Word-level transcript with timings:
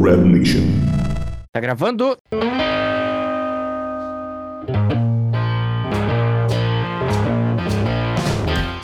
Red 0.00 0.24
Nation. 0.24 0.62
Tá 1.52 1.60
gravando? 1.60 2.16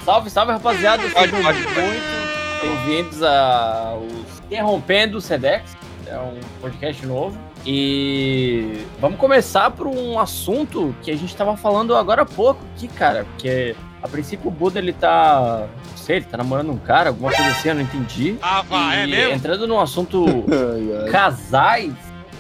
Salve, 0.04 0.30
salve, 0.30 0.52
rapaziada. 0.52 1.02
Pode, 1.10 1.30
Sejam 1.30 1.42
pode, 1.42 1.62
pode. 1.62 1.76
muito 1.80 2.60
bem-vindos 2.60 3.22
a 3.22 3.94
os 3.96 4.38
Interrompendo 4.46 5.18
o 5.18 5.20
Sedex. 5.20 5.76
É 6.06 6.18
um 6.18 6.40
podcast 6.60 7.04
novo. 7.06 7.38
E 7.66 8.84
vamos 9.00 9.18
começar 9.18 9.70
por 9.70 9.86
um 9.86 10.18
assunto 10.18 10.94
que 11.02 11.10
a 11.10 11.16
gente 11.16 11.34
tava 11.36 11.56
falando 11.56 11.94
agora 11.94 12.22
há 12.22 12.26
pouco 12.26 12.60
aqui, 12.74 12.88
cara. 12.88 13.24
Porque 13.24 13.74
a 14.02 14.08
princípio 14.08 14.48
o 14.48 14.50
Buda 14.50 14.78
ele 14.78 14.92
tá. 14.92 15.66
Não 15.90 15.96
sei, 15.96 16.16
ele 16.16 16.24
tá 16.26 16.36
namorando 16.36 16.70
um 16.70 16.78
cara, 16.78 17.10
alguma 17.10 17.30
coisa 17.32 17.50
assim, 17.50 17.68
eu 17.68 17.74
não 17.74 17.82
entendi. 17.82 18.36
Ah, 18.42 18.62
vá, 18.62 18.94
é 18.94 19.04
E 19.06 19.10
mesmo? 19.10 19.34
Entrando 19.34 19.66
num 19.66 19.80
assunto 19.80 20.24
Ai, 20.50 21.02
ai. 21.04 21.10
casais, 21.10 21.92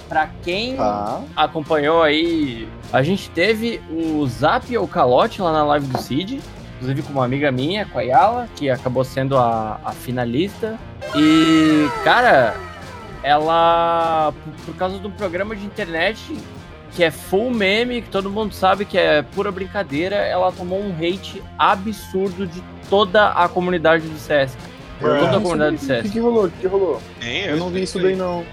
pra 0.08 0.28
quem 0.42 0.76
Tá. 0.76 1.20
acompanhou 1.36 2.02
aí, 2.02 2.68
a 2.92 3.02
gente 3.02 3.28
teve 3.30 3.80
o 3.90 4.26
Zap 4.26 4.74
ou 4.76 4.86
Calote 4.88 5.42
lá 5.42 5.52
na 5.52 5.64
live 5.64 5.86
do 5.86 5.98
Cid, 5.98 6.40
inclusive 6.76 7.02
com 7.02 7.12
uma 7.12 7.24
amiga 7.24 7.50
minha, 7.52 7.84
com 7.86 7.98
a 7.98 8.02
Yala, 8.02 8.48
que 8.56 8.70
acabou 8.70 9.04
sendo 9.04 9.36
a, 9.36 9.80
a 9.84 9.92
finalista. 9.92 10.78
E, 11.16 11.88
cara, 12.04 12.54
ela, 13.22 14.32
por, 14.44 14.52
por 14.66 14.74
causa 14.76 14.98
do 14.98 15.10
programa 15.10 15.54
de 15.56 15.64
internet 15.66 16.36
que 16.94 17.04
é 17.04 17.10
full 17.10 17.50
meme, 17.50 18.02
que 18.02 18.08
todo 18.10 18.30
mundo 18.30 18.52
sabe 18.54 18.84
que 18.84 18.98
é 18.98 19.22
pura 19.22 19.50
brincadeira, 19.52 20.16
ela 20.16 20.50
tomou 20.52 20.80
um 20.80 20.92
hate 20.96 21.42
absurdo 21.58 22.46
de 22.46 22.62
toda 22.90 23.28
a 23.28 23.48
comunidade 23.48 24.06
do 24.08 24.18
CS. 24.18 24.56
Eu 25.00 25.08
Toda 25.20 25.28
a 25.28 25.32
não 25.34 25.42
comunidade 25.42 25.76
do 25.76 25.82
sei 25.84 25.98
O 25.98 26.02
que, 26.02 26.08
CS. 26.08 26.12
que 26.12 26.18
rolou? 26.20 26.44
O 26.46 26.50
que, 26.50 26.58
que 26.60 26.66
rolou? 26.66 27.00
Nem 27.20 27.44
Eu 27.44 27.56
não 27.56 27.70
vi 27.70 27.82
isso 27.82 28.00
daí, 28.00 28.16
não. 28.16 28.44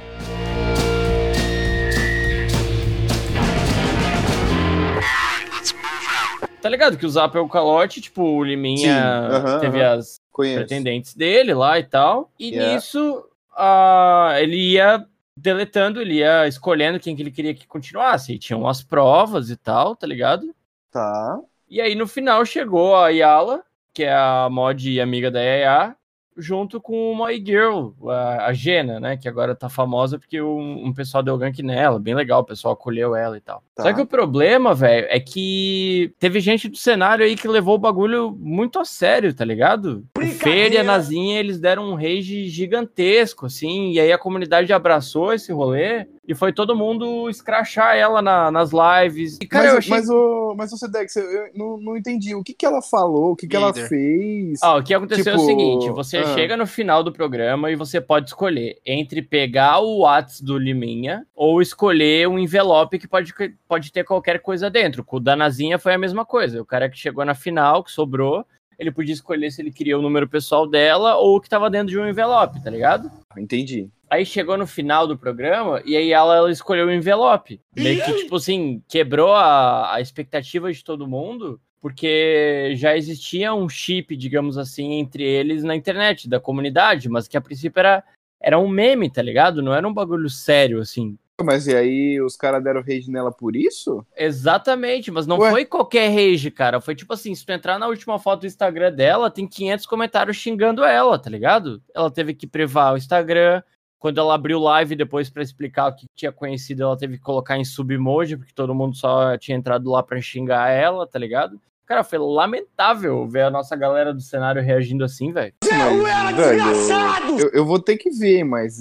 Tá 6.62 6.70
ligado 6.70 6.98
que 6.98 7.06
o 7.06 7.10
Zap 7.10 7.36
é 7.38 7.40
o 7.40 7.48
calote, 7.48 8.02
tipo, 8.02 8.24
o 8.24 8.44
Liminha 8.44 8.92
Sim, 9.30 9.36
aham, 9.36 9.60
teve 9.60 9.84
aham. 9.84 9.98
as 10.00 10.20
Conheço. 10.32 10.56
pretendentes 10.60 11.14
dele 11.14 11.54
lá 11.54 11.78
e 11.78 11.84
tal. 11.84 12.32
E 12.40 12.50
Yeah. 12.50 12.74
nisso, 12.76 13.24
ah, 13.56 14.34
ele 14.40 14.56
ia 14.74 15.06
deletando, 15.38 16.02
ele 16.02 16.16
ia 16.16 16.48
escolhendo 16.48 17.00
quem 17.00 17.16
que 17.16 17.22
ele 17.22 17.32
queria 17.32 17.54
que 17.54 17.68
continuasse. 17.68 18.34
E 18.34 18.40
tinham 18.40 18.68
as 18.68 18.82
provas 18.82 19.50
e 19.50 19.56
tal, 19.56 19.96
tá 19.96 20.08
ligado? 20.08 20.56
Tá. 20.92 21.40
E 21.70 21.82
aí 21.82 21.96
no 21.96 22.08
final 22.08 22.46
chegou 22.46 22.96
a 22.96 23.10
Yala, 23.10 23.64
que 23.94 24.04
é 24.04 24.14
a 24.14 24.48
mod 24.50 25.00
amiga 25.00 25.32
da 25.32 25.42
Yaya, 25.42 25.96
junto 26.38 26.82
com 26.82 27.12
uma 27.12 27.32
girl, 27.34 27.92
a, 28.10 28.48
a 28.48 28.54
Gena, 28.54 29.00
né? 29.00 29.18
Que 29.18 29.28
agora 29.28 29.56
tá 29.56 29.70
famosa 29.70 30.20
porque 30.20 30.42
um, 30.42 30.86
um 30.86 30.94
pessoal 30.94 31.24
deu 31.24 31.38
gank 31.38 31.62
nela, 31.64 32.00
bem 32.00 32.14
legal, 32.14 32.42
o 32.42 32.46
pessoal 32.46 32.74
acolheu 32.74 33.16
ela 33.16 33.38
e 33.38 33.42
tal. 33.42 33.64
Tá. 33.74 33.84
Só 33.84 33.94
que 33.94 34.02
o 34.02 34.06
problema, 34.06 34.74
velho, 34.74 35.08
é 35.10 35.20
que 35.20 36.14
teve 36.20 36.40
gente 36.40 36.68
do 36.68 36.78
cenário 36.78 37.26
aí 37.26 37.36
que 37.36 37.48
levou 37.48 37.76
o 37.76 37.80
bagulho 37.80 38.36
muito 38.38 38.80
a 38.80 38.86
sério, 38.86 39.34
tá 39.34 39.46
ligado? 39.46 40.06
O 40.36 40.38
Fer 40.38 40.74
e 40.74 40.78
a 40.78 40.84
Nazinha, 40.84 41.40
eles 41.40 41.60
deram 41.60 41.90
um 41.90 41.96
rage 41.96 42.48
gigantesco, 42.50 43.46
assim, 43.46 43.92
e 43.92 44.00
aí 44.00 44.12
a 44.12 44.18
comunidade 44.18 44.74
abraçou 44.74 45.34
esse 45.34 45.52
rolê 45.52 46.06
e 46.28 46.36
foi 46.36 46.52
todo 46.52 46.76
mundo 46.76 47.30
escrachar 47.30 47.96
ela 47.96 48.22
na- 48.22 48.52
nas 48.52 48.72
lives. 48.72 49.38
E, 49.42 49.48
cara, 49.48 49.66
mas, 49.66 49.74
eu 49.74 49.78
achei... 49.80 49.90
mas, 49.92 50.10
o, 50.10 50.56
mas 50.58 50.74
o 50.74 50.78
Sedex, 50.78 51.16
eu, 51.16 51.24
eu 51.24 51.50
não, 51.56 51.78
não 51.78 51.98
entendi. 51.98 52.36
O 52.36 52.44
que, 52.44 52.54
que 52.54 52.66
ela 52.66 52.82
falou? 52.82 53.32
O 53.32 53.36
que, 53.36 53.48
que 53.48 53.56
ela 53.56 53.74
fez? 53.74 54.60
Ah, 54.62 54.76
o 54.76 54.84
que 54.84 54.94
aconteceu 54.94 55.34
é 55.34 55.36
o 55.36 55.40
Tipo, 55.40 55.48
seguinte: 55.48 55.90
você 55.92 56.18
ah. 56.18 56.34
chega 56.34 56.58
no 56.58 56.68
final 56.68 57.04
do 57.04 57.12
programa 57.12 57.72
e 57.72 57.76
você 57.76 58.02
pode 58.02 58.30
escolher 58.30 58.78
entre 58.86 59.22
pegar 59.22 59.80
o 59.80 60.00
Whats 60.00 60.42
do 60.42 60.58
Liminha 60.58 61.26
ou 61.36 61.62
escolher 61.62 62.28
um 62.28 62.38
envelope 62.38 63.00
que 63.00 63.08
pode, 63.08 63.34
pode 63.68 63.92
ter 63.92 64.04
qualquer 64.04 64.40
coisa 64.42 64.70
dentro. 64.70 65.04
Com 65.04 65.18
o 65.18 65.20
da 65.20 65.36
Nazinha 65.36 65.80
foi 65.80 65.94
a 65.94 65.98
mesma 65.98 66.26
coisa. 66.26 66.62
O 66.62 66.66
cara 66.66 66.90
que 66.90 66.98
chegou 66.98 67.24
na 67.24 67.36
final, 67.36 67.84
que 67.84 67.92
sobrou, 67.92 68.46
ele 68.78 68.92
podia 68.92 69.14
escolher 69.14 69.52
se 69.52 69.62
ele 69.62 69.72
queria 69.72 69.98
o 69.98 70.02
número 70.02 70.28
pessoal 70.28 70.68
dela 70.68 71.16
ou 71.16 71.38
o 71.38 71.42
que 71.42 71.50
tava 71.50 71.70
dentro 71.70 71.88
de 71.88 72.00
um 72.00 72.08
envelope, 72.08 72.62
tá 72.64 72.70
ligado? 72.70 73.12
Entendi. 73.38 73.90
Aí 74.10 74.26
chegou 74.26 74.58
no 74.58 74.68
final 74.68 75.08
do 75.08 75.18
programa 75.18 75.82
e 75.86 75.96
aí 75.96 76.12
ela, 76.12 76.36
ela 76.36 76.52
escolheu 76.52 76.88
o 76.88 76.92
envelope. 76.92 77.60
Meio 77.76 78.04
que, 78.04 78.14
tipo 78.14 78.36
assim, 78.36 78.82
quebrou 78.88 79.34
a, 79.34 79.96
a 79.96 80.02
expectativa 80.02 80.72
de 80.72 80.84
todo 80.84 81.08
mundo, 81.08 81.60
porque 81.82 82.74
já 82.76 82.96
existia 82.96 83.54
um 83.54 83.68
chip, 83.68 84.16
digamos 84.16 84.58
assim, 84.58 84.94
entre 84.94 85.24
eles 85.24 85.64
na 85.64 85.76
internet, 85.76 86.30
da 86.30 86.40
comunidade, 86.40 87.10
mas 87.10 87.28
que 87.28 87.38
a 87.38 87.42
princípio 87.42 87.80
era, 87.80 88.04
era 88.40 88.60
um 88.60 88.68
meme, 88.68 89.10
tá 89.10 89.22
ligado? 89.22 89.62
Não 89.62 89.74
era 89.74 89.88
um 89.88 89.94
bagulho 89.94 90.30
sério, 90.30 90.80
assim. 90.80 91.18
Mas 91.44 91.68
e 91.68 91.76
aí 91.76 92.22
os 92.22 92.38
caras 92.38 92.64
deram 92.64 92.82
rage 92.82 93.12
nela 93.12 93.32
por 93.32 93.56
isso? 93.56 94.06
Exatamente, 94.16 95.12
mas 95.12 95.28
não 95.28 95.38
Ué? 95.38 95.52
foi 95.52 95.66
qualquer 95.66 96.08
rage, 96.08 96.50
cara. 96.50 96.80
Foi 96.80 96.96
tipo 96.96 97.14
assim, 97.14 97.36
se 97.36 97.46
tu 97.46 97.52
entrar 97.52 97.78
na 97.78 97.88
última 97.88 98.18
foto 98.18 98.42
do 98.42 98.48
Instagram 98.48 98.94
dela, 98.94 99.30
tem 99.30 99.46
500 99.46 99.86
comentários 99.86 100.38
xingando 100.38 100.84
ela, 100.84 101.20
tá 101.20 101.30
ligado? 101.30 101.82
Ela 101.94 102.10
teve 102.10 102.34
que 102.34 102.48
privar 102.48 102.94
o 102.94 102.98
Instagram. 102.98 103.62
Quando 104.00 104.20
ela 104.20 104.36
abriu 104.36 104.60
live 104.60 104.96
depois 104.96 105.30
pra 105.30 105.44
explicar 105.44 105.88
o 105.88 105.96
que 105.96 106.06
tinha 106.16 106.32
conhecido, 106.32 106.84
ela 106.84 106.98
teve 106.98 107.18
que 107.18 107.24
colocar 107.24 107.58
em 107.58 107.66
submoji, 107.66 108.38
porque 108.38 108.54
todo 108.54 108.76
mundo 108.76 108.96
só 108.96 109.38
tinha 109.38 109.58
entrado 109.58 109.90
lá 109.90 110.04
pra 110.04 110.22
xingar 110.22 110.70
ela, 110.70 111.08
tá 111.08 111.20
ligado? 111.20 111.60
Cara, 111.86 112.04
foi 112.04 112.18
lamentável 112.18 113.28
ver 113.28 113.44
a 113.44 113.50
nossa 113.50 113.76
galera 113.76 114.14
do 114.14 114.22
cenário 114.22 114.62
reagindo 114.62 115.04
assim, 115.04 115.32
velho. 115.32 115.54
Velho, 115.62 117.40
eu, 117.40 117.50
eu 117.52 117.66
vou 117.66 117.80
ter 117.80 117.98
que 117.98 118.10
ver, 118.10 118.44
mas 118.44 118.80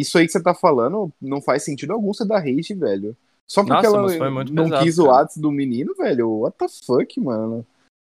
isso 0.00 0.18
aí 0.18 0.26
que 0.26 0.32
você 0.32 0.42
tá 0.42 0.54
falando 0.54 1.12
não 1.20 1.40
faz 1.40 1.64
sentido 1.64 1.92
algum 1.92 2.12
você 2.12 2.26
dar 2.26 2.38
rage, 2.38 2.74
velho. 2.74 3.16
Só 3.46 3.62
porque 3.62 3.86
Nossa, 3.86 3.86
ela 3.86 4.44
não 4.50 4.64
pesado, 4.64 4.84
quis 4.84 4.98
o 4.98 5.04
cara. 5.04 5.16
Whats 5.18 5.36
do 5.36 5.52
menino, 5.52 5.94
velho. 5.94 6.40
What 6.40 6.58
the 6.58 6.66
fuck, 6.84 7.20
mano? 7.20 7.64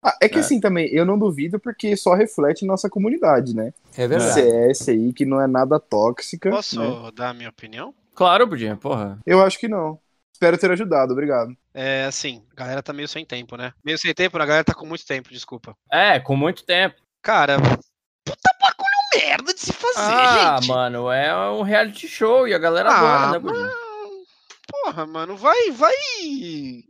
Ah, 0.03 0.15
é 0.21 0.27
que 0.27 0.37
É. 0.37 0.41
assim 0.41 0.59
também, 0.59 0.87
eu 0.93 1.05
não 1.05 1.17
duvido 1.17 1.59
porque 1.59 1.95
só 1.95 2.13
reflete 2.13 2.65
nossa 2.65 2.89
comunidade, 2.89 3.55
né? 3.55 3.73
É 3.97 4.07
verdade. 4.07 4.33
CS 4.33 4.89
aí, 4.89 5.13
que 5.13 5.25
não 5.25 5.41
é 5.41 5.47
nada 5.47 5.79
tóxica. 5.79 6.49
Posso 6.49 6.79
né? 6.79 7.11
dar 7.15 7.29
a 7.29 7.33
minha 7.33 7.49
opinião? 7.49 7.93
Claro, 8.13 8.47
podia, 8.47 8.75
porra. 8.75 9.17
Eu 9.25 9.41
acho 9.41 9.57
que 9.57 9.67
não. 9.67 9.97
Espero 10.33 10.57
ter 10.57 10.69
ajudado, 10.71 11.13
obrigado. 11.13 11.55
É 11.73 12.03
assim, 12.05 12.43
a 12.51 12.55
galera 12.55 12.83
tá 12.83 12.91
meio 12.91 13.07
sem 13.07 13.25
tempo, 13.25 13.55
né? 13.55 13.71
Meio 13.83 13.97
sem 13.97 14.13
tempo, 14.13 14.37
a 14.37 14.45
galera 14.45 14.63
tá 14.63 14.73
com 14.73 14.85
muito 14.85 15.05
tempo, 15.05 15.29
desculpa. 15.29 15.75
É, 15.91 16.19
com 16.19 16.35
muito 16.35 16.63
tempo. 16.65 16.95
Cara, 17.21 17.57
puta 17.57 18.49
bagulho 18.61 19.25
merda 19.25 19.53
de 19.53 19.59
se 19.61 19.72
fazer, 19.93 20.13
Ah, 20.13 20.57
gente. 20.59 20.69
mano, 20.69 21.11
é 21.11 21.35
um 21.51 21.61
reality 21.61 22.07
show 22.07 22.47
e 22.47 22.53
a 22.53 22.57
galera 22.59 22.89
adora, 22.91 23.39
né, 23.39 23.69
Porra, 24.85 25.05
mano, 25.05 25.35
vai, 25.37 25.71
vai 25.71 25.93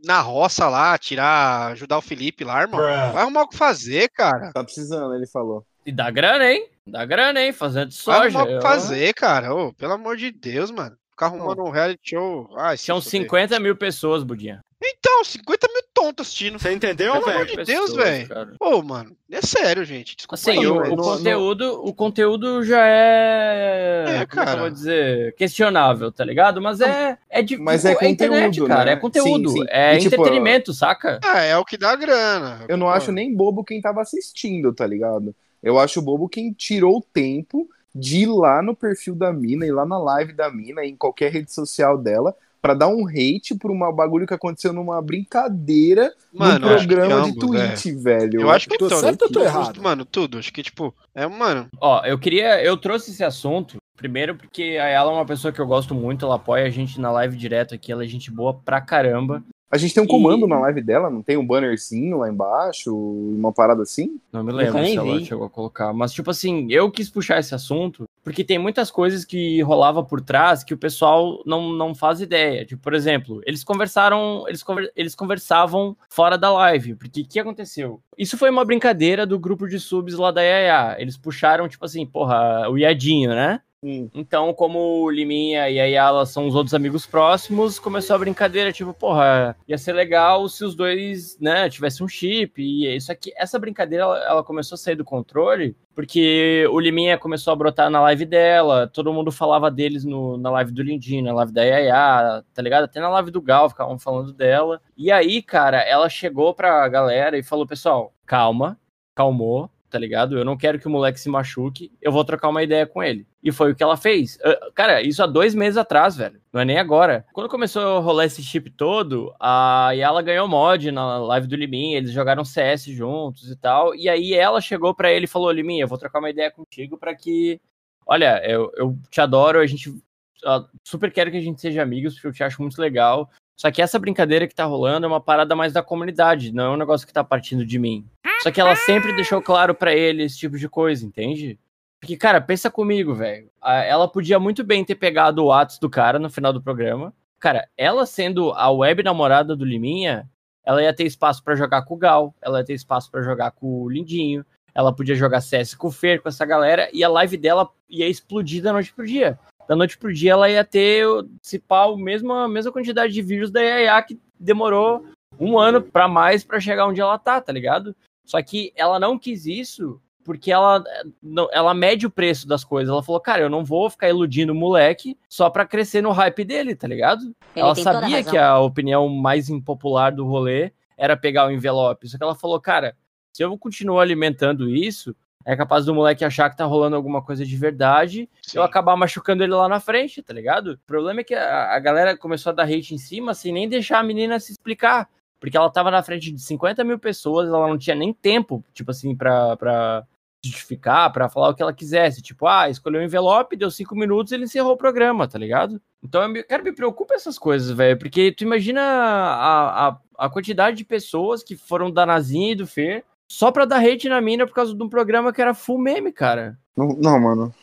na 0.04 0.20
roça 0.20 0.68
lá, 0.68 0.96
tirar, 0.96 1.72
ajudar 1.72 1.98
o 1.98 2.02
Felipe 2.02 2.42
lá, 2.44 2.62
irmão. 2.62 2.80
Vai 2.80 3.22
arrumar 3.22 3.42
o 3.42 3.48
que 3.48 3.56
fazer, 3.56 4.08
cara. 4.10 4.52
Tá 4.52 4.64
precisando, 4.64 5.14
ele 5.14 5.26
falou. 5.26 5.64
E 5.84 5.92
dá 5.92 6.10
grana, 6.10 6.50
hein? 6.50 6.66
Dá 6.86 7.04
grana, 7.04 7.42
hein? 7.42 7.52
Fazendo 7.52 7.88
de 7.90 8.02
Vai 8.04 8.30
soja. 8.30 8.38
arrumar 8.38 8.54
o 8.54 8.56
que 8.58 8.62
fazer, 8.66 9.12
cara. 9.14 9.54
Ô, 9.54 9.72
pelo 9.74 9.92
amor 9.92 10.16
de 10.16 10.30
Deus, 10.30 10.70
mano. 10.70 10.96
Ficar 11.10 11.26
arrumando 11.26 11.62
um 11.62 11.70
reality 11.70 12.10
show. 12.10 12.48
Ai, 12.56 12.76
fuder. 12.76 13.02
50 13.02 13.60
mil 13.60 13.76
pessoas, 13.76 14.22
Budinha. 14.24 14.60
Então, 14.82 15.22
50 15.24 15.68
mil 15.72 15.82
tontos 16.04 16.26
assistindo. 16.26 16.58
Você 16.58 16.72
entendeu, 16.72 17.12
Pelo 17.14 17.24
amor 17.30 17.46
velho? 17.46 17.58
de 17.58 17.64
Deus, 17.72 17.94
velho. 17.94 18.28
cara. 18.28 18.52
Pô, 18.58 18.82
mano, 18.82 19.16
é 19.30 19.40
sério, 19.40 19.84
gente. 19.84 20.16
Desculpa 20.16 20.34
Assim, 20.34 20.50
aí, 20.58 20.66
o, 20.66 20.80
velho. 20.80 20.92
o 20.94 20.96
conteúdo, 20.96 21.80
o 21.86 21.94
conteúdo 21.94 22.62
já 22.64 22.86
é, 22.86 24.04
É, 24.06 24.06
como 24.06 24.22
é 24.22 24.26
que 24.26 24.38
eu 24.38 24.44
cara. 24.44 24.60
vou 24.60 24.70
dizer, 24.70 25.34
questionável, 25.36 26.12
tá 26.12 26.24
ligado? 26.24 26.60
Mas 26.60 26.80
é 26.80 27.18
é 27.30 27.42
de 27.42 27.56
Mas 27.56 27.84
é 27.84 27.92
internet, 28.08 28.46
conteúdo, 28.58 28.68
cara, 28.68 28.84
né? 28.86 28.92
é 28.92 28.96
conteúdo, 28.96 29.50
Sim, 29.50 29.58
sim. 29.60 29.66
é 29.68 29.94
E, 29.94 29.98
tipo, 29.98 30.14
entretenimento, 30.14 30.72
saca? 30.72 31.20
Ah, 31.24 31.40
é 31.40 31.56
o 31.56 31.64
que 31.64 31.76
dá 31.76 31.96
grana. 31.96 32.64
Eu 32.68 32.76
não 32.76 32.88
acho 32.88 33.10
nem 33.10 33.34
bobo 33.34 33.64
quem 33.64 33.80
tava 33.80 34.00
assistindo, 34.02 34.72
tá 34.72 34.86
ligado? 34.86 35.34
Eu 35.62 35.78
acho 35.78 36.02
bobo 36.02 36.28
quem 36.28 36.52
tirou 36.52 36.98
o 36.98 37.02
tempo 37.02 37.68
de 37.94 38.18
ir 38.22 38.26
lá 38.26 38.60
no 38.60 38.74
perfil 38.74 39.14
da 39.14 39.32
mina, 39.32 39.64
ir 39.66 39.72
lá 39.72 39.86
na 39.86 39.98
live 39.98 40.32
da 40.32 40.50
mina, 40.50 40.84
em 40.84 40.96
qualquer 40.96 41.30
rede 41.32 41.52
social 41.52 41.96
dela, 41.96 42.34
pra 42.64 42.72
dar 42.72 42.88
um 42.88 43.06
hate 43.06 43.54
por 43.54 43.70
um 43.70 43.78
bagulho 43.92 44.26
que 44.26 44.32
aconteceu 44.32 44.72
numa 44.72 45.02
brincadeira 45.02 46.10
Mano, 46.32 46.60
num 46.60 46.74
programa 46.74 47.30
de 47.30 47.38
ambos, 47.38 47.86
é. 47.86 47.92
Velho. 47.92 48.40
Eu 48.40 48.50
acho 48.50 48.66
que 48.66 48.78
tô 48.78 48.88
tudo, 48.88 49.00
certo 49.00 49.22
ou 49.22 49.28
tô 49.28 49.34
tudo, 49.34 49.44
errado? 49.44 49.82
Mano, 49.82 50.04
tudo. 50.06 50.38
Acho 50.38 50.50
que, 50.50 50.62
tipo, 50.62 50.94
é, 51.14 51.26
mano. 51.26 51.68
Ó, 51.78 52.02
eu 52.06 52.18
queria, 52.18 52.64
eu 52.64 52.78
trouxe 52.78 53.10
esse 53.10 53.22
assunto 53.22 53.76
primeiro 53.94 54.34
porque 54.34 54.78
a 54.80 54.86
ela 54.86 55.12
é 55.12 55.14
uma 55.14 55.26
pessoa 55.26 55.52
que 55.52 55.60
eu 55.60 55.66
gosto 55.66 55.94
muito, 55.94 56.24
ela 56.24 56.36
apoia 56.36 56.64
a 56.64 56.70
gente 56.70 56.98
na 56.98 57.10
live 57.12 57.36
direto 57.36 57.74
aqui, 57.74 57.92
ela 57.92 58.02
é 58.02 58.06
gente 58.08 58.30
boa 58.30 58.54
pra 58.54 58.80
caramba. 58.80 59.44
A 59.74 59.76
gente 59.76 59.92
tem 59.92 60.00
um 60.04 60.06
comando 60.06 60.46
E- 60.46 60.48
na 60.48 60.60
live 60.60 60.80
dela, 60.80 61.10
não 61.10 61.20
tem 61.20 61.36
um 61.36 61.44
bannerzinho 61.44 62.18
lá 62.18 62.28
embaixo, 62.30 62.94
uma 62.96 63.52
parada 63.52 63.82
assim? 63.82 64.20
Não 64.32 64.44
me 64.44 64.52
lembro 64.52 64.84
se 64.86 64.94
ela 64.96 65.18
vi. 65.18 65.24
chegou 65.24 65.44
a 65.46 65.50
colocar. 65.50 65.92
Mas, 65.92 66.12
tipo 66.12 66.30
assim, 66.30 66.68
eu 66.70 66.88
quis 66.92 67.10
puxar 67.10 67.40
esse 67.40 67.56
assunto 67.56 68.04
porque 68.22 68.44
tem 68.44 68.56
muitas 68.56 68.88
coisas 68.88 69.24
que 69.24 69.60
rolava 69.62 70.00
por 70.04 70.20
trás 70.20 70.62
que 70.62 70.72
o 70.72 70.78
pessoal 70.78 71.42
não, 71.44 71.72
não 71.72 71.92
faz 71.92 72.20
ideia. 72.20 72.64
Tipo, 72.64 72.82
por 72.82 72.94
exemplo, 72.94 73.42
eles 73.44 73.64
conversaram, 73.64 74.44
eles, 74.46 74.62
conver- 74.62 74.92
eles 74.94 75.14
conversavam 75.16 75.96
fora 76.08 76.38
da 76.38 76.52
live. 76.52 76.94
Porque 76.94 77.22
o 77.22 77.26
que 77.26 77.40
aconteceu? 77.40 78.00
Isso 78.16 78.38
foi 78.38 78.50
uma 78.50 78.64
brincadeira 78.64 79.26
do 79.26 79.40
grupo 79.40 79.66
de 79.66 79.80
subs 79.80 80.14
lá 80.14 80.30
da 80.30 80.40
Yaya. 80.40 80.94
Eles 81.00 81.16
puxaram, 81.16 81.68
tipo 81.68 81.84
assim, 81.84 82.06
porra, 82.06 82.68
o 82.70 82.78
Iadinho, 82.78 83.30
né? 83.30 83.60
Hum. 83.84 84.08
Então, 84.14 84.54
como 84.54 85.02
o 85.02 85.10
Liminha 85.10 85.68
e 85.68 85.78
a 85.78 85.84
Yala 85.84 86.24
são 86.24 86.48
os 86.48 86.54
outros 86.54 86.72
amigos 86.72 87.04
próximos, 87.04 87.78
começou 87.78 88.16
a 88.16 88.18
brincadeira, 88.18 88.72
tipo, 88.72 88.94
porra, 88.94 89.54
ia 89.68 89.76
ser 89.76 89.92
legal 89.92 90.48
se 90.48 90.64
os 90.64 90.74
dois, 90.74 91.38
né, 91.38 91.68
tivessem 91.68 92.02
um 92.02 92.08
chip. 92.08 92.62
E 92.62 92.96
isso 92.96 93.12
aqui, 93.12 93.30
essa 93.36 93.58
brincadeira, 93.58 94.04
ela, 94.04 94.18
ela 94.24 94.42
começou 94.42 94.76
a 94.76 94.78
sair 94.78 94.96
do 94.96 95.04
controle, 95.04 95.76
porque 95.94 96.66
o 96.72 96.80
Liminha 96.80 97.18
começou 97.18 97.52
a 97.52 97.56
brotar 97.56 97.90
na 97.90 98.00
live 98.00 98.24
dela, 98.24 98.88
todo 98.88 99.12
mundo 99.12 99.30
falava 99.30 99.70
deles 99.70 100.02
no, 100.02 100.38
na 100.38 100.50
live 100.50 100.72
do 100.72 100.82
Lindinho, 100.82 101.22
na 101.22 101.34
live 101.34 101.52
da 101.52 101.62
Yaya, 101.62 102.42
tá 102.54 102.62
ligado? 102.62 102.84
Até 102.84 103.00
na 103.00 103.10
live 103.10 103.30
do 103.30 103.42
Gal 103.42 103.68
ficavam 103.68 103.98
falando 103.98 104.32
dela. 104.32 104.80
E 104.96 105.12
aí, 105.12 105.42
cara, 105.42 105.82
ela 105.82 106.08
chegou 106.08 106.54
pra 106.54 106.88
galera 106.88 107.36
e 107.36 107.42
falou, 107.42 107.66
pessoal, 107.66 108.14
calma, 108.24 108.78
calmou, 109.14 109.70
tá 109.94 109.98
ligado? 110.00 110.36
Eu 110.36 110.44
não 110.44 110.56
quero 110.56 110.76
que 110.76 110.88
o 110.88 110.90
moleque 110.90 111.20
se 111.20 111.28
machuque, 111.28 111.92
eu 112.02 112.10
vou 112.10 112.24
trocar 112.24 112.48
uma 112.48 112.64
ideia 112.64 112.84
com 112.84 113.00
ele. 113.00 113.24
E 113.40 113.52
foi 113.52 113.70
o 113.70 113.76
que 113.76 113.82
ela 113.82 113.96
fez. 113.96 114.36
Cara, 114.74 115.00
isso 115.00 115.22
há 115.22 115.26
dois 115.26 115.54
meses 115.54 115.76
atrás, 115.76 116.16
velho. 116.16 116.40
Não 116.52 116.60
é 116.60 116.64
nem 116.64 116.78
agora. 116.78 117.24
Quando 117.32 117.48
começou 117.48 117.98
a 117.98 118.00
rolar 118.00 118.24
esse 118.24 118.42
chip 118.42 118.70
todo, 118.70 119.32
a 119.38 119.92
Yala 119.92 120.20
ganhou 120.20 120.48
mod 120.48 120.90
na 120.90 121.18
live 121.18 121.46
do 121.46 121.54
Limin, 121.54 121.92
eles 121.92 122.10
jogaram 122.10 122.44
CS 122.44 122.86
juntos 122.86 123.48
e 123.48 123.54
tal. 123.54 123.94
E 123.94 124.08
aí 124.08 124.34
ela 124.34 124.60
chegou 124.60 124.92
pra 124.92 125.12
ele 125.12 125.26
e 125.26 125.28
falou: 125.28 125.52
Limin, 125.52 125.78
eu 125.78 125.86
vou 125.86 125.96
trocar 125.96 126.18
uma 126.18 126.30
ideia 126.30 126.50
contigo 126.50 126.98
pra 126.98 127.14
que. 127.14 127.60
Olha, 128.04 128.42
eu, 128.44 128.72
eu 128.76 128.98
te 129.08 129.20
adoro, 129.20 129.60
a 129.60 129.66
gente. 129.66 129.90
uh, 129.90 130.66
super 130.82 131.12
quero 131.12 131.30
que 131.30 131.36
a 131.36 131.40
gente 131.40 131.60
seja 131.60 131.82
amigos, 131.82 132.14
porque 132.14 132.26
eu 132.26 132.32
te 132.32 132.42
acho 132.42 132.60
muito 132.60 132.80
legal. 132.82 133.30
Só 133.56 133.70
que 133.70 133.80
essa 133.80 133.98
brincadeira 133.98 134.48
que 134.48 134.54
tá 134.54 134.64
rolando 134.64 135.06
é 135.06 135.08
uma 135.08 135.20
parada 135.20 135.54
mais 135.54 135.72
da 135.72 135.82
comunidade, 135.82 136.52
não 136.52 136.64
é 136.64 136.70
um 136.70 136.76
negócio 136.76 137.06
que 137.06 137.12
tá 137.12 137.22
partindo 137.22 137.64
de 137.64 137.78
mim. 137.78 138.04
Só 138.42 138.50
que 138.50 138.60
ela 138.60 138.74
sempre 138.76 139.14
deixou 139.14 139.40
claro 139.40 139.74
pra 139.74 139.94
ele 139.94 140.24
esse 140.24 140.36
tipo 140.36 140.58
de 140.58 140.68
coisa, 140.68 141.06
entende? 141.06 141.58
Porque, 142.00 142.16
cara, 142.16 142.40
pensa 142.40 142.70
comigo, 142.70 143.14
velho. 143.14 143.48
Ela 143.62 144.06
podia 144.06 144.38
muito 144.38 144.62
bem 144.62 144.84
ter 144.84 144.96
pegado 144.96 145.44
o 145.44 145.52
Atos 145.52 145.78
do 145.78 145.88
cara 145.88 146.18
no 146.18 146.28
final 146.28 146.52
do 146.52 146.60
programa. 146.60 147.14
Cara, 147.38 147.68
ela 147.76 148.04
sendo 148.04 148.52
a 148.52 148.70
web 148.70 149.02
namorada 149.02 149.54
do 149.56 149.64
Liminha, 149.64 150.28
ela 150.64 150.82
ia 150.82 150.94
ter 150.94 151.04
espaço 151.04 151.42
pra 151.42 151.54
jogar 151.54 151.82
com 151.82 151.94
o 151.94 151.98
Gal, 151.98 152.34
ela 152.42 152.58
ia 152.58 152.64
ter 152.64 152.74
espaço 152.74 153.10
pra 153.10 153.22
jogar 153.22 153.52
com 153.52 153.82
o 153.82 153.88
Lindinho, 153.88 154.44
ela 154.74 154.94
podia 154.94 155.14
jogar 155.14 155.40
CS 155.40 155.74
com 155.74 155.88
o 155.88 155.92
Fer, 155.92 156.20
com 156.20 156.28
essa 156.28 156.44
galera, 156.44 156.88
e 156.92 157.04
a 157.04 157.08
live 157.08 157.36
dela 157.36 157.70
ia 157.88 158.08
explodir 158.08 158.62
da 158.62 158.72
noite 158.72 158.92
pro 158.92 159.06
dia. 159.06 159.38
Da 159.68 159.74
noite 159.76 159.96
pro 159.98 160.12
dia 160.12 160.32
ela 160.32 160.50
ia 160.50 160.64
ter, 160.64 161.06
se 161.40 161.58
pá, 161.58 161.84
a 161.84 161.96
mesma, 161.96 162.44
a 162.44 162.48
mesma 162.48 162.70
quantidade 162.72 163.12
de 163.12 163.22
vídeos 163.22 163.50
da 163.50 163.60
Yaya 163.60 164.02
que 164.02 164.18
demorou 164.38 165.04
um 165.38 165.58
ano 165.58 165.80
pra 165.82 166.06
mais 166.06 166.44
pra 166.44 166.60
chegar 166.60 166.86
onde 166.86 167.00
ela 167.00 167.18
tá, 167.18 167.40
tá 167.40 167.52
ligado? 167.52 167.94
Só 168.24 168.40
que 168.42 168.72
ela 168.76 168.98
não 169.00 169.18
quis 169.18 169.46
isso 169.46 170.00
porque 170.24 170.50
ela, 170.50 170.82
não- 171.22 171.48
ela 171.52 171.74
mede 171.74 172.06
o 172.06 172.10
preço 172.10 172.48
das 172.48 172.64
coisas. 172.64 172.90
Ela 172.90 173.02
falou, 173.02 173.20
cara, 173.20 173.42
eu 173.42 173.50
não 173.50 173.62
vou 173.62 173.90
ficar 173.90 174.08
iludindo 174.08 174.52
o 174.52 174.56
moleque 174.56 175.18
só 175.28 175.50
pra 175.50 175.66
crescer 175.66 176.00
no 176.02 176.12
hype 176.12 176.44
dele, 176.44 176.74
tá 176.74 176.88
ligado? 176.88 177.22
Ele 177.24 177.34
ela 177.56 177.72
a 177.72 177.74
sabia 177.74 178.16
razão. 178.16 178.30
que 178.32 178.38
a 178.38 178.58
opinião 178.58 179.06
mais 179.08 179.50
impopular 179.50 180.12
do 180.14 180.24
rolê 180.24 180.72
era 180.96 181.14
pegar 181.16 181.46
o 181.46 181.50
envelope. 181.50 182.08
Só 182.08 182.16
que 182.16 182.24
ela 182.24 182.34
falou, 182.34 182.58
cara, 182.58 182.96
se 183.34 183.42
eu 183.44 183.58
continuar 183.58 184.00
alimentando 184.02 184.68
isso, 184.70 185.14
é 185.44 185.54
capaz 185.56 185.84
do 185.84 185.94
moleque 185.94 186.24
achar 186.24 186.48
que 186.50 186.56
tá 186.56 186.64
rolando 186.64 186.96
alguma 186.96 187.20
coisa 187.22 187.44
de 187.44 187.56
verdade 187.56 188.28
Sim. 188.42 188.58
eu 188.58 188.62
acabar 188.62 188.96
machucando 188.96 189.42
ele 189.44 189.52
lá 189.52 189.68
na 189.68 189.80
frente, 189.80 190.22
tá 190.22 190.32
ligado? 190.32 190.72
O 190.72 190.78
problema 190.86 191.20
é 191.20 191.24
que 191.24 191.34
a, 191.34 191.74
a 191.74 191.78
galera 191.78 192.16
começou 192.16 192.50
a 192.50 192.54
dar 192.54 192.64
hate 192.64 192.94
em 192.94 192.98
cima 192.98 193.34
sem 193.34 193.52
nem 193.52 193.68
deixar 193.68 193.98
a 193.98 194.02
menina 194.02 194.40
se 194.40 194.52
explicar. 194.52 195.08
Porque 195.38 195.56
ela 195.58 195.68
tava 195.68 195.90
na 195.90 196.02
frente 196.02 196.32
de 196.32 196.40
50 196.40 196.82
mil 196.84 196.98
pessoas, 196.98 197.48
ela 197.48 197.68
não 197.68 197.76
tinha 197.76 197.94
nem 197.94 198.14
tempo, 198.14 198.64
tipo 198.72 198.90
assim, 198.90 199.14
pra, 199.14 199.54
pra 199.58 200.02
justificar, 200.42 201.12
pra 201.12 201.28
falar 201.28 201.50
o 201.50 201.54
que 201.54 201.62
ela 201.62 201.72
quisesse. 201.72 202.22
Tipo, 202.22 202.46
ah, 202.46 202.70
escolheu 202.70 203.00
o 203.00 203.04
envelope, 203.04 203.56
deu 203.56 203.70
cinco 203.70 203.94
minutos 203.94 204.32
ele 204.32 204.44
encerrou 204.44 204.72
o 204.72 204.76
programa, 204.76 205.28
tá 205.28 205.38
ligado? 205.38 205.80
Então, 206.02 206.22
eu 206.22 206.28
me- 206.30 206.42
cara, 206.42 206.62
me 206.62 206.72
preocupa 206.72 207.14
essas 207.14 207.38
coisas, 207.38 207.70
velho. 207.76 207.98
Porque 207.98 208.32
tu 208.32 208.44
imagina 208.44 208.80
a, 208.80 209.88
a, 209.88 209.98
a 210.18 210.30
quantidade 210.30 210.76
de 210.78 210.84
pessoas 210.84 211.42
que 211.42 211.56
foram 211.56 211.90
da 211.90 212.06
Nazinha 212.06 212.52
e 212.52 212.56
do 212.56 212.66
Fer 212.66 213.04
só 213.30 213.50
pra 213.50 213.64
dar 213.64 213.84
hate 213.84 214.08
na 214.08 214.20
mina 214.20 214.46
por 214.46 214.54
causa 214.54 214.74
de 214.74 214.82
um 214.82 214.88
programa 214.88 215.32
que 215.32 215.40
era 215.40 215.54
full 215.54 215.78
meme, 215.78 216.12
cara. 216.12 216.58
Não, 216.76 216.88
não, 216.88 217.20
mano. 217.20 217.54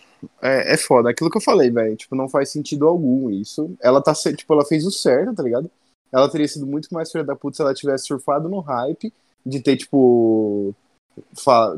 É, 0.42 0.74
é 0.74 0.78
foda. 0.78 1.10
Aquilo 1.10 1.30
que 1.30 1.38
eu 1.38 1.42
falei, 1.42 1.70
velho. 1.70 1.96
Tipo, 1.96 2.16
não 2.16 2.30
faz 2.30 2.52
sentido 2.52 2.88
algum 2.88 3.30
isso. 3.30 3.74
Ela 3.82 4.02
tá, 4.02 4.14
tipo, 4.14 4.54
ela 4.54 4.66
fez 4.66 4.86
o 4.86 4.92
certo, 4.92 5.36
tá 5.36 5.44
ligado? 5.44 5.70
Ela 6.12 6.30
teria 6.30 6.48
sido 6.48 6.68
muito 6.68 6.94
mais 6.94 7.12
filha 7.12 7.24
da 7.24 7.36
puta 7.36 7.56
se 7.56 7.62
ela 7.62 7.74
tivesse 7.74 8.08
surfado 8.08 8.50
no 8.50 8.60
hype 8.60 9.14
de 9.46 9.62
ter, 9.62 9.78
tipo, 9.78 10.76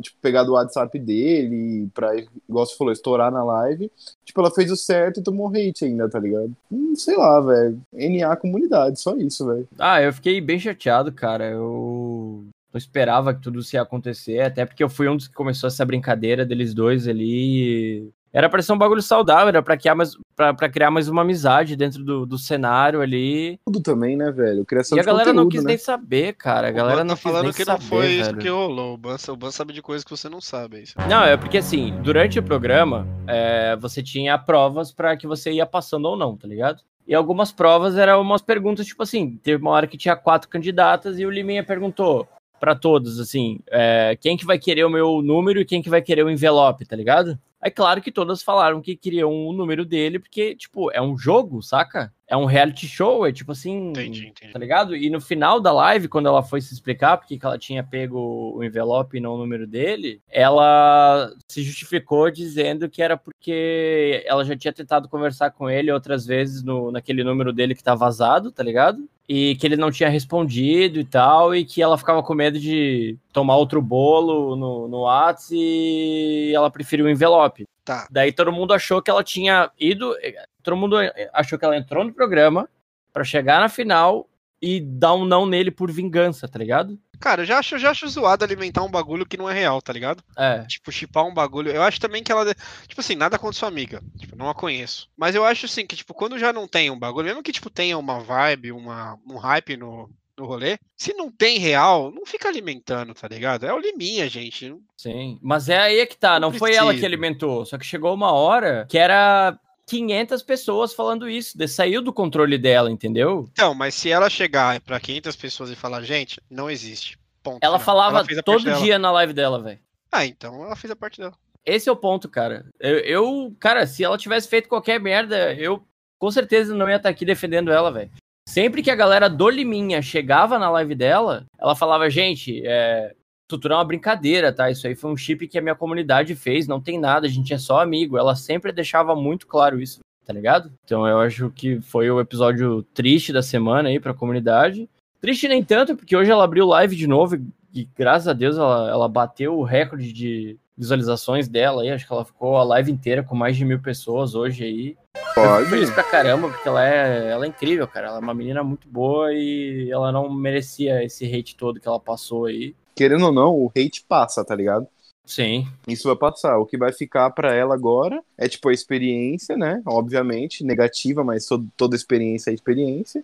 tipo 0.01 0.17
pegado 0.21 0.51
o 0.51 0.55
WhatsApp 0.55 0.97
dele 0.99 1.87
pra, 1.93 2.15
igual 2.15 2.65
você 2.65 2.75
falou, 2.75 2.91
estourar 2.91 3.31
na 3.31 3.43
live. 3.43 3.91
Tipo, 4.25 4.41
ela 4.41 4.51
fez 4.51 4.71
o 4.71 4.75
certo 4.75 5.19
e 5.19 5.23
tomou 5.23 5.49
hate 5.49 5.85
ainda, 5.85 6.09
tá 6.09 6.19
ligado? 6.19 6.51
Hum, 6.71 6.95
sei 6.95 7.15
lá, 7.15 7.39
velho. 7.41 7.79
NA 7.93 8.35
comunidade, 8.35 8.99
só 8.99 9.15
isso, 9.15 9.45
velho. 9.45 9.67
Ah, 9.77 10.01
eu 10.01 10.11
fiquei 10.11 10.41
bem 10.41 10.59
chateado, 10.59 11.11
cara. 11.11 11.49
Eu 11.49 12.43
não 12.73 12.77
esperava 12.77 13.33
que 13.33 13.41
tudo 13.41 13.59
isso 13.59 13.75
ia 13.75 13.81
acontecer, 13.83 14.41
até 14.41 14.65
porque 14.65 14.83
eu 14.83 14.89
fui 14.89 15.07
um 15.07 15.15
dos 15.15 15.27
que 15.27 15.33
começou 15.35 15.67
essa 15.67 15.85
brincadeira 15.85 16.43
deles 16.43 16.73
dois 16.73 17.07
ali. 17.07 18.11
Era 18.33 18.49
pra 18.49 18.63
ser 18.63 18.73
um 18.73 18.77
bagulho 18.79 19.01
saudável, 19.01 19.49
era 19.49 19.61
pra 19.61 19.77
criar 19.77 19.93
mais, 19.93 20.17
pra, 20.35 20.55
pra 20.55 20.67
criar 20.67 20.89
mais 20.89 21.07
uma 21.07 21.21
amizade 21.21 21.75
dentro 21.75 22.03
do, 22.03 22.25
do 22.25 22.35
cenário 22.35 22.99
ali. 22.99 23.59
Tudo 23.63 23.79
também, 23.79 24.17
né, 24.17 24.31
velho? 24.31 24.65
Criação 24.65 24.97
E 24.97 25.01
a 25.01 25.03
galera 25.03 25.31
não 25.31 25.43
conteúdo, 25.43 25.51
quis 25.51 25.63
né? 25.63 25.67
nem 25.67 25.77
saber, 25.77 26.33
cara. 26.33 26.69
A 26.69 26.71
galera 26.71 27.03
não 27.03 27.09
tá 27.09 27.21
quis 27.21 27.23
falando 27.23 27.43
nem 27.43 27.53
que 27.53 27.63
saber, 27.63 27.79
não 27.79 27.87
foi 27.87 28.07
isso 28.07 28.31
velho. 28.31 28.41
que 28.41 28.49
rolou. 28.49 28.95
O 28.95 28.97
Ban, 28.97 29.17
o 29.29 29.35
Ban 29.35 29.51
sabe 29.51 29.71
de 29.71 29.83
coisas 29.83 30.03
que 30.03 30.09
você 30.09 30.27
não 30.29 30.41
sabe. 30.41 30.77
é 30.77 30.81
Isso. 30.81 30.95
Não, 31.07 31.23
é 31.23 31.37
porque 31.37 31.59
assim, 31.59 31.93
durante 32.01 32.39
o 32.39 32.43
programa, 32.43 33.07
é, 33.27 33.75
você 33.75 34.01
tinha 34.01 34.35
provas 34.39 34.91
pra 34.91 35.15
que 35.15 35.27
você 35.27 35.51
ia 35.51 35.67
passando 35.67 36.05
ou 36.05 36.17
não, 36.17 36.35
tá 36.35 36.47
ligado? 36.47 36.81
E 37.07 37.13
algumas 37.13 37.51
provas 37.51 37.97
eram 37.97 38.19
umas 38.19 38.41
perguntas, 38.41 38.87
tipo 38.87 39.03
assim, 39.03 39.37
teve 39.43 39.61
uma 39.61 39.71
hora 39.71 39.85
que 39.85 39.97
tinha 39.97 40.15
quatro 40.15 40.49
candidatas 40.49 41.19
e 41.19 41.25
o 41.25 41.29
Liminha 41.29 41.63
perguntou 41.63 42.27
pra 42.63 42.75
todos, 42.75 43.19
assim, 43.19 43.59
é, 43.69 44.17
quem 44.21 44.37
que 44.37 44.45
vai 44.45 44.57
querer 44.57 44.85
o 44.85 44.89
meu 44.89 45.21
número 45.21 45.59
e 45.59 45.65
quem 45.65 45.81
que 45.81 45.89
vai 45.89 46.01
querer 46.01 46.23
o 46.23 46.29
envelope, 46.29 46.85
tá 46.85 46.95
ligado? 46.95 47.37
Aí 47.59 47.69
claro 47.69 48.01
que 48.01 48.09
todas 48.09 48.41
falaram 48.41 48.81
que 48.81 48.95
queriam 48.95 49.29
o 49.29 49.51
número 49.51 49.83
dele, 49.83 50.17
porque, 50.17 50.55
tipo, 50.55 50.89
é 50.93 51.01
um 51.01 51.17
jogo, 51.17 51.61
saca? 51.61 52.13
É 52.33 52.35
um 52.35 52.45
reality 52.45 52.87
show, 52.87 53.27
é 53.27 53.31
tipo 53.31 53.51
assim, 53.51 53.89
Entendi, 53.89 54.25
entendi. 54.29 54.51
tá 54.51 54.57
ligado? 54.57 54.95
E 54.95 55.07
no 55.07 55.21
final 55.21 55.61
da 55.61 55.71
live, 55.71 56.07
quando 56.07 56.27
ela 56.27 56.41
foi 56.41 56.61
se 56.61 56.73
explicar 56.73 57.15
porque 57.15 57.37
que 57.37 57.45
ela 57.45 57.59
tinha 57.59 57.83
pego 57.83 58.55
o 58.55 58.63
envelope 58.63 59.15
e 59.15 59.19
não 59.19 59.35
o 59.35 59.37
número 59.37 59.67
dele, 59.67 60.19
ela 60.27 61.31
se 61.47 61.61
justificou 61.61 62.31
dizendo 62.31 62.89
que 62.89 63.03
era 63.03 63.15
porque 63.15 64.23
ela 64.25 64.43
já 64.43 64.57
tinha 64.57 64.73
tentado 64.73 65.07
conversar 65.07 65.51
com 65.51 65.69
ele 65.69 65.91
outras 65.91 66.25
vezes 66.25 66.63
no, 66.63 66.91
naquele 66.91 67.23
número 67.23 67.53
dele 67.53 67.75
que 67.75 67.83
tá 67.83 67.93
vazado, 67.93 68.51
tá 68.51 68.63
ligado? 68.63 69.07
E 69.29 69.55
que 69.57 69.67
ele 69.67 69.77
não 69.77 69.91
tinha 69.91 70.09
respondido 70.09 70.99
e 70.99 71.05
tal, 71.05 71.53
e 71.53 71.63
que 71.63 71.83
ela 71.83 71.99
ficava 71.99 72.23
com 72.23 72.33
medo 72.33 72.59
de 72.59 73.15
tomar 73.31 73.57
outro 73.57 73.79
bolo 73.79 74.55
no, 74.55 74.87
no 74.87 75.01
Whats 75.03 75.51
e 75.51 76.51
ela 76.51 76.71
preferiu 76.71 77.05
o 77.05 77.09
envelope. 77.09 77.67
Tá. 77.85 78.07
Daí 78.09 78.31
todo 78.31 78.51
mundo 78.51 78.73
achou 78.73 79.01
que 79.01 79.11
ela 79.11 79.23
tinha 79.23 79.69
ido. 79.79 80.15
Todo 80.63 80.77
mundo 80.77 80.95
achou 81.33 81.59
que 81.59 81.65
ela 81.65 81.77
entrou 81.77 82.03
no 82.03 82.13
programa 82.13 82.69
pra 83.11 83.23
chegar 83.23 83.59
na 83.59 83.69
final 83.69 84.27
e 84.61 84.79
dar 84.79 85.13
um 85.13 85.25
não 85.25 85.45
nele 85.45 85.69
por 85.69 85.91
vingança, 85.91 86.47
tá 86.47 86.57
ligado? 86.57 86.97
Cara, 87.19 87.41
eu 87.41 87.45
já 87.45 87.59
acho, 87.59 87.77
já 87.77 87.91
acho 87.91 88.07
zoado 88.07 88.45
alimentar 88.45 88.81
um 88.81 88.89
bagulho 88.89 89.25
que 89.25 89.35
não 89.35 89.49
é 89.49 89.53
real, 89.53 89.81
tá 89.81 89.91
ligado? 89.91 90.23
É. 90.37 90.63
Tipo, 90.63 90.89
chipar 90.89 91.25
um 91.25 91.33
bagulho. 91.33 91.69
Eu 91.69 91.83
acho 91.83 91.99
também 91.99 92.23
que 92.23 92.31
ela. 92.31 92.53
Tipo 92.87 93.01
assim, 93.01 93.15
nada 93.15 93.37
contra 93.37 93.59
sua 93.59 93.67
amiga. 93.67 94.01
Tipo, 94.17 94.37
não 94.37 94.49
a 94.49 94.55
conheço. 94.55 95.09
Mas 95.17 95.35
eu 95.35 95.43
acho 95.45 95.65
assim 95.65 95.85
que, 95.85 95.97
tipo, 95.97 96.13
quando 96.13 96.39
já 96.39 96.53
não 96.53 96.65
tem 96.65 96.89
um 96.89 96.97
bagulho, 96.97 97.27
mesmo 97.27 97.43
que, 97.43 97.51
tipo, 97.51 97.69
tenha 97.69 97.97
uma 97.97 98.19
vibe, 98.19 98.71
uma, 98.71 99.19
um 99.27 99.37
hype 99.37 99.75
no, 99.75 100.09
no 100.37 100.45
rolê, 100.45 100.77
se 100.95 101.13
não 101.13 101.29
tem 101.29 101.59
real, 101.59 102.09
não 102.11 102.25
fica 102.25 102.47
alimentando, 102.47 103.13
tá 103.13 103.27
ligado? 103.27 103.65
É 103.65 103.73
o 103.73 103.79
liminha, 103.79 104.29
gente. 104.29 104.75
Sim. 104.97 105.39
Mas 105.41 105.67
é 105.67 105.77
aí 105.77 105.99
é 105.99 106.05
que 106.05 106.17
tá. 106.17 106.39
Não, 106.39 106.51
Não 106.51 106.57
foi 106.57 106.73
ela 106.73 106.93
que 106.93 107.05
alimentou. 107.05 107.65
Só 107.65 107.77
que 107.77 107.85
chegou 107.85 108.13
uma 108.13 108.31
hora 108.31 108.85
que 108.89 108.97
era 108.97 109.59
500 109.87 110.41
pessoas 110.43 110.93
falando 110.93 111.29
isso. 111.29 111.57
de- 111.57 111.67
Saiu 111.67 112.01
do 112.01 112.13
controle 112.13 112.57
dela, 112.57 112.89
entendeu? 112.91 113.47
Então, 113.51 113.73
mas 113.73 113.93
se 113.95 114.09
ela 114.09 114.29
chegar 114.29 114.79
pra 114.81 114.99
500 114.99 115.35
pessoas 115.35 115.69
e 115.69 115.75
falar, 115.75 116.01
gente, 116.03 116.39
não 116.49 116.69
existe. 116.69 117.17
Ponto. 117.41 117.59
Ela 117.61 117.77
final. 117.79 117.85
falava 117.85 118.25
fez 118.25 118.37
a 118.39 118.43
parte 118.43 118.63
todo 118.63 118.65
dela. 118.71 118.81
dia 118.83 118.97
na 118.97 119.11
live 119.11 119.33
dela, 119.33 119.61
velho. 119.61 119.79
Ah, 120.11 120.25
então 120.25 120.63
ela 120.63 120.75
fez 120.75 120.89
a 120.91 120.95
parte 120.95 121.19
dela. 121.19 121.33
Esse 121.65 121.89
é 121.89 121.91
o 121.91 121.95
ponto, 121.95 122.29
cara. 122.29 122.65
Eu, 122.79 122.99
eu- 122.99 123.55
cara, 123.59 123.85
se 123.87 124.03
ela 124.03 124.17
tivesse 124.17 124.47
feito 124.47 124.69
qualquer 124.69 124.99
merda, 124.99 125.53
eu 125.53 125.85
com 126.19 126.31
certeza 126.31 126.73
não 126.75 126.89
ia 126.89 126.95
estar 126.97 127.09
aqui 127.09 127.25
defendendo 127.25 127.71
ela, 127.71 127.91
velho. 127.91 128.09
Sempre 128.47 128.81
que 128.83 128.91
a 128.91 128.95
galera 128.95 129.29
do 129.29 129.49
Liminha 129.49 130.01
chegava 130.01 130.59
na 130.59 130.69
live 130.69 130.95
dela, 130.95 131.45
ela 131.59 131.75
falava, 131.75 132.09
gente, 132.09 132.61
é, 132.65 133.13
tudo 133.47 133.73
é 133.73 133.75
uma 133.75 133.85
brincadeira, 133.85 134.51
tá? 134.51 134.69
Isso 134.69 134.87
aí 134.87 134.95
foi 134.95 135.11
um 135.11 135.17
chip 135.17 135.47
que 135.47 135.57
a 135.57 135.61
minha 135.61 135.75
comunidade 135.75 136.35
fez, 136.35 136.67
não 136.67 136.81
tem 136.81 136.99
nada, 136.99 137.27
a 137.27 137.29
gente 137.29 137.53
é 137.53 137.57
só 137.57 137.81
amigo. 137.81 138.17
Ela 138.17 138.35
sempre 138.35 138.71
deixava 138.71 139.15
muito 139.15 139.47
claro 139.47 139.81
isso, 139.81 139.99
tá 140.25 140.33
ligado? 140.33 140.71
Então 140.83 141.07
eu 141.07 141.19
acho 141.19 141.49
que 141.51 141.81
foi 141.81 142.09
o 142.09 142.19
episódio 142.19 142.83
triste 142.93 143.31
da 143.33 143.41
semana 143.41 143.89
aí 143.89 143.99
pra 143.99 144.13
comunidade. 144.13 144.89
Triste 145.21 145.47
nem 145.47 145.63
tanto, 145.63 145.95
porque 145.95 146.15
hoje 146.15 146.31
ela 146.31 146.43
abriu 146.43 146.65
live 146.65 146.95
de 146.95 147.07
novo 147.07 147.37
e, 147.73 147.87
graças 147.97 148.27
a 148.27 148.33
Deus 148.33 148.57
ela, 148.57 148.89
ela 148.89 149.07
bateu 149.07 149.57
o 149.57 149.63
recorde 149.63 150.11
de, 150.11 150.59
visualizações 150.77 151.47
dela 151.47 151.81
aí. 151.81 151.91
Acho 151.91 152.05
que 152.05 152.13
ela 152.13 152.25
ficou 152.25 152.57
a 152.57 152.63
live 152.63 152.91
inteira 152.91 153.23
com 153.23 153.35
mais 153.35 153.55
de 153.55 153.65
mil 153.65 153.79
pessoas 153.79 154.35
hoje 154.35 154.63
aí. 154.63 154.97
Pode. 155.35 155.69
feliz 155.69 155.89
pra 155.91 156.03
caramba, 156.03 156.49
porque 156.49 156.67
ela 156.67 156.87
é, 156.87 157.31
ela 157.31 157.45
é 157.45 157.47
incrível, 157.47 157.87
cara. 157.87 158.07
Ela 158.07 158.17
é 158.17 158.21
uma 158.21 158.33
menina 158.33 158.63
muito 158.63 158.87
boa 158.87 159.33
e 159.33 159.89
ela 159.91 160.11
não 160.11 160.29
merecia 160.29 161.03
esse 161.03 161.25
hate 161.25 161.55
todo 161.55 161.79
que 161.79 161.87
ela 161.87 161.99
passou 161.99 162.45
aí. 162.45 162.75
Querendo 162.95 163.25
ou 163.25 163.31
não, 163.31 163.55
o 163.55 163.71
hate 163.75 164.03
passa, 164.07 164.43
tá 164.45 164.55
ligado? 164.55 164.87
Sim. 165.25 165.67
Isso 165.87 166.07
vai 166.07 166.17
passar. 166.17 166.57
O 166.57 166.65
que 166.65 166.77
vai 166.77 166.91
ficar 166.91 167.29
pra 167.31 167.53
ela 167.53 167.73
agora 167.73 168.21
é, 168.37 168.47
tipo, 168.47 168.69
a 168.69 168.73
experiência, 168.73 169.55
né? 169.55 169.81
Obviamente, 169.85 170.63
negativa, 170.63 171.23
mas 171.23 171.45
to- 171.45 171.65
toda 171.77 171.95
experiência 171.95 172.51
é 172.51 172.53
experiência. 172.53 173.23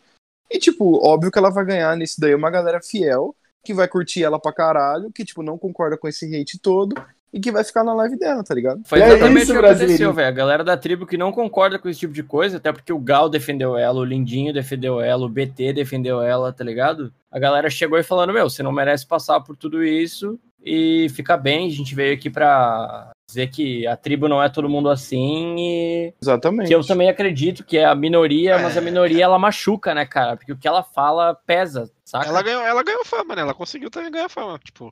E, 0.49 0.57
tipo, 0.57 1.05
óbvio 1.05 1.31
que 1.31 1.37
ela 1.37 1.49
vai 1.51 1.65
ganhar 1.65 1.95
nisso 1.97 2.19
daí 2.19 2.33
uma 2.33 2.49
galera 2.49 2.81
fiel, 2.81 3.35
que 3.63 3.73
vai 3.73 3.87
curtir 3.87 4.23
ela 4.23 4.39
pra 4.39 4.53
caralho, 4.53 5.11
que, 5.11 5.25
tipo, 5.25 5.43
não 5.43 5.57
concorda 5.57 5.97
com 5.97 6.07
esse 6.07 6.25
hate 6.35 6.57
todo, 6.57 6.95
e 7.31 7.39
que 7.39 7.51
vai 7.51 7.63
ficar 7.63 7.83
na 7.83 7.93
live 7.93 8.17
dela, 8.17 8.43
tá 8.43 8.55
ligado? 8.55 8.81
Foi 8.85 8.99
É 8.99 9.07
exatamente 9.07 9.43
isso, 9.43 9.53
o 9.55 9.59
que 9.59 9.65
aconteceu, 9.65 10.13
velho. 10.13 10.27
A 10.27 10.31
galera 10.31 10.63
da 10.63 10.75
tribo 10.75 11.05
que 11.05 11.17
não 11.17 11.31
concorda 11.31 11.77
com 11.77 11.87
esse 11.87 11.99
tipo 11.99 12.13
de 12.13 12.23
coisa, 12.23 12.57
até 12.57 12.71
porque 12.71 12.91
o 12.91 12.99
Gal 12.99 13.29
defendeu 13.29 13.77
ela, 13.77 13.99
o 13.99 14.05
Lindinho 14.05 14.53
defendeu 14.53 14.99
ela, 14.99 15.25
o 15.25 15.29
BT 15.29 15.73
defendeu 15.73 16.21
ela, 16.21 16.51
tá 16.51 16.63
ligado? 16.63 17.13
A 17.31 17.37
galera 17.37 17.69
chegou 17.69 17.97
aí 17.97 18.03
falando, 18.03 18.33
meu, 18.33 18.49
você 18.49 18.63
não 18.63 18.71
merece 18.71 19.05
passar 19.05 19.39
por 19.41 19.55
tudo 19.55 19.83
isso 19.83 20.39
e 20.63 21.07
fica 21.09 21.37
bem. 21.37 21.67
A 21.67 21.71
gente 21.71 21.93
veio 21.93 22.13
aqui 22.13 22.29
pra 22.29 23.11
dizer 23.29 23.47
que 23.51 23.85
a 23.85 23.95
tribo 23.95 24.27
não 24.27 24.41
é 24.41 24.49
todo 24.49 24.67
mundo 24.67 24.89
assim 24.89 25.55
e 25.57 26.13
Exatamente. 26.21 26.67
que 26.67 26.73
eu 26.75 26.83
também 26.83 27.07
acredito 27.09 27.63
que 27.63 27.77
é 27.77 27.85
a 27.85 27.93
minoria, 27.93 28.57
mas 28.57 28.75
a 28.75 28.81
É. 28.81 28.83
minoria 28.83 29.23
ela 29.23 29.37
machuca, 29.37 29.93
né, 29.93 30.05
cara? 30.05 30.35
Porque 30.35 30.51
o 30.51 30.57
que 30.57 30.67
ela 30.67 30.81
fala 30.83 31.35
pesa, 31.45 31.91
saca? 32.03 32.27
Ela 32.27 32.41
ganhou, 32.41 32.61
ela 32.63 32.83
ganhou 32.83 33.05
fama, 33.05 33.35
né? 33.35 33.41
Ela 33.43 33.53
conseguiu 33.53 33.89
também 33.91 34.11
ganhar 34.11 34.29
fama. 34.29 34.59
Tipo, 34.63 34.91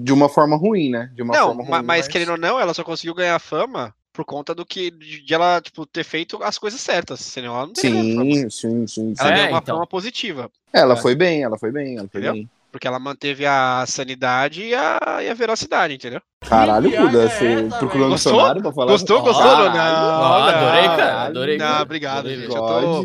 De 0.00 0.12
uma 0.12 0.28
forma 0.28 0.56
ruim, 0.56 0.90
né? 0.90 1.10
De 1.14 1.22
uma 1.22 1.32
não, 1.34 1.46
forma 1.48 1.64
ma- 1.64 1.76
ruim. 1.78 1.86
mas 1.86 2.08
querendo 2.08 2.32
ou 2.32 2.38
não, 2.38 2.58
ela 2.58 2.74
só 2.74 2.82
conseguiu 2.82 3.14
ganhar 3.14 3.38
fama 3.38 3.94
por 4.12 4.24
conta 4.24 4.54
do 4.54 4.64
que 4.64 4.90
de 4.90 5.32
ela, 5.32 5.60
tipo, 5.60 5.84
ter 5.86 6.02
feito 6.02 6.42
as 6.42 6.58
coisas 6.58 6.80
certas. 6.80 7.20
Senão 7.20 7.54
ela 7.54 7.66
não 7.66 7.72
teria. 7.74 8.02
Sim, 8.02 8.50
sim, 8.50 8.86
sim. 8.86 8.86
sim. 8.86 9.14
Ela 9.20 9.30
É, 9.30 9.34
ganhou 9.34 9.50
uma 9.50 9.58
então. 9.58 9.74
fama 9.76 9.86
positiva. 9.86 10.50
Ela 10.72 10.94
É. 10.94 10.96
foi 10.96 11.14
bem, 11.14 11.42
ela 11.42 11.58
foi 11.58 11.70
bem, 11.70 11.98
ela 11.98 12.08
foi 12.08 12.20
Entendeu? 12.20 12.32
bem. 12.32 12.50
Porque 12.70 12.86
ela 12.86 12.98
manteve 12.98 13.46
a 13.46 13.84
sanidade 13.86 14.62
e 14.62 14.74
a, 14.74 14.98
e 15.22 15.28
a 15.30 15.34
veracidade, 15.34 15.94
entendeu? 15.94 16.20
Caralho, 16.46 16.90
Buda, 16.90 17.22
é 17.24 17.28
você 17.28 17.46
essa, 17.66 17.78
procurou 17.78 18.08
no 18.10 18.14
dicionário 18.16 18.60
pra 18.62 18.72
falar? 18.72 18.92
Gostou? 18.92 19.22
Gostou? 19.22 19.42
Caralho, 19.44 19.74
Não, 19.74 19.80
Ah, 19.80 20.52
não. 20.52 20.58
adorei, 20.68 20.84
cara. 20.96 21.22
Adorei. 21.22 21.58
Não, 21.58 21.80
obrigado, 21.82 22.18
Adorei. 22.18 22.36
gente. 22.42 22.54
Eu 22.54 22.60
tô, 22.62 23.04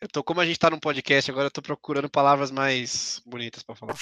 eu 0.00 0.08
tô, 0.10 0.24
como 0.24 0.40
a 0.40 0.46
gente 0.46 0.58
tá 0.58 0.70
num 0.70 0.78
podcast 0.78 1.30
agora, 1.30 1.46
eu 1.46 1.50
tô 1.50 1.60
procurando 1.60 2.08
palavras 2.08 2.50
mais 2.50 3.20
bonitas 3.26 3.62
pra 3.62 3.74
falar. 3.76 3.94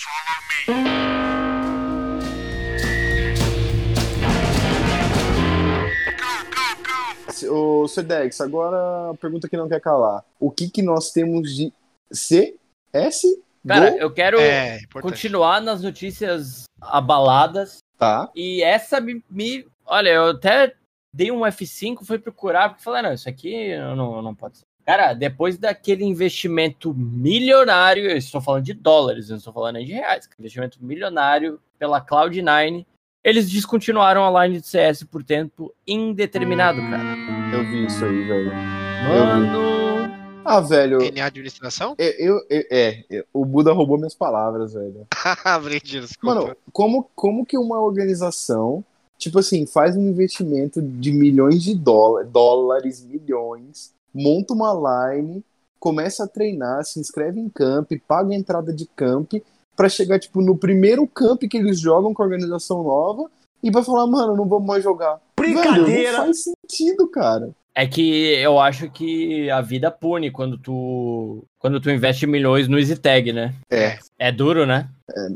Ô, 7.51 7.87
Sedex, 7.87 8.41
agora 8.41 9.11
a 9.11 9.15
pergunta 9.15 9.49
que 9.49 9.57
não 9.57 9.69
quer 9.69 9.81
calar. 9.81 10.25
O 10.41 10.51
que 10.51 10.69
que 10.69 10.83
nós 10.83 11.13
temos 11.13 11.55
de 11.55 11.73
CS? 12.11 13.23
Cara, 13.69 13.91
Gol? 13.91 13.99
eu 14.01 14.11
quero 14.11 14.41
É, 14.41 14.81
continuar 15.01 15.61
nas 15.61 15.83
notícias 15.83 16.65
abaladas 16.81 17.79
Tá. 17.99 18.31
E 18.35 18.63
essa 18.63 19.01
me, 19.01 19.23
me- 19.29 19.67
Olha, 19.85 20.11
eu 20.11 20.31
até 20.31 20.75
dei 21.13 21.33
um 21.33 21.41
F5, 21.41 22.05
fui 22.05 22.19
procurar, 22.19 22.69
porque 22.69 22.85
falei, 22.85 23.03
não, 23.03 23.13
isso 23.13 23.29
aqui 23.29 23.77
não, 23.77 24.23
não 24.23 24.35
pode 24.35 24.59
ser. 24.59 24.65
Cara, 24.87 25.13
depois 25.13 25.59
daquele 25.59 26.05
investimento 26.05 26.95
milionário, 26.95 28.09
eu 28.09 28.17
estou 28.17 28.41
falando 28.41 28.65
de 28.65 28.73
dólares, 28.73 29.27
eu 29.29 29.33
não 29.33 29.39
estou 29.39 29.53
falando 29.53 29.75
nem 29.75 29.85
de 29.87 29.93
reais, 29.93 30.29
investimento 30.39 30.79
milionário 30.81 31.61
pela 31.79 32.01
Cloud9, 32.01 32.87
eles 33.25 33.51
descontinuaram 33.51 34.25
a 34.37 34.47
line 34.47 34.61
de 34.61 34.67
CS 34.67 35.03
por 35.05 35.23
tempo 35.25 35.75
indeterminado, 35.87 36.81
cara. 36.83 37.05
Eu 37.53 37.65
vi 37.65 37.87
isso 37.87 38.05
aí, 38.05 38.25
velho. 38.29 38.53
Mano. 39.09 39.78
Ah, 40.49 40.61
velho. 40.61 40.99
NA 41.13 41.25
administração? 41.27 41.95
Eu, 41.99 42.11
eu- 42.19 42.47
eu- 42.51 42.65
é, 42.71 43.05
eu- 43.11 43.25
o 43.33 43.45
Buda 43.45 43.73
roubou 43.73 43.97
minhas 43.99 44.15
palavras, 44.15 44.73
velho. 44.73 45.07
Aprendi, 45.45 46.01
desculpa. 46.01 46.35
Mano, 46.35 46.57
como, 46.73 47.11
como 47.15 47.45
que 47.47 47.59
uma 47.59 47.81
organização, 47.81 48.85
tipo 49.19 49.39
assim, 49.39 49.67
faz 49.67 49.97
um 49.97 50.09
investimento 50.09 50.81
de 50.83 51.13
milhões 51.13 51.63
de 51.63 51.75
dólares, 51.75 52.31
dólares, 52.31 53.05
milhões, 53.05 53.93
monta 54.15 54.55
uma 54.55 55.13
line, 55.15 55.45
começa 55.79 56.25
a 56.25 56.29
treinar, 56.29 56.85
se 56.85 56.99
inscreve 56.99 57.39
em 57.39 57.49
camp, 57.49 57.93
paga 58.07 58.33
a 58.33 58.37
entrada 58.37 58.73
de 58.73 58.87
camp, 58.97 59.35
pra 59.77 59.89
chegar, 59.89 60.19
tipo, 60.19 60.41
no 60.41 60.57
primeiro 60.57 61.07
camp 61.07 61.43
que 61.49 61.57
eles 61.57 61.79
jogam 61.79 62.13
com 62.13 62.23
a 62.23 62.27
organização 62.27 62.83
nova 62.83 63.31
e 63.63 63.71
pra 63.71 63.83
falar, 63.85 64.07
mano, 64.09 64.35
não 64.37 64.49
vamos 64.49 64.67
mais 64.67 64.83
jogar. 64.83 65.21
Velho, 65.39 65.55
Brincadeira! 65.55 66.19
não 66.19 66.25
faz 66.25 66.45
sentido, 66.69 67.07
cara. 67.07 67.51
É 67.79 67.87
que 67.87 68.35
eu 68.35 68.59
acho 68.59 68.91
que 68.91 69.49
a 69.51 69.61
vida 69.61 69.89
pune 69.89 70.33
quando 70.33 70.59
tu 70.59 71.45
quando 71.61 71.79
tu 71.79 71.89
investe 71.89 72.27
milhões 72.27 72.67
no 72.67 72.77
EasyTag, 72.77 73.33
né? 73.33 73.55
É, 73.71 73.97
É 74.19 74.33
duro, 74.33 74.67
né? 74.67 74.89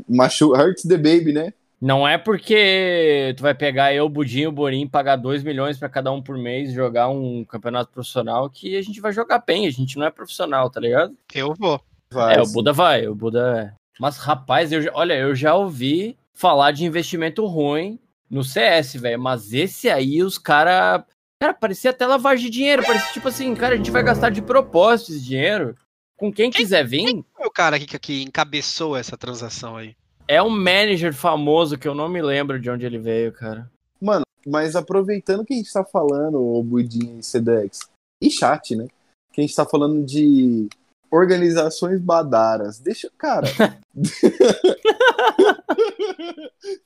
machu 0.09 0.51
hurts 0.51 0.83
the 0.83 0.97
baby, 0.97 1.31
né? 1.31 1.53
Não 1.79 2.05
é 2.05 2.17
porque 2.17 3.33
tu 3.37 3.43
vai 3.43 3.53
pegar 3.53 3.93
eu, 3.93 4.09
Budinho, 4.09 4.49
o 4.49 4.51
Borim, 4.51 4.85
pagar 4.85 5.15
2 5.15 5.41
milhões 5.41 5.77
pra 5.77 5.87
cada 5.87 6.11
um 6.11 6.21
por 6.21 6.37
mês 6.37 6.69
e 6.69 6.75
jogar 6.75 7.07
um 7.07 7.45
campeonato 7.45 7.93
profissional 7.93 8.49
que 8.49 8.75
a 8.75 8.81
gente 8.81 8.99
vai 8.99 9.13
jogar 9.13 9.39
bem, 9.39 9.65
a 9.65 9.71
gente 9.71 9.97
não 9.97 10.05
é 10.05 10.11
profissional, 10.11 10.69
tá 10.69 10.81
ligado? 10.81 11.13
Eu 11.33 11.53
vou. 11.57 11.79
Vai, 12.11 12.35
é, 12.35 12.41
o 12.41 12.45
sim. 12.45 12.53
Buda 12.53 12.73
vai, 12.73 13.07
o 13.07 13.15
Buda 13.15 13.71
é. 13.71 13.73
Mas 13.97 14.17
rapaz, 14.17 14.69
eu, 14.73 14.83
olha, 14.93 15.13
eu 15.13 15.33
já 15.33 15.55
ouvi 15.55 16.17
falar 16.33 16.71
de 16.71 16.83
investimento 16.83 17.45
ruim 17.45 17.97
no 18.29 18.43
CS, 18.43 18.95
velho, 18.95 19.21
mas 19.21 19.53
esse 19.53 19.89
aí 19.89 20.21
os 20.21 20.37
cara, 20.37 21.05
cara, 21.43 21.53
parecia 21.53 21.91
até 21.91 22.07
lavagem 22.07 22.45
de 22.45 22.51
dinheiro, 22.51 22.85
parecia 22.85 23.11
tipo 23.11 23.27
assim, 23.27 23.53
cara, 23.53 23.73
a 23.73 23.77
gente 23.77 23.91
vai 23.91 24.01
gastar 24.01 24.29
de 24.29 24.41
propósito 24.41 25.11
esse 25.11 25.21
dinheiro. 25.21 25.75
Com 26.15 26.31
quem 26.31 26.49
quiser 26.49 26.87
vir, 26.87 27.21
Qual 27.33 27.45
é 27.45 27.47
o 27.47 27.51
cara 27.51 27.77
que, 27.77 27.99
que 27.99 28.23
encabeçou 28.23 28.95
essa 28.95 29.17
transação 29.17 29.75
aí? 29.75 29.95
é 30.25 30.41
um 30.41 30.49
manager 30.49 31.13
famoso 31.13 31.77
que 31.77 31.85
eu 31.85 31.93
não 31.93 32.07
me 32.07 32.21
lembro 32.21 32.57
de 32.57 32.69
onde 32.69 32.85
ele 32.85 32.97
veio, 32.97 33.33
cara. 33.33 33.69
Mano, 33.99 34.23
mas 34.47 34.73
aproveitando 34.73 35.43
que 35.43 35.53
a 35.53 35.57
gente 35.57 35.73
tá 35.73 35.83
falando, 35.83 36.41
o 36.41 36.63
Budinha 36.63 37.19
e 37.19 37.23
Sedex, 37.23 37.89
e 38.21 38.31
chat, 38.31 38.73
né? 38.73 38.87
Que 39.33 39.41
a 39.41 39.43
gente 39.43 39.53
tá 39.53 39.65
falando 39.65 40.01
de 40.05 40.69
organizações 41.13 41.99
badaras. 42.01 42.79
Deixa. 42.79 43.09
Cara. 43.17 43.47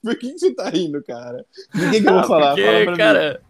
Por 0.03 0.15
que, 0.17 0.34
que 0.34 0.39
você 0.39 0.53
tá 0.53 0.69
rindo, 0.69 1.01
cara? 1.03 1.46
De 1.74 1.89
que, 1.89 2.01
que 2.01 2.07
eu 2.07 2.13
vou 2.13 2.22
Ah, 2.22 2.27
falar? 2.27 2.50
porque, 2.50 2.65
Fala 2.65 2.81
pra 2.84 2.91
mim. 2.91 2.98
cara, 2.98 3.41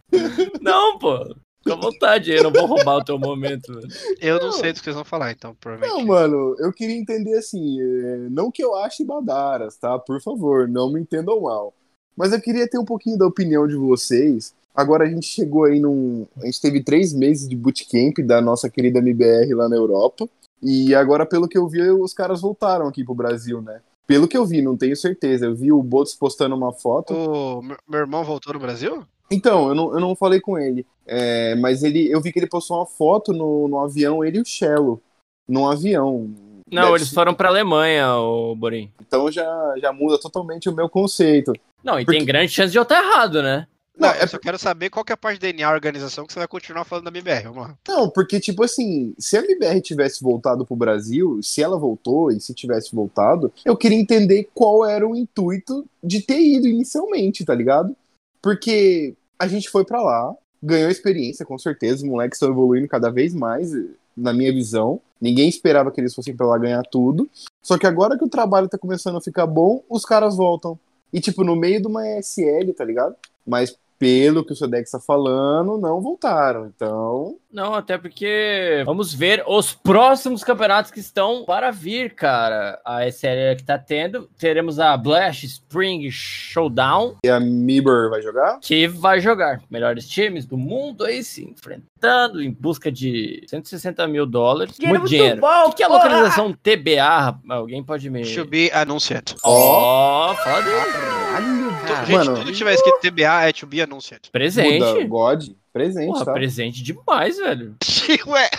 Não, 0.61 0.97
pô. 0.99 1.35
Fica 1.63 1.73
à 1.73 1.81
vontade, 1.81 2.31
eu 2.31 2.43
não 2.43 2.51
vou 2.51 2.65
roubar 2.65 2.97
o 2.97 3.03
teu 3.03 3.19
momento. 3.19 3.73
velho. 3.73 3.87
Eu 4.21 4.39
não 4.39 4.51
sei 4.53 4.71
do 4.71 4.77
que 4.79 4.83
vocês 4.85 4.95
vão 4.95 5.03
falar, 5.03 5.31
então, 5.31 5.53
provavelmente. 5.59 5.99
Não, 5.99 6.05
mano, 6.07 6.55
eu 6.59 6.71
queria 6.71 6.95
entender 6.95 7.37
assim, 7.37 7.81
é, 7.81 8.17
não 8.29 8.49
que 8.49 8.63
eu 8.63 8.73
ache 8.75 9.03
badaras, 9.03 9.75
tá? 9.75 9.99
Por 9.99 10.21
favor, 10.21 10.65
não 10.67 10.91
me 10.93 11.01
entendam 11.01 11.41
mal. 11.41 11.73
Mas 12.15 12.31
eu 12.31 12.39
queria 12.39 12.69
ter 12.69 12.77
um 12.79 12.85
pouquinho 12.85 13.17
da 13.17 13.27
opinião 13.27 13.67
de 13.67 13.75
vocês. 13.75 14.53
Agora 14.73 15.03
a 15.05 15.09
gente 15.09 15.25
chegou 15.27 15.65
aí 15.65 15.79
num. 15.79 16.25
A 16.41 16.45
gente 16.45 16.61
teve 16.61 16.81
três 16.83 17.11
meses 17.13 17.47
de 17.49 17.55
bootcamp 17.55 18.19
da 18.19 18.39
nossa 18.41 18.69
querida 18.69 18.99
MBR 18.99 19.53
lá 19.53 19.67
na 19.67 19.75
Europa. 19.75 20.27
E 20.61 20.93
agora, 20.95 21.25
pelo 21.25 21.47
que 21.47 21.57
eu 21.57 21.67
vi, 21.67 21.81
os 21.89 22.13
caras 22.13 22.41
voltaram 22.41 22.87
aqui 22.87 23.03
pro 23.03 23.13
Brasil, 23.13 23.61
né? 23.61 23.81
Pelo 24.07 24.27
que 24.27 24.37
eu 24.37 24.45
vi, 24.45 24.61
não 24.61 24.77
tenho 24.77 24.95
certeza. 24.95 25.45
Eu 25.45 25.55
vi 25.55 25.71
o 25.71 25.83
Botos 25.83 26.15
postando 26.15 26.55
uma 26.55 26.71
foto. 26.73 27.13
O 27.13 27.61
meu- 27.61 27.77
irmão 27.93 28.23
voltou 28.23 28.53
no 28.53 28.59
Brasil? 28.59 29.03
Então, 29.29 29.67
eu 29.69 29.75
não, 29.75 29.93
eu 29.93 29.99
não 29.99 30.15
falei 30.15 30.39
com 30.39 30.57
ele. 30.57 30.85
É, 31.05 31.53
mas 31.55 31.83
ele, 31.83 32.09
eu 32.11 32.21
vi 32.21 32.31
que 32.31 32.39
ele 32.39 32.47
postou 32.47 32.77
uma 32.77 32.85
foto 32.85 33.33
no, 33.33 33.67
no 33.67 33.79
avião, 33.79 34.23
ele 34.23 34.37
e 34.37 34.41
o 34.41 34.45
Cello. 34.45 35.01
Num 35.47 35.67
avião. 35.67 36.29
Não, 36.71 36.83
Deve 36.83 36.95
eles 36.95 37.09
ser- 37.09 37.15
foram 37.15 37.33
pra 37.33 37.49
Alemanha, 37.49 38.15
o 38.17 38.55
Borim. 38.55 38.91
Então 39.01 39.29
já, 39.31 39.45
já 39.81 39.91
muda 39.93 40.17
totalmente 40.19 40.69
o 40.69 40.73
meu 40.75 40.89
conceito. 40.89 41.53
Não, 41.83 41.99
e 41.99 42.05
Porque- 42.05 42.17
tem 42.17 42.25
grande 42.25 42.51
chance 42.51 42.71
de 42.71 42.77
eu 42.77 42.83
estar 42.83 43.01
errado, 43.03 43.41
né? 43.43 43.67
Não, 43.97 44.09
é 44.09 44.23
eu 44.23 44.27
só 44.27 44.37
quero 44.37 44.59
saber 44.59 44.89
qual 44.89 45.03
que 45.03 45.11
é 45.11 45.15
a 45.15 45.17
parte 45.17 45.39
do 45.39 45.41
DNA 45.41 45.71
organização 45.71 46.25
que 46.25 46.33
você 46.33 46.39
vai 46.39 46.47
continuar 46.47 46.85
falando 46.85 47.05
da 47.05 47.09
MBR. 47.09 47.43
Vamos 47.45 47.67
lá. 47.67 47.77
Não, 47.87 48.09
porque, 48.09 48.39
tipo 48.39 48.63
assim, 48.63 49.13
se 49.17 49.37
a 49.37 49.43
MBR 49.43 49.81
tivesse 49.81 50.23
voltado 50.23 50.65
pro 50.65 50.75
Brasil, 50.75 51.41
se 51.41 51.63
ela 51.63 51.77
voltou 51.77 52.31
e 52.31 52.39
se 52.39 52.53
tivesse 52.53 52.95
voltado, 52.95 53.51
eu 53.65 53.75
queria 53.75 53.97
entender 53.99 54.49
qual 54.53 54.85
era 54.85 55.07
o 55.07 55.15
intuito 55.15 55.85
de 56.03 56.21
ter 56.21 56.39
ido 56.39 56.67
inicialmente, 56.67 57.43
tá 57.43 57.55
ligado? 57.55 57.95
Porque 58.41 59.15
a 59.39 59.47
gente 59.47 59.69
foi 59.69 59.83
pra 59.83 60.01
lá, 60.01 60.35
ganhou 60.61 60.89
experiência, 60.89 61.45
com 61.45 61.57
certeza, 61.57 62.03
os 62.03 62.03
moleques 62.03 62.37
estão 62.37 62.49
evoluindo 62.49 62.87
cada 62.87 63.09
vez 63.09 63.33
mais, 63.33 63.71
na 64.15 64.33
minha 64.33 64.53
visão. 64.53 65.01
Ninguém 65.19 65.49
esperava 65.49 65.91
que 65.91 65.99
eles 65.99 66.13
fossem 66.13 66.35
pra 66.35 66.45
lá 66.45 66.57
ganhar 66.57 66.83
tudo. 66.83 67.29
Só 67.63 67.77
que 67.77 67.87
agora 67.87 68.17
que 68.17 68.23
o 68.23 68.29
trabalho 68.29 68.67
tá 68.67 68.77
começando 68.77 69.17
a 69.17 69.21
ficar 69.21 69.47
bom, 69.47 69.83
os 69.89 70.05
caras 70.05 70.35
voltam. 70.35 70.77
E, 71.11 71.19
tipo, 71.19 71.43
no 71.43 71.55
meio 71.55 71.81
de 71.81 71.87
uma 71.87 72.07
ESL, 72.07 72.73
tá 72.75 72.83
ligado? 72.83 73.15
Mas 73.45 73.75
pelo 73.99 74.45
que 74.45 74.53
o 74.53 74.55
Sedex 74.55 74.91
tá 74.91 74.99
falando, 74.99 75.77
não 75.77 76.01
voltaram. 76.01 76.65
Então, 76.67 77.35
Não, 77.51 77.73
até 77.73 77.97
porque 77.97 78.83
vamos 78.85 79.13
ver 79.13 79.43
os 79.47 79.73
próximos 79.73 80.43
campeonatos 80.43 80.91
que 80.91 80.99
estão 80.99 81.43
para 81.45 81.71
vir, 81.71 82.13
cara. 82.13 82.79
A 82.85 83.07
SL 83.07 83.55
que 83.57 83.63
tá 83.63 83.77
tendo, 83.77 84.29
teremos 84.37 84.79
a 84.79 84.95
Blast 84.95 85.43
Spring 85.45 86.09
Showdown, 86.11 87.15
e 87.25 87.29
a 87.29 87.39
Mibor 87.39 88.09
vai 88.09 88.21
jogar? 88.21 88.59
que 88.61 88.87
vai 88.87 89.19
jogar 89.19 89.61
melhores 89.69 90.07
times 90.07 90.45
do 90.45 90.57
mundo 90.57 91.03
aí 91.03 91.23
se 91.23 91.43
enfrentando 91.43 92.41
em 92.41 92.51
busca 92.51 92.91
de 92.91 93.43
160 93.47 94.07
mil 94.07 94.25
dólares. 94.25 94.75
Dinheiro 94.75 94.99
muito 94.99 95.09
muito 95.09 95.09
dinheiro. 95.21 95.41
bom, 95.41 95.69
o 95.69 95.73
que, 95.73 95.81
é 95.81 95.85
a 95.85 95.89
localização 95.89 96.53
TBA? 96.53 97.19
rapaz? 97.19 97.43
Alguém 97.49 97.83
pode 97.83 98.09
me. 98.09 98.23
To 98.35 98.45
be 98.45 98.69
anuncied. 98.71 99.35
Ó, 99.43 100.35
fala 100.35 100.61
dele. 100.61 100.75
Caralho, 100.91 101.71
cara. 101.87 102.05
gente, 102.05 102.17
Mano, 102.17 102.35
tudo 102.35 102.51
que 102.51 102.57
tiver 102.57 102.73
escrito 102.73 102.99
TBA 103.01 103.43
é 103.47 103.53
to 103.53 103.65
be 103.67 103.81
anuncied. 103.87 104.29
Presente. 104.31 104.79
muda, 104.83 105.03
God, 105.05 105.43
presente, 105.73 106.07
Porra, 106.11 106.25
tá? 106.25 106.33
presente 106.33 106.83
demais, 106.83 107.37
velho. 107.37 107.75
Ué. 108.27 108.49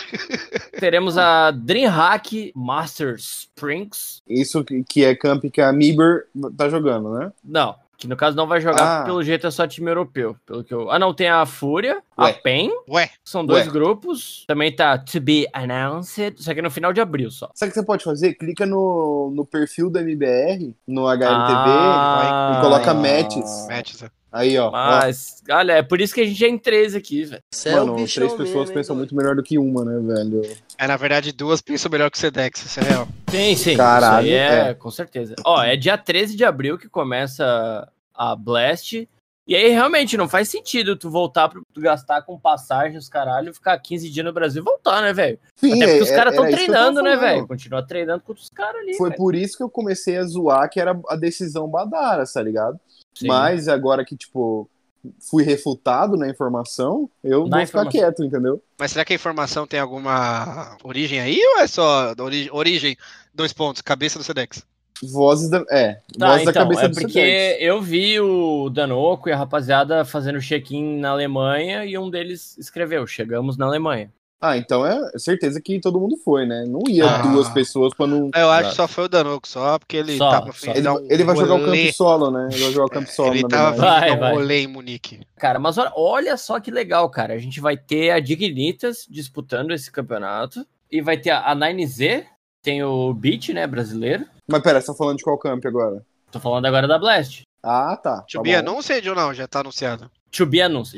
Teremos 0.79 1.17
a 1.17 1.51
Dreamhack 1.51 2.51
Master 2.55 3.15
Springs. 3.15 4.21
Isso 4.27 4.63
que, 4.87 5.03
é 5.05 5.15
camp 5.15 5.43
que 5.51 5.61
a 5.61 5.71
Mibor 5.71 6.23
tá 6.57 6.69
jogando, 6.69 7.11
né? 7.13 7.31
Não, 7.43 7.75
que 7.97 8.07
no 8.07 8.15
caso 8.15 8.37
não 8.37 8.47
vai 8.47 8.61
jogar, 8.61 9.01
Ah. 9.01 9.03
pelo 9.03 9.21
jeito 9.21 9.45
é 9.45 9.51
só 9.51 9.67
time 9.67 9.89
europeu. 9.91 10.35
Pelo 10.45 10.63
que 10.63 10.73
eu... 10.73 10.89
Ah, 10.89 10.97
não, 10.97 11.13
tem 11.13 11.27
a 11.27 11.45
Fúria, 11.45 12.01
a. 12.15 12.31
PEN, 12.31 12.71
Ué. 12.89 13.09
são 13.25 13.45
dois 13.45 13.65
Ué. 13.67 13.73
grupos. 13.73 14.45
Também 14.47 14.73
tá 14.73 14.97
To 14.97 15.19
Be 15.19 15.45
Announced, 15.51 16.35
só 16.41 16.53
que 16.53 16.61
no 16.61 16.71
final 16.71 16.93
de 16.93 17.01
abril 17.01 17.29
só. 17.29 17.49
Sabe 17.53 17.69
o 17.69 17.73
que 17.73 17.79
você 17.79 17.85
pode 17.85 18.03
fazer? 18.05 18.35
Clica 18.35 18.65
no, 18.65 19.31
no 19.35 19.45
perfil 19.45 19.89
da 19.89 20.01
MBR, 20.01 20.73
no 20.87 21.07
HLTV, 21.07 21.69
Ah, 21.69 22.55
e 22.57 22.61
coloca 22.61 22.93
matches. 22.93 23.67
Matches. 23.69 24.03
é. 24.03 24.09
Aí, 24.31 24.57
ó. 24.57 24.67
ó. 24.67 24.71
Mas, 24.71 25.41
olha, 25.49 25.73
é 25.73 25.81
por 25.81 25.99
isso 25.99 26.13
que 26.13 26.21
a 26.21 26.25
gente 26.25 26.43
é 26.45 26.47
em 26.47 26.57
três 26.57 26.93
aqui, 26.93 27.23
velho. 27.25 27.41
É 27.65 27.71
Mano, 27.71 27.95
três 27.95 28.13
pessoas 28.13 28.37
mesmo, 28.39 28.61
hein, 28.61 28.67
pensam 28.73 28.95
doido? 28.95 28.97
muito 28.97 29.15
melhor 29.15 29.35
do 29.35 29.43
que 29.43 29.57
uma, 29.57 29.83
né, 29.83 29.99
velho? 29.99 30.41
É, 30.77 30.87
na 30.87 30.97
verdade, 30.97 31.31
duas 31.31 31.61
pensam 31.61 31.91
melhor 31.91 32.11
que 32.11 32.17
o 32.17 32.19
Sedex, 32.19 32.63
isso 32.63 32.79
é 32.79 32.83
real. 32.83 33.07
Sim, 33.29 33.55
sim. 33.55 33.77
Caralho, 33.77 34.27
isso 34.27 34.35
aí 34.35 34.39
é, 34.39 34.69
é. 34.69 34.73
com 34.73 34.91
certeza. 34.91 35.35
Ó, 35.43 35.61
é 35.63 35.75
dia 35.75 35.97
13 35.97 36.35
de 36.35 36.45
abril 36.45 36.77
que 36.77 36.87
começa 36.87 37.87
a 38.13 38.35
Blast. 38.35 39.07
E 39.47 39.55
aí, 39.55 39.69
realmente, 39.69 40.15
não 40.15 40.29
faz 40.29 40.47
sentido 40.47 40.95
tu 40.95 41.09
voltar 41.09 41.49
pra 41.49 41.59
tu 41.73 41.81
gastar 41.81 42.21
com 42.21 42.39
passagem, 42.39 42.99
os 42.99 43.09
caralho, 43.09 43.51
ficar 43.51 43.79
15 43.79 44.07
dias 44.07 44.23
no 44.23 44.31
Brasil 44.31 44.61
e 44.61 44.63
voltar, 44.63 45.01
né, 45.01 45.11
velho? 45.11 45.39
Sim, 45.55 45.73
Até 45.73 45.87
porque 45.87 46.03
os 46.03 46.11
é- 46.11 46.15
caras 46.15 46.33
estão 46.35 46.51
treinando, 46.51 47.01
né, 47.01 47.15
velho? 47.15 47.47
Continua 47.47 47.81
treinando 47.81 48.21
contra 48.21 48.43
os 48.43 48.49
caras 48.51 48.79
ali. 48.79 48.93
Foi 48.93 49.09
velho. 49.09 49.17
por 49.17 49.33
isso 49.33 49.57
que 49.57 49.63
eu 49.63 49.69
comecei 49.69 50.17
a 50.17 50.23
zoar 50.23 50.69
que 50.69 50.79
era 50.79 50.99
a 51.07 51.15
decisão 51.15 51.67
Badara, 51.67 52.25
tá 52.31 52.43
ligado? 52.43 52.79
Sim. 53.19 53.27
Mas 53.27 53.67
agora 53.67 54.03
que, 54.05 54.15
tipo, 54.17 54.69
fui 55.29 55.43
refutado 55.43 56.17
na 56.17 56.29
informação, 56.29 57.09
eu 57.23 57.47
Na 57.47 57.57
vou 57.57 57.65
ficar 57.65 57.81
informação. 57.81 57.91
quieto, 57.91 58.23
entendeu? 58.23 58.61
Mas 58.77 58.91
será 58.91 59.05
que 59.05 59.13
a 59.13 59.15
informação 59.15 59.65
tem 59.65 59.79
alguma 59.79 60.77
origem 60.83 61.19
aí 61.19 61.39
ou 61.55 61.59
é 61.61 61.67
só 61.67 62.13
da 62.13 62.23
ori- 62.23 62.49
origem, 62.51 62.97
dois 63.33 63.53
pontos, 63.53 63.81
cabeça 63.81 64.17
do 64.19 64.23
Sedex? 64.25 64.65
Vozes 65.01 65.49
da. 65.49 65.63
É, 65.69 66.01
Tá, 66.17 66.27
vozes 66.31 66.43
da 66.45 66.51
então, 66.51 66.63
cabeça 66.63 66.81
é 66.85 66.87
do 66.89 66.95
porque 66.95 67.13
Sedex. 67.13 67.57
eu 67.61 67.81
vi 67.81 68.19
o 68.19 68.69
Danoco 68.69 69.29
e 69.29 69.31
a 69.31 69.37
rapaziada 69.37 70.03
fazendo 70.03 70.41
check-in 70.41 70.99
na 70.99 71.11
Alemanha 71.11 71.85
e 71.85 71.97
um 71.97 72.09
deles 72.09 72.57
escreveu, 72.57 73.07
chegamos 73.07 73.55
na 73.57 73.65
Alemanha. 73.65 74.11
Ah, 74.41 74.55
então 74.57 74.85
é 74.85 74.97
certeza 75.17 75.59
que 75.61 75.79
todo 75.81 75.99
mundo 75.99 76.15
foi, 76.23 76.45
né? 76.45 76.63
Não 76.65 76.79
ia 76.87 77.05
Ah. 77.05 77.17
duas 77.23 77.49
pessoas 77.49 77.93
pra 77.93 78.07
não. 78.07 78.29
Eu 78.33 78.49
acho 78.49 78.59
Exato. 78.61 78.69
que 78.69 78.75
só 78.77 78.87
foi 78.87 79.03
o 79.05 79.09
Danoco, 79.09 79.47
só 79.47 79.77
porque 79.77 79.97
ele 79.97 80.17
Só, 80.17 80.29
tava 80.29 80.51
só. 80.53 80.71
Ele, 80.71 80.87
um 80.89 81.07
ele 81.09 81.23
vai 81.25 81.35
jogar 81.35 81.55
o 81.55 81.65
campo 81.65 81.93
solo, 81.93 82.31
né? 82.31 82.47
Ele 82.51 82.63
vai 82.63 82.71
jogar 82.71 82.85
o 82.85 82.89
campo 82.89 83.11
solo, 83.11 83.33
Ele 83.33 83.41
na 83.43 83.49
tava 83.49 83.75
Vai, 83.75 84.11
um 84.11 84.19
vai. 84.19 84.33
rolê 84.33 84.61
em 84.61 84.67
Munique. 84.67 85.19
Cara, 85.37 85.59
mas 85.59 85.77
olha, 85.77 85.91
olha 85.95 86.37
só 86.37 86.57
que 86.59 86.71
legal, 86.71 87.09
cara. 87.09 87.33
A 87.33 87.37
gente 87.37 87.59
vai 87.59 87.75
ter 87.75 88.11
a 88.11 88.19
Dignitas 88.21 89.05
disputando 89.09 89.71
esse 89.71 89.91
campeonato 89.91 90.65
e 90.89 91.01
vai 91.01 91.17
ter 91.17 91.31
a 91.31 91.53
9Z, 91.53 92.25
tem 92.63 92.81
o 92.81 93.13
Beat, 93.13 93.49
né, 93.49 93.67
brasileiro. 93.67 94.25
Mas 94.49 94.61
pera, 94.61 94.79
você 94.79 94.87
tá 94.87 94.93
falando 94.93 95.17
de 95.17 95.23
qual 95.23 95.37
campo 95.37 95.67
agora? 95.67 96.01
Tô 96.31 96.39
falando 96.39 96.65
agora 96.65 96.87
da 96.87 96.97
Blast. 96.97 97.41
Ah, 97.61 97.97
tá. 98.01 98.21
To 98.21 98.37
tá 98.37 98.41
be 98.41 98.51
bom. 98.51 98.57
ou 99.09 99.15
não? 99.15 99.33
Já 99.33 99.47
tá 99.47 99.59
anunciado. 99.59 100.09
To 100.31 100.45
be 100.45 100.61
announced. 100.61 100.97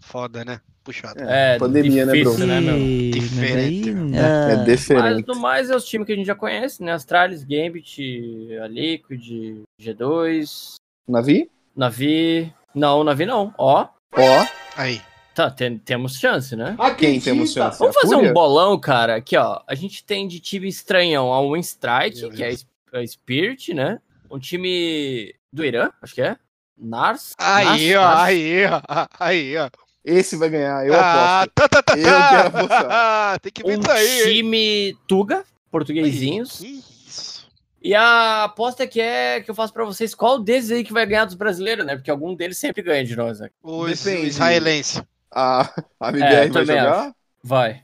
Foda, 0.00 0.44
né? 0.44 0.60
Puxado. 0.82 1.20
É, 1.22 1.58
pandemia, 1.58 2.06
né, 2.06 2.12
difícil, 2.12 2.36
bro? 2.38 2.46
né, 2.46 2.60
meu? 2.60 3.10
Diferente. 3.12 3.90
É 3.90 4.20
Ah, 4.20 4.56
Mas 4.56 4.66
diferente. 4.66 5.28
no 5.28 5.36
mais 5.38 5.70
é 5.70 5.76
os 5.76 5.84
times 5.84 6.06
que 6.06 6.12
a 6.12 6.16
gente 6.16 6.26
já 6.26 6.34
conhece, 6.34 6.82
né? 6.82 6.92
Astralis, 6.92 7.44
Gambit, 7.44 8.48
a 8.62 8.66
Liquid, 8.66 9.62
G2, 9.80 10.74
Navi? 11.06 11.50
Navi. 11.76 12.52
Não, 12.74 13.04
Navi 13.04 13.26
não. 13.26 13.54
Ó, 13.58 13.86
Ó, 14.16 14.46
Aí. 14.76 15.00
tá, 15.34 15.50
tem- 15.50 15.78
temos 15.78 16.18
chance, 16.18 16.56
né? 16.56 16.76
quem 16.98 17.20
temos 17.20 17.52
chance? 17.52 17.78
Vamos 17.78 17.96
A 17.96 18.00
fazer 18.00 18.16
um 18.16 18.32
bolão, 18.32 18.78
cara. 18.78 19.16
Aqui, 19.16 19.36
ó. 19.36 19.60
A 19.66 19.74
gente 19.74 20.02
tem 20.04 20.26
de 20.26 20.40
time 20.40 20.66
estranhão 20.68 21.32
a 21.32 21.40
Winstrike, 21.40 22.30
que 22.30 22.42
é 22.42 22.50
a 22.52 22.98
a 22.98 23.06
Spirit, 23.06 23.72
né? 23.72 24.00
Um 24.28 24.38
time 24.38 25.32
do 25.52 25.64
Irã, 25.64 25.90
acho 26.02 26.14
que 26.14 26.22
é. 26.22 26.36
Nars. 26.80 27.34
Aí, 27.38 27.94
ó, 27.94 28.08
aí, 28.16 28.64
ó. 28.66 29.06
Aí, 29.18 29.56
ó. 29.56 29.68
Esse 30.04 30.34
vai 30.36 30.48
ganhar, 30.48 30.86
eu 30.86 30.94
ah, 30.94 31.42
aposto. 31.42 31.52
tá, 31.54 31.68
tá, 31.68 31.82
tá, 31.82 31.98
Eu 31.98 32.04
tá. 32.04 32.28
quero 32.30 32.48
apostar. 32.48 33.40
Tem 33.40 33.52
que 33.52 33.62
ver 33.62 33.76
Um 33.76 33.80
isso 33.80 33.90
aí. 33.90 34.22
time 34.22 34.96
Tuga, 35.06 35.44
portuguesinhos. 35.70 36.60
Isso. 36.62 37.46
E 37.82 37.94
a 37.94 38.44
aposta 38.44 38.86
que 38.86 39.00
é 39.00 39.40
que 39.40 39.50
eu 39.50 39.54
faço 39.54 39.72
pra 39.72 39.84
vocês, 39.84 40.14
qual 40.14 40.38
desses 40.38 40.70
aí 40.70 40.84
que 40.84 40.92
vai 40.92 41.06
ganhar 41.06 41.24
dos 41.26 41.34
brasileiros, 41.34 41.84
né? 41.84 41.96
Porque 41.96 42.10
algum 42.10 42.34
deles 42.34 42.58
sempre 42.58 42.82
ganha 42.82 43.04
de 43.04 43.14
nós, 43.16 43.40
né? 43.40 43.50
O 43.62 43.88
israelense. 43.88 45.02
A, 45.30 45.62
a 46.00 46.08
É, 46.10 46.48
vai 46.48 46.64
jogar? 46.66 47.12
Vai. 47.42 47.82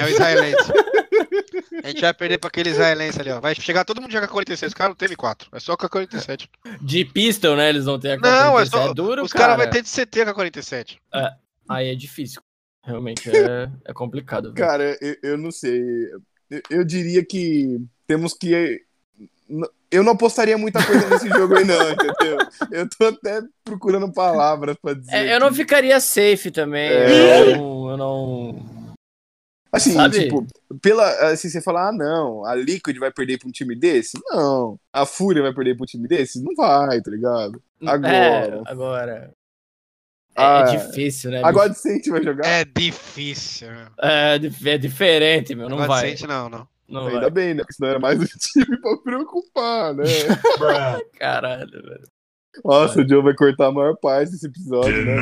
É 0.00 0.04
o 0.04 0.08
israelense. 0.08 0.72
A 1.82 1.88
gente 1.88 2.00
vai 2.00 2.14
perder 2.14 2.38
pra 2.38 2.48
aquele 2.48 2.70
israelense 2.70 3.20
ali, 3.20 3.30
ó. 3.30 3.40
Vai 3.40 3.54
chegar 3.54 3.84
todo 3.84 4.00
mundo 4.00 4.10
jogar 4.12 4.28
46. 4.28 4.70
Os 4.70 4.74
caras 4.74 4.90
não 4.90 4.96
tem 4.96 5.08
M4. 5.08 5.46
É 5.52 5.60
só 5.60 5.76
com 5.76 5.86
a 5.86 5.88
47. 5.88 6.48
De 6.80 7.04
pistol, 7.04 7.56
né? 7.56 7.68
Eles 7.68 7.84
vão 7.84 7.98
ter 7.98 8.12
a 8.12 8.16
Não, 8.16 8.58
é 8.58 8.64
K-47. 8.64 8.70
só. 8.70 8.94
duro, 8.94 9.22
os 9.22 9.32
caras 9.32 9.56
cara. 9.56 9.62
vão 9.64 9.70
ter 9.72 9.82
de 9.82 9.88
CT 9.90 10.24
com 10.24 10.30
a 10.30 10.34
47. 10.34 11.00
Aí 11.68 11.88
é 11.90 11.94
difícil. 11.94 12.40
Realmente 12.84 13.28
é, 13.28 13.68
é 13.84 13.92
complicado. 13.92 14.52
velho. 14.52 14.66
Cara, 14.66 14.96
eu, 15.00 15.16
eu 15.22 15.38
não 15.38 15.50
sei. 15.50 15.80
Eu, 16.50 16.62
eu 16.70 16.84
diria 16.84 17.24
que 17.24 17.78
temos 18.06 18.32
que. 18.32 18.80
Eu 19.90 20.02
não 20.02 20.12
apostaria 20.12 20.56
muita 20.56 20.84
coisa 20.84 21.08
nesse 21.08 21.28
jogo 21.32 21.56
aí, 21.56 21.64
não, 21.64 21.90
entendeu? 21.90 22.38
Eu 22.70 22.88
tô 22.88 23.06
até 23.06 23.42
procurando 23.64 24.10
palavras 24.12 24.76
pra 24.80 24.94
dizer. 24.94 25.14
É, 25.14 25.34
eu 25.34 25.40
não 25.40 25.52
ficaria 25.52 25.98
safe 26.00 26.50
também. 26.50 26.88
É. 26.88 27.40
Eu 27.40 27.56
não. 27.56 27.90
Eu 27.90 27.96
não... 27.96 28.77
Assim, 29.70 29.92
Sabe? 29.92 30.18
tipo, 30.20 30.46
pela. 30.80 31.06
Assim, 31.30 31.48
você 31.50 31.60
falar, 31.60 31.88
ah, 31.88 31.92
não, 31.92 32.44
a 32.46 32.54
Liquid 32.54 32.96
vai 32.98 33.10
perder 33.12 33.38
pra 33.38 33.48
um 33.48 33.52
time 33.52 33.76
desse? 33.76 34.18
Não. 34.30 34.78
A 34.92 35.04
Fúria 35.04 35.42
vai 35.42 35.52
perder 35.52 35.76
pra 35.76 35.82
um 35.84 35.86
time 35.86 36.08
desse? 36.08 36.42
Não 36.42 36.54
vai, 36.54 37.00
tá 37.02 37.10
ligado? 37.10 37.62
Agora. 37.86 38.08
É, 38.16 38.62
agora. 38.66 39.34
É, 40.34 40.40
Ah, 40.40 40.64
é 40.68 40.76
difícil, 40.76 41.30
né? 41.32 41.42
Agora 41.44 41.68
de 41.68 41.78
Saint 41.78 42.06
vai 42.08 42.22
jogar? 42.22 42.46
É 42.46 42.64
difícil. 42.64 43.68
meu. 43.70 43.86
É, 44.00 44.38
é 44.66 44.78
diferente, 44.78 45.54
meu. 45.54 45.68
Não 45.68 45.76
Agora 45.78 46.00
vai. 46.00 46.10
sente, 46.10 46.26
não, 46.26 46.48
não. 46.48 46.66
Não 46.88 47.06
Ainda 47.08 47.20
vai. 47.22 47.30
bem, 47.30 47.54
né? 47.54 47.58
Porque 47.62 47.74
senão 47.74 47.90
era 47.90 47.98
mais 47.98 48.18
um 48.18 48.24
time 48.40 48.80
pra 48.80 48.96
preocupar, 48.98 49.94
né? 49.94 50.04
Caralho, 51.18 51.70
velho. 51.70 52.08
Nossa, 52.64 53.00
o 53.00 53.08
Joe 53.08 53.22
vai 53.22 53.34
cortar 53.34 53.66
a 53.66 53.72
maior 53.72 53.96
parte 53.96 54.30
desse 54.32 54.46
episódio, 54.46 55.04
né, 55.04 55.16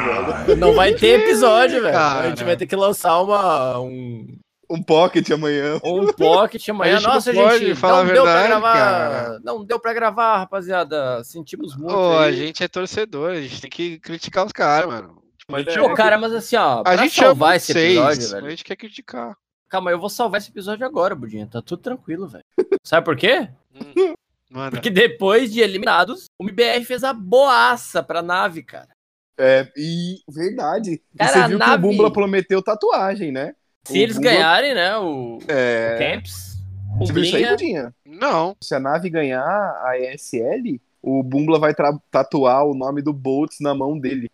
velho? 0.45 0.57
Não 0.57 0.73
vai 0.75 0.95
ter 0.95 1.21
episódio, 1.21 1.83
velho. 1.83 1.99
A 1.99 2.29
gente 2.29 2.45
vai 2.45 2.57
ter 2.57 2.67
que 2.67 2.77
lançar 2.77 3.21
uma, 3.21 3.79
um, 3.81 4.27
Um 4.71 4.83
pocket 4.83 5.31
amanhã. 5.31 5.79
um 5.85 6.13
pocket 6.13 6.67
amanhã. 6.71 6.95
A 6.95 6.97
gente 6.99 7.07
não 7.07 7.15
Nossa, 7.15 7.33
pode 7.33 7.67
gente, 7.67 7.75
falar 7.77 8.05
não 8.05 8.11
a 8.11 8.15
deu 8.15 8.23
pra 8.23 8.33
verdade, 8.33 8.49
gravar. 8.49 8.73
cara. 8.75 9.41
Não 9.45 9.65
deu 9.65 9.79
pra 9.81 9.93
gravar, 9.93 10.39
rapaziada. 10.39 11.23
Sentimos 11.25 11.77
muito. 11.77 11.95
Ô, 11.95 12.13
a 12.19 12.25
aí. 12.25 12.37
gente 12.37 12.65
é 12.65 12.69
torcedor, 12.69 13.31
a 13.31 13.41
gente 13.41 13.61
tem 13.61 13.71
que 13.71 13.99
criticar 13.99 14.45
os 14.47 14.53
caras, 14.53 14.87
mano. 14.89 15.23
Tipo, 15.39 15.55
a 15.57 15.59
gente, 15.63 15.79
Pô, 15.79 15.95
cara, 15.95 16.19
mas 16.19 16.33
assim, 16.33 16.57
ó, 16.57 16.81
a 16.81 16.83
pra 16.83 16.97
gente 16.97 17.15
salvar 17.15 17.57
esse 17.57 17.73
vocês, 17.73 17.97
episódio, 17.97 18.29
velho. 18.31 18.47
A 18.47 18.51
gente 18.51 18.65
quer 18.65 18.77
criticar. 18.77 19.37
Calma, 19.69 19.91
eu 19.91 19.99
vou 19.99 20.09
salvar 20.09 20.41
esse 20.41 20.51
episódio 20.51 20.87
agora, 20.87 21.15
Budinha. 21.15 21.47
Tá 21.47 21.61
tudo 21.63 21.83
tranquilo, 21.83 22.27
velho. 22.27 22.45
Sabe 22.85 23.05
por 23.05 23.17
quê? 23.17 23.49
Manda. 24.51 24.71
Porque 24.73 24.91
depois 24.91 25.53
de 25.53 25.61
eliminados, 25.61 26.27
o 26.39 26.45
MBR 26.45 26.85
fez 26.85 27.03
a 27.05 27.13
boaça 27.13 28.03
pra 28.03 28.23
nave, 28.23 28.63
cara. 28.63 28.89
É, 29.39 29.71
e 29.77 30.17
verdade. 30.29 31.03
E 31.15 31.19
Cara, 31.19 31.33
você 31.33 31.39
a 31.41 31.49
viu 31.49 31.59
que 31.59 31.67
nave- 31.67 31.87
o 31.87 31.91
Bumbla 31.91 32.13
prometeu 32.13 32.63
tatuagem, 32.63 33.31
né? 33.33 33.55
Se 33.85 33.93
O 33.95 33.97
eles 33.97 34.17
Bumba- 34.17 34.31
ganharem, 34.31 34.75
né, 34.75 34.97
o, 34.97 35.39
É. 35.47 35.95
o 35.95 35.99
Camps, 35.99 36.57
o 36.95 37.07
Você 37.07 37.13
viu 37.13 37.23
isso 37.23 37.37
aí. 37.37 37.47
Budinha? 37.47 37.95
Não. 38.05 38.57
Se 38.63 38.75
a 38.75 38.81
nave 38.81 39.11
ganhar 39.11 39.43
a 39.45 39.99
ESL, 39.99 40.81
o 41.03 41.23
Bumbla 41.23 41.59
vai 41.59 41.75
tatuar 42.11 42.65
o 42.65 42.75
nome 42.75 43.03
do 43.03 43.13
Boltz 43.13 43.59
na 43.61 43.75
mão 43.75 43.99
dele. 43.99 44.31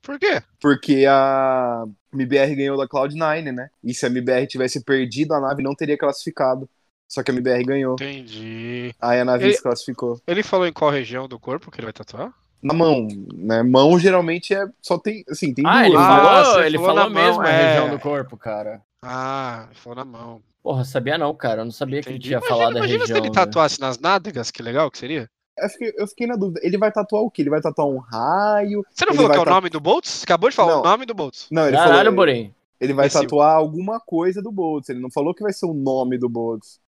Por 0.00 0.18
quê? 0.18 0.40
Porque 0.60 1.04
a 1.08 1.84
MBR 2.12 2.54
ganhou 2.54 2.78
da 2.78 2.86
Cloud9, 2.88 3.52
né? 3.52 3.68
E 3.84 3.92
se 3.92 4.06
a 4.06 4.08
MBR 4.08 4.46
tivesse 4.46 4.82
perdido, 4.84 5.34
a 5.34 5.40
nave 5.40 5.62
não 5.62 5.74
teria 5.74 5.98
classificado. 5.98 6.68
Só 7.08 7.22
que 7.22 7.30
a 7.30 7.34
MBR 7.34 7.64
ganhou. 7.64 7.94
Entendi. 7.94 8.94
Aí 9.00 9.20
a 9.20 9.24
nave 9.24 9.44
Ele- 9.44 9.54
se 9.54 9.62
classificou. 9.62 10.20
Ele 10.26 10.42
falou 10.42 10.66
em 10.66 10.72
qual 10.72 10.90
região 10.90 11.28
do 11.28 11.38
corpo 11.38 11.70
que 11.70 11.78
ele 11.78 11.86
vai 11.86 11.92
tatuar? 11.92 12.32
na 12.62 12.74
mão, 12.74 13.06
né? 13.34 13.62
Mão 13.62 13.96
geralmente 13.96 14.52
é 14.52 14.66
só 14.82 14.98
tem, 14.98 15.22
assim, 15.30 15.54
tem 15.54 15.64
Ah, 15.64 15.72
duas. 15.74 15.86
ele 15.86 15.96
né? 15.96 16.02
Ah, 16.02 16.16
falou, 16.16 16.44
você 16.54 16.66
ele 16.66 16.78
falou 16.78 16.94
falou 16.96 17.10
na 17.10 17.14
mão, 17.14 17.24
mesmo 17.28 17.42
a 17.42 17.48
é. 17.48 17.68
região 17.74 17.90
do 17.90 18.00
corpo, 18.00 18.36
cara. 18.36 18.82
Ah, 19.02 19.68
foi 19.74 19.94
na 19.94 20.04
mão. 20.04 20.40
Porra, 20.64 20.84
sabia 20.84 21.16
não, 21.16 21.32
cara. 21.32 21.60
Eu 21.60 21.64
não 21.66 21.70
sabia 21.70 22.02
que 22.02 22.08
ele 22.08 22.16
Entendi. 22.16 22.28
tinha 22.30 22.38
Imagina, 22.38 22.56
falado 22.56 22.74
a 22.74 22.78
imagina 22.78 22.98
região. 23.00 23.16
se 23.16 23.20
ele 23.22 23.28
né? 23.28 23.34
tatuasse 23.34 23.80
nas 23.80 23.98
nádegas, 24.00 24.50
que 24.50 24.62
legal 24.62 24.90
que 24.90 24.98
seria. 24.98 25.30
Eu 25.56 25.68
fiquei, 25.68 25.92
eu 25.96 26.06
fiquei 26.08 26.26
na 26.26 26.34
dúvida. 26.34 26.60
Ele 26.62 26.76
vai 26.76 26.90
tatuar 26.90 27.22
o 27.22 27.30
quê? 27.30 27.42
Ele 27.42 27.50
vai 27.50 27.60
tatuar 27.60 27.86
um 27.86 27.98
raio? 27.98 28.84
Você 28.90 29.04
não 29.04 29.12
Ele 29.12 29.16
falou 29.16 29.30
que 29.30 29.38
é 29.38 29.42
o 29.42 29.54
nome 29.54 29.70
do 29.70 29.78
Boltz? 29.80 30.10
Você 30.10 30.24
acabou 30.24 30.50
de 30.50 30.56
falar 30.56 30.72
Não. 30.72 30.80
o 30.80 30.84
nome 30.84 31.06
do 31.06 31.14
Boltz. 31.14 31.46
Não, 31.52 31.68
ele 31.68 31.76
Caralho, 31.76 31.96
falou. 31.98 32.14
Borim. 32.14 32.52
Ele 32.80 32.92
vai 32.92 33.04
Imbecil. 33.06 33.20
tatuar 33.22 33.54
alguma 33.54 34.00
coisa 34.00 34.42
do 34.42 34.50
Boltz. 34.50 34.88
Ele 34.88 34.98
não 35.00 35.10
falou 35.10 35.32
que 35.34 35.42
vai 35.42 35.52
ser 35.52 35.66
o 35.66 35.72
nome 35.72 36.18
do 36.18 36.28
Boltz. 36.28 36.80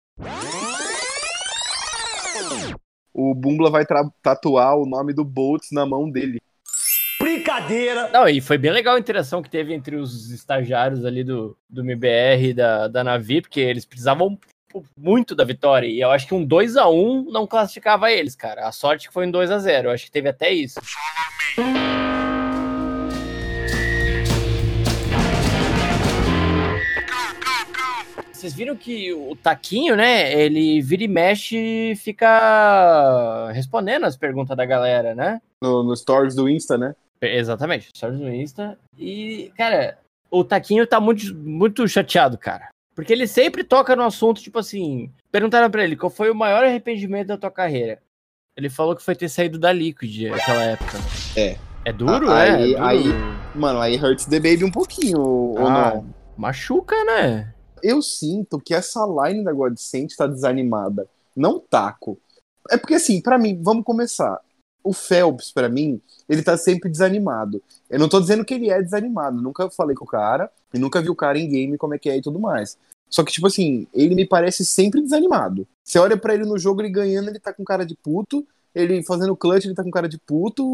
O 3.12 3.34
Bumbla 3.34 3.70
vai 3.70 3.84
tatuar 4.22 4.76
o 4.76 4.86
nome 4.86 5.12
do 5.12 5.24
Boltz 5.24 5.70
na 5.72 5.84
mão 5.84 6.08
dele. 6.10 6.38
Brincadeira! 7.20 8.08
Não, 8.12 8.28
e 8.28 8.40
foi 8.40 8.56
bem 8.56 8.70
legal 8.70 8.94
a 8.94 8.98
interação 8.98 9.42
que 9.42 9.50
teve 9.50 9.74
entre 9.74 9.96
os 9.96 10.30
estagiários 10.30 11.04
ali 11.04 11.24
do, 11.24 11.56
do 11.68 11.82
MBR 11.82 12.50
e 12.50 12.54
da, 12.54 12.86
da 12.86 13.02
Navi, 13.02 13.40
porque 13.40 13.60
eles 13.60 13.84
precisavam 13.84 14.38
pô, 14.68 14.84
muito 14.96 15.34
da 15.34 15.44
vitória. 15.44 15.86
E 15.86 16.00
eu 16.00 16.10
acho 16.10 16.26
que 16.28 16.34
um 16.34 16.44
2 16.44 16.76
a 16.76 16.88
1 16.88 17.30
não 17.30 17.46
classificava 17.46 18.10
eles, 18.12 18.36
cara. 18.36 18.68
A 18.68 18.72
sorte 18.72 19.08
que 19.08 19.14
foi 19.14 19.26
um 19.26 19.30
2 19.30 19.50
a 19.50 19.58
0 19.58 19.88
Eu 19.88 19.92
acho 19.92 20.04
que 20.04 20.10
teve 20.12 20.28
até 20.28 20.50
isso. 20.50 20.80
Vocês 28.38 28.54
viram 28.54 28.76
que 28.76 29.12
o 29.12 29.34
Taquinho, 29.34 29.96
né? 29.96 30.32
Ele 30.32 30.80
vira 30.80 31.02
e 31.02 31.08
mexe 31.08 31.56
e 31.56 31.96
fica 31.96 33.50
respondendo 33.52 34.04
as 34.04 34.16
perguntas 34.16 34.56
da 34.56 34.64
galera, 34.64 35.12
né? 35.12 35.40
No, 35.60 35.82
no 35.82 35.96
stories 35.96 36.36
do 36.36 36.48
Insta, 36.48 36.78
né? 36.78 36.94
Exatamente, 37.20 37.88
stories 37.96 38.20
no 38.20 38.32
Insta. 38.32 38.78
E, 38.96 39.50
cara, 39.56 39.98
o 40.30 40.44
Taquinho 40.44 40.86
tá 40.86 41.00
muito, 41.00 41.34
muito 41.34 41.88
chateado, 41.88 42.38
cara. 42.38 42.68
Porque 42.94 43.12
ele 43.12 43.26
sempre 43.26 43.64
toca 43.64 43.96
no 43.96 44.04
assunto, 44.04 44.40
tipo 44.40 44.60
assim. 44.60 45.10
Perguntaram 45.32 45.68
pra 45.68 45.82
ele 45.82 45.96
qual 45.96 46.08
foi 46.08 46.30
o 46.30 46.34
maior 46.34 46.62
arrependimento 46.64 47.26
da 47.26 47.36
tua 47.36 47.50
carreira. 47.50 47.98
Ele 48.56 48.70
falou 48.70 48.94
que 48.94 49.02
foi 49.02 49.16
ter 49.16 49.28
saído 49.28 49.58
da 49.58 49.72
Liquid 49.72 50.30
naquela 50.30 50.62
época. 50.62 50.96
É. 51.36 51.56
É 51.84 51.92
duro, 51.92 52.30
Ah, 52.30 52.44
é? 52.44 52.50
aí- 52.54 52.74
é 52.74 52.76
duro. 52.76 52.84
aí- 52.86 53.04
Mano, 53.56 53.80
aí 53.80 53.96
hurts 53.96 54.26
the 54.26 54.38
baby 54.38 54.62
um 54.64 54.70
pouquinho, 54.70 55.20
ou 55.20 55.58
Ah. 55.66 55.94
não? 55.96 56.14
Machuca, 56.36 56.94
né? 57.04 57.52
Eu 57.82 58.02
sinto 58.02 58.60
que 58.60 58.74
essa 58.74 59.04
line 59.06 59.44
da 59.44 59.52
Godsent 59.52 60.14
tá 60.16 60.26
desanimada. 60.26 61.08
Não 61.34 61.58
taco. 61.58 62.18
É 62.70 62.76
porque, 62.76 62.94
assim, 62.94 63.20
pra 63.20 63.38
mim, 63.38 63.60
vamos 63.62 63.84
começar. 63.84 64.40
O 64.82 64.92
Phelps, 64.92 65.52
pra 65.52 65.68
mim, 65.68 66.00
ele 66.28 66.42
tá 66.42 66.56
sempre 66.56 66.90
desanimado. 66.90 67.62
Eu 67.90 67.98
não 67.98 68.08
tô 68.08 68.20
dizendo 68.20 68.44
que 68.44 68.54
ele 68.54 68.70
é 68.70 68.82
desanimado. 68.82 69.40
Nunca 69.40 69.70
falei 69.70 69.94
com 69.96 70.04
o 70.04 70.08
cara 70.08 70.50
e 70.72 70.78
nunca 70.78 71.00
vi 71.00 71.10
o 71.10 71.16
cara 71.16 71.38
em 71.38 71.48
game 71.48 71.76
como 71.76 71.94
é 71.94 71.98
que 71.98 72.08
é 72.08 72.16
e 72.16 72.22
tudo 72.22 72.38
mais. 72.38 72.78
Só 73.10 73.24
que, 73.24 73.32
tipo 73.32 73.46
assim, 73.46 73.86
ele 73.92 74.14
me 74.14 74.26
parece 74.26 74.64
sempre 74.64 75.00
desanimado. 75.00 75.66
Você 75.82 75.98
olha 75.98 76.16
pra 76.16 76.34
ele 76.34 76.44
no 76.44 76.58
jogo, 76.58 76.82
ele 76.82 76.90
ganhando, 76.90 77.28
ele 77.28 77.40
tá 77.40 77.52
com 77.52 77.64
cara 77.64 77.84
de 77.84 77.96
puto. 77.96 78.46
Ele 78.74 79.02
fazendo 79.02 79.36
clutch, 79.36 79.64
ele 79.64 79.74
tá 79.74 79.82
com 79.82 79.90
cara 79.90 80.08
de 80.08 80.18
puto. 80.18 80.64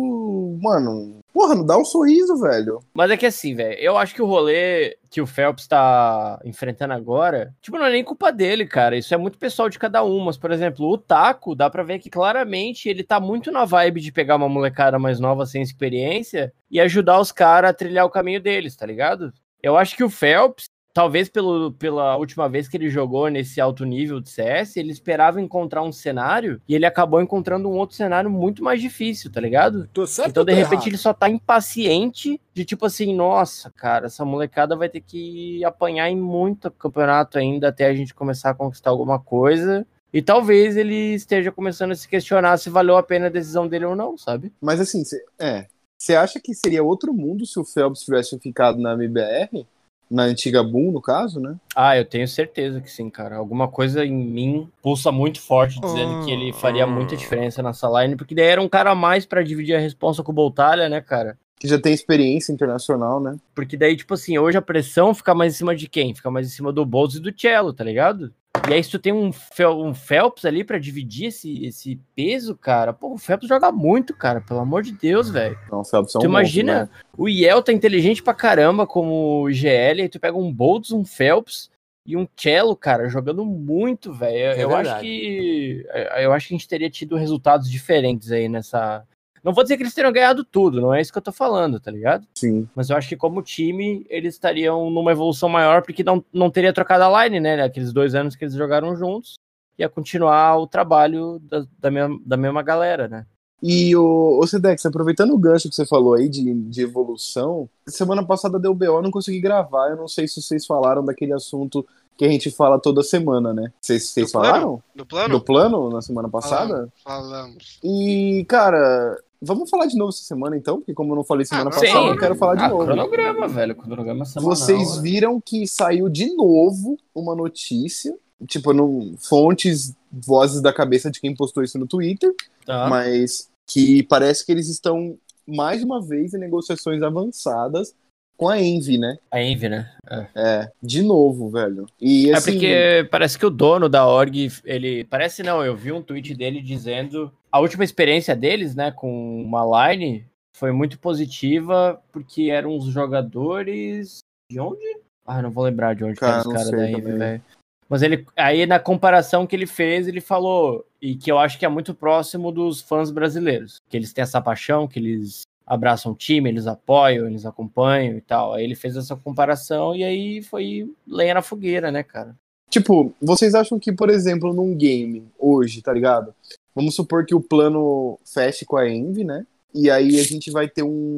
Mano, 0.61 1.21
porra, 1.33 1.55
não 1.55 1.65
dá 1.65 1.77
um 1.79 1.85
sorriso, 1.85 2.37
velho. 2.37 2.81
Mas 2.95 3.11
é 3.11 3.17
que 3.17 3.27
assim, 3.27 3.55
velho, 3.55 3.79
eu 3.81 3.97
acho 3.97 4.15
que 4.15 4.23
o 4.23 4.27
rolê 4.27 4.97
que 5.11 5.21
o 5.21 5.27
Phelps 5.27 5.69
tá 5.69 6.41
enfrentando 6.45 6.93
agora, 6.93 7.55
tipo, 7.63 7.79
não 7.79 7.87
é 7.87 7.91
nem 7.91 8.03
culpa 8.03 8.33
dele, 8.33 8.67
cara. 8.67 8.97
Isso 8.97 9.15
é 9.15 9.17
muito 9.17 9.39
pessoal 9.39 9.69
de 9.69 9.79
cada 9.79 10.03
um. 10.05 10.25
Mas, 10.25 10.37
por 10.37 10.51
exemplo, 10.51 10.91
o 10.91 10.99
Taco, 10.99 11.55
dá 11.55 11.71
pra 11.71 11.85
ver 11.85 12.01
que 12.01 12.11
claramente 12.11 12.89
ele 12.89 13.05
tá 13.05 13.21
muito 13.21 13.53
na 13.53 13.65
vibe 13.65 14.01
de 14.01 14.11
pegar 14.11 14.37
uma 14.37 14.49
molecada 14.49 14.99
mais 14.99 15.21
nova 15.21 15.47
sem 15.47 15.63
experiência 15.63 16.53
e 16.71 16.81
ajudar 16.81 17.21
os 17.21 17.31
caras 17.31 17.71
a 17.71 17.75
trilhar 17.75 18.05
o 18.05 18.11
caminho 18.11 18.41
deles, 18.41 18.75
tá 18.75 18.85
ligado? 18.85 19.33
Eu 19.63 19.79
acho 19.79 19.97
que 19.97 20.05
o 20.05 20.11
Phelps, 20.11 20.69
talvez 20.95 21.29
pelo, 21.29 21.73
pela 21.73 22.17
última 22.17 22.49
vez 22.49 22.69
que 22.69 22.77
ele 22.77 22.89
jogou 22.89 23.29
nesse 23.29 23.61
alto 23.61 23.85
nível 23.85 24.21
de 24.21 24.31
CS, 24.31 24.77
ele 24.77 24.93
esperava 24.93 25.41
encontrar 25.41 25.83
um 25.83 25.91
cenário 25.91 26.63
e 26.69 26.75
ele 26.75 26.87
acabou 26.87 27.21
encontrando 27.21 27.69
um 27.69 27.77
outro 27.77 27.97
cenário 27.97 28.31
muito 28.31 28.63
mais 28.63 28.81
difícil, 28.81 29.31
tá 29.31 29.41
ligado? 29.41 29.89
Tô 29.93 30.07
certo 30.07 30.31
Então, 30.31 30.45
de 30.45 30.53
repente, 30.53 30.73
errado? 30.73 30.87
ele 30.87 30.97
só 30.97 31.13
tá 31.13 31.29
impaciente 31.29 32.41
de 32.55 32.65
tipo 32.65 32.87
assim, 32.87 33.13
nossa, 33.15 33.73
cara, 33.73 34.07
essa 34.07 34.25
molecada 34.25 34.77
vai 34.77 34.89
ter 34.89 35.01
que 35.01 35.65
apanhar 35.65 36.09
em 36.09 36.17
muito 36.17 36.71
campeonato 36.71 37.39
ainda 37.39 37.69
até 37.69 37.87
a 37.87 37.95
gente 37.95 38.15
começar 38.15 38.51
a 38.51 38.55
conquistar 38.55 38.91
alguma 38.91 39.19
coisa. 39.19 39.85
E 40.13 40.23
talvez 40.23 40.77
ele 40.77 41.15
esteja 41.15 41.51
começando 41.51 41.91
a 41.91 41.97
se 41.97 42.09
questionar 42.09 42.57
se 42.57 42.71
valeu 42.71 42.97
a 42.97 43.03
pena 43.03 43.27
a 43.27 43.31
decisão 43.31 43.67
dele 43.67 43.85
ou 43.85 43.97
não, 43.97 44.17
sabe? 44.17 44.53
Mas 44.61 44.81
assim, 44.81 45.05
cê, 45.05 45.25
é. 45.41 45.67
Você 45.99 46.15
acha 46.15 46.39
que 46.39 46.55
seria 46.55 46.85
outro 46.85 47.13
mundo 47.13 47.45
se 47.47 47.59
o 47.59 47.65
Phelps 47.65 48.03
tivesse 48.03 48.39
ficado 48.39 48.79
na 48.79 48.93
MBR? 48.93 49.67
Na 50.11 50.25
antiga 50.25 50.63
Boom, 50.63 50.93
no 50.93 51.01
caso, 51.01 51.41
né? 51.41 51.57
Ah, 51.75 51.97
eu 51.97 52.05
tenho 52.05 52.29
certeza 52.29 52.81
que 52.81 52.91
sim, 52.91 53.09
cara. 53.11 53.37
Alguma 53.37 53.69
coisa 53.69 54.05
em 54.05 54.13
mim 54.13 54.69
pulsa 54.83 55.11
muito 55.11 55.41
forte 55.41 55.81
dizendo 55.81 56.25
que 56.25 56.31
ele 56.31 56.53
faria 56.53 56.87
muita 56.87 57.17
diferença 57.17 57.63
nessa 57.63 57.89
line, 57.89 58.17
porque 58.17 58.35
daí 58.35 58.47
era 58.47 58.63
um 58.63 58.69
cara 58.69 58.91
a 58.91 58.95
mais 58.95 59.25
pra 59.25 59.43
dividir 59.43 59.75
a 59.75 59.81
responsa 59.81 60.23
com 60.23 60.31
o 60.31 60.35
Boltalha, 60.35 60.89
né, 60.89 61.01
cara? 61.01 61.39
Que 61.59 61.67
já 61.67 61.81
tem 61.81 61.95
experiência 61.95 62.53
internacional, 62.53 63.19
né? 63.21 63.37
Porque 63.55 63.77
daí, 63.77 63.97
tipo 63.97 64.15
assim, 64.15 64.37
hoje 64.37 64.59
a 64.59 64.63
pressão 64.63 65.15
fica 65.15 65.35
mais 65.35 65.55
em 65.55 65.57
cima 65.57 65.75
de 65.75 65.89
quem? 65.89 66.15
Fica 66.15 66.31
mais 66.31 66.47
em 66.47 66.51
cima 66.51 66.73
do 66.73 66.85
Boltz 66.85 67.17
e 67.17 67.21
do 67.21 67.33
Cello, 67.37 67.73
tá 67.73 67.83
ligado? 67.83 68.33
E 68.69 68.73
aí, 68.73 68.83
se 68.83 68.91
tu 68.91 68.99
tem 68.99 69.13
um, 69.13 69.31
Fel- 69.31 69.81
um 69.85 69.93
Phelps 69.93 70.45
ali 70.45 70.65
pra 70.65 70.79
dividir 70.79 71.27
esse, 71.27 71.65
esse 71.67 72.01
peso, 72.17 72.57
cara, 72.57 72.93
pô, 72.93 73.13
o 73.13 73.19
Phelps 73.19 73.47
joga 73.49 73.71
muito, 73.71 74.15
cara, 74.15 74.41
pelo 74.41 74.61
amor 74.61 74.83
de 74.83 74.93
Deus, 74.93 75.29
velho. 75.31 75.59
Então, 75.67 75.81
o 75.81 75.85
Phelps 75.85 76.15
é 76.15 76.19
um 76.19 76.23
Tu 76.23 76.29
monstro, 76.29 76.29
imagina, 76.61 76.81
né? 76.85 76.89
o 77.17 77.29
Yel 77.29 77.63
tá 77.63 77.73
inteligente 77.73 78.23
pra 78.23 78.33
caramba 78.33 78.87
como 78.87 79.43
o 79.43 79.53
GL, 79.53 80.01
aí 80.03 80.09
tu 80.09 80.19
pega 80.19 80.37
um 80.37 80.53
Boltz, 80.53 80.93
um 80.93 81.05
Phelps 81.05 81.71
e 82.07 82.17
um 82.17 82.27
Cello, 82.37 82.75
cara, 82.75 83.09
jogando 83.09 83.45
muito, 83.45 84.13
velho. 84.15 84.37
Eu, 84.37 84.51
É 84.53 84.63
eu 84.65 84.71
acho 84.77 84.85
verdade. 84.85 85.01
que 85.07 85.87
eu 86.23 86.33
acho 86.33 86.49
que 86.49 86.55
a 86.55 86.57
gente 86.57 86.69
teria 86.69 86.91
tido 86.91 87.17
resultados 87.17 87.71
diferentes 87.71 88.33
aí 88.33 88.49
nessa. 88.49 89.05
Não 89.45 89.53
vou 89.53 89.63
dizer 89.63 89.77
que 89.77 89.83
eles 89.83 89.93
teriam 89.93 90.13
ganhado 90.13 90.43
tudo, 90.43 90.81
não 90.81 90.95
é 90.95 91.03
isso 91.03 91.13
que 91.13 91.19
eu 91.19 91.23
tô 91.23 91.31
falando, 91.31 91.79
tá 91.79 91.91
ligado? 91.91 92.27
Sim. 92.35 92.67
Mas 92.75 92.89
eu 92.89 92.97
acho 92.97 93.11
que 93.11 93.17
como 93.17 93.43
time, 93.43 94.07
eles 94.09 94.35
estariam 94.35 94.91
numa 94.91 95.13
evolução 95.13 95.51
maior, 95.51 95.83
porque 95.83 96.03
não, 96.03 96.25
não 96.33 96.51
teria 96.51 96.73
trocado 96.73 97.05
a 97.05 97.25
line, 97.25 97.39
né? 97.41 97.63
Aqueles 97.63 97.93
dois 97.93 98.15
anos 98.15 98.35
que 98.35 98.45
eles 98.45 98.55
jogaram 98.55 98.97
juntos. 98.97 99.35
Ia 99.79 99.89
continuar 99.89 100.57
o 100.57 100.67
trabalho 100.67 101.39
da, 101.41 101.67
da, 101.79 101.91
mesma, 101.91 102.19
da 102.25 102.37
mesma 102.39 102.63
galera, 102.63 103.07
né? 103.07 103.27
E 103.63 103.95
o, 103.97 104.39
o 104.43 104.47
Sedex, 104.47 104.85
aproveitando 104.87 105.33
o 105.33 105.39
gancho 105.39 105.69
que 105.69 105.75
você 105.75 105.87
falou 105.87 106.15
aí 106.15 106.29
de, 106.29 106.53
de 106.53 106.83
evolução, 106.83 107.69
semana 107.87 108.25
passada 108.25 108.59
deu 108.59 108.75
BO, 108.75 109.03
não 109.03 109.11
consegui 109.11 109.41
gravar. 109.41 109.91
Eu 109.91 109.97
não 109.97 110.09
sei 110.09 110.27
se 110.27 110.41
vocês 110.41 110.65
falaram 110.65 111.05
daquele 111.05 111.33
assunto 111.33 111.87
que 112.17 112.25
a 112.25 112.29
gente 112.29 112.51
fala 112.51 112.79
toda 112.79 113.03
semana, 113.03 113.53
né? 113.53 113.73
Vocês, 113.81 114.11
vocês 114.11 114.27
Do 114.27 114.33
plano? 114.33 114.47
falaram? 114.47 114.83
No 114.95 115.07
plano? 115.07 115.29
Do 115.29 115.41
plano 115.41 115.91
na 115.91 116.03
semana 116.03 116.29
passada? 116.29 116.89
Falamos. 117.03 117.79
E, 117.83 118.45
cara, 118.49 119.19
vamos 119.41 119.69
falar 119.71 119.87
de 119.87 119.97
novo 119.97 120.11
essa 120.11 120.23
semana 120.23 120.57
então? 120.57 120.79
Porque 120.79 120.95
como 120.95 121.13
eu 121.13 121.17
não 121.17 121.25
falei 121.25 121.45
semana 121.45 121.69
Ah, 121.71 121.73
passada, 121.73 121.89
sim. 121.91 122.09
eu 122.09 122.19
quero 122.19 122.35
falar 122.37 122.55
de 122.57 122.65
ah, 122.65 122.69
novo. 122.69 122.85
cronograma, 122.85 123.49
velho. 123.49 123.75
Cronograma 123.77 124.25
semanal. 124.25 124.57
Vocês 124.57 124.97
né? 124.97 125.03
viram 125.03 125.41
que 125.41 125.67
saiu 125.67 126.09
de 126.09 126.35
novo 126.35 126.97
uma 127.15 127.35
notícia, 127.35 128.15
tipo, 128.47 128.73
no, 128.73 129.15
fontes, 129.19 129.95
vozes 130.13 130.61
da 130.63 130.73
cabeça 130.73 131.11
de 131.11 131.21
quem 131.21 131.35
postou 131.35 131.63
isso 131.63 131.79
no 131.79 131.87
Twitter, 131.87 132.33
Tá. 132.67 132.89
mas 132.89 133.49
que 133.67 134.03
parece 134.05 134.45
que 134.45 134.53
eles 134.53 134.69
estão 134.69 135.17
mais 135.47 135.83
uma 135.83 136.01
vez 136.01 136.33
em 136.35 136.39
negociações 136.39 137.03
avançadas 137.03 137.95
com 138.37 138.49
a 138.49 138.61
Envy, 138.61 138.99
né? 138.99 139.17
A 139.31 139.41
Envy, 139.41 139.69
né? 139.69 139.89
É, 140.35 140.69
de 140.83 141.03
novo, 141.03 141.51
velho. 141.51 141.87
E 142.01 142.31
É 142.31 142.35
assim, 142.37 142.53
porque 142.53 143.07
parece 143.11 143.39
que 143.39 143.47
o 143.47 143.51
dono 143.51 143.89
da 143.89 144.07
org, 144.09 144.51
ele. 144.65 145.05
Parece 145.05 145.43
não, 145.43 145.63
eu 145.65 145.77
vi 145.77 145.93
um 145.93 146.03
tweet 146.03 146.35
dele 146.35 146.61
dizendo. 146.61 147.31
A 147.55 147.61
última 147.61 147.85
experiência 147.85 148.35
deles, 148.35 148.75
né, 148.75 148.91
com 148.91 149.41
uma 149.41 149.95
line 149.95 150.27
foi 150.57 150.73
muito 150.73 150.99
positiva, 150.99 152.03
porque 152.11 152.51
eram 152.51 152.77
os 152.77 152.87
jogadores. 152.87 154.19
De 154.51 154.59
onde? 154.59 154.99
Ah, 155.25 155.41
não 155.41 155.53
vou 155.53 155.63
lembrar 155.63 155.95
de 155.95 156.03
onde 156.03 156.19
Cara, 156.19 156.43
que 156.43 156.49
os 156.49 156.53
caras 156.53 156.71
da 156.73 156.91
Envy, 156.91 157.13
velho. 157.13 157.43
Mas 157.89 158.03
ele. 158.03 158.27
Aí 158.37 158.67
na 158.67 158.81
comparação 158.81 159.47
que 159.47 159.55
ele 159.55 159.69
fez, 159.69 160.09
ele 160.09 160.21
falou. 160.21 160.85
E 161.01 161.15
que 161.15 161.31
eu 161.31 161.39
acho 161.39 161.57
que 161.57 161.65
é 161.65 161.69
muito 161.69 161.95
próximo 161.95 162.51
dos 162.51 162.81
fãs 162.81 163.13
brasileiros. 163.13 163.77
Que 163.89 163.97
eles 163.97 164.13
têm 164.13 164.23
essa 164.23 164.41
paixão, 164.41 164.89
que 164.89 164.99
eles 164.99 165.43
abraçam 165.65 166.11
o 166.11 166.17
time, 166.17 166.51
eles 166.51 166.67
apoiam, 166.67 167.29
eles 167.29 167.47
acompanham 167.47 168.17
e 168.17 168.21
tal. 168.21 168.55
Aí 168.55 168.65
ele 168.65 168.75
fez 168.75 168.97
essa 168.97 169.15
comparação 169.15 169.95
e 169.95 170.03
aí 170.03 170.43
foi 170.43 170.93
lenha 171.07 171.35
na 171.35 171.43
fogueira, 171.43 171.93
né, 171.93 172.03
cara? 172.03 172.35
Tipo, 172.69 173.15
vocês 173.23 173.55
acham 173.55 173.79
que, 173.79 173.93
por 173.93 174.11
exemplo, 174.11 174.53
num 174.53 174.77
game 174.77 175.25
hoje, 175.39 175.81
tá 175.81 175.93
ligado? 175.93 176.35
Vamos 176.75 176.95
supor 176.95 177.25
que 177.25 177.35
o 177.35 177.41
plano 177.41 178.19
feche 178.25 178.65
com 178.65 178.77
a 178.77 178.89
Envy, 178.89 179.25
né? 179.25 179.47
E 179.73 179.91
aí 179.91 180.19
a 180.21 180.23
gente 180.23 180.51
vai 180.51 180.69
ter 180.69 180.83
um, 180.83 181.17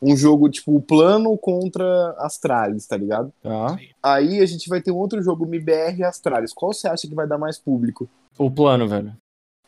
um 0.00 0.16
jogo, 0.16 0.48
tipo, 0.48 0.76
o 0.76 0.80
plano 0.80 1.36
contra 1.36 2.14
Astralis, 2.18 2.86
tá 2.86 2.96
ligado? 2.96 3.32
Tá. 3.42 3.78
Aí 4.02 4.40
a 4.40 4.46
gente 4.46 4.68
vai 4.68 4.80
ter 4.80 4.90
um 4.90 4.96
outro 4.96 5.22
jogo, 5.22 5.44
MBR 5.44 5.98
e 5.98 6.04
Astralis. 6.04 6.52
Qual 6.52 6.72
você 6.72 6.88
acha 6.88 7.06
que 7.06 7.14
vai 7.14 7.26
dar 7.26 7.38
mais 7.38 7.58
público? 7.58 8.08
O 8.38 8.50
plano, 8.50 8.88
velho. 8.88 9.12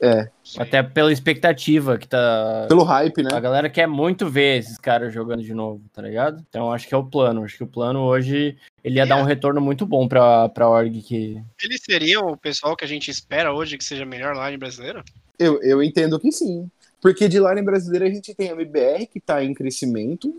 É, 0.03 0.31
Até 0.57 0.83
pela 0.83 1.13
expectativa 1.13 1.99
que 1.99 2.09
tá. 2.09 2.65
pelo 2.69 2.85
hype, 2.85 3.23
né? 3.23 3.31
A 3.35 3.41
galera 3.41 3.69
quer 3.69 3.87
muito 3.87 4.31
ver 4.31 4.61
esses 4.61 4.79
caras 4.79 5.13
jogando 5.13 5.43
de 5.43 5.53
novo, 5.53 5.83
tá 5.93 6.01
ligado? 6.01 6.43
Então 6.49 6.73
acho 6.73 6.89
que 6.89 6.95
é 6.95 6.97
o 6.97 7.05
plano. 7.05 7.45
Acho 7.45 7.59
que 7.59 7.65
o 7.65 7.69
plano 7.69 8.01
hoje 8.01 8.57
ele 8.83 8.97
ia 8.97 9.05
dar 9.05 9.17
um 9.17 9.25
retorno 9.25 9.61
muito 9.61 9.85
bom 9.85 10.09
pra, 10.09 10.49
pra 10.49 10.71
org 10.71 11.03
que. 11.03 11.43
Eles 11.63 11.83
seriam 11.85 12.29
o 12.29 12.37
pessoal 12.37 12.75
que 12.75 12.85
a 12.85 12.89
gente 12.89 13.11
espera 13.11 13.53
hoje 13.53 13.77
que 13.77 13.85
seja 13.85 14.07
melhor 14.07 14.35
line 14.35 14.57
brasileiro? 14.57 15.05
Eu, 15.39 15.63
eu 15.63 15.83
entendo 15.83 16.19
que 16.19 16.33
sim. 16.33 16.71
Porque 17.01 17.29
de 17.29 17.39
line 17.39 17.63
brasileira 17.63 18.07
a 18.07 18.11
gente 18.11 18.35
tem 18.35 18.49
a 18.49 18.53
MBR, 18.53 19.07
que 19.07 19.21
tá 19.21 19.45
em 19.45 19.53
crescimento, 19.53 20.35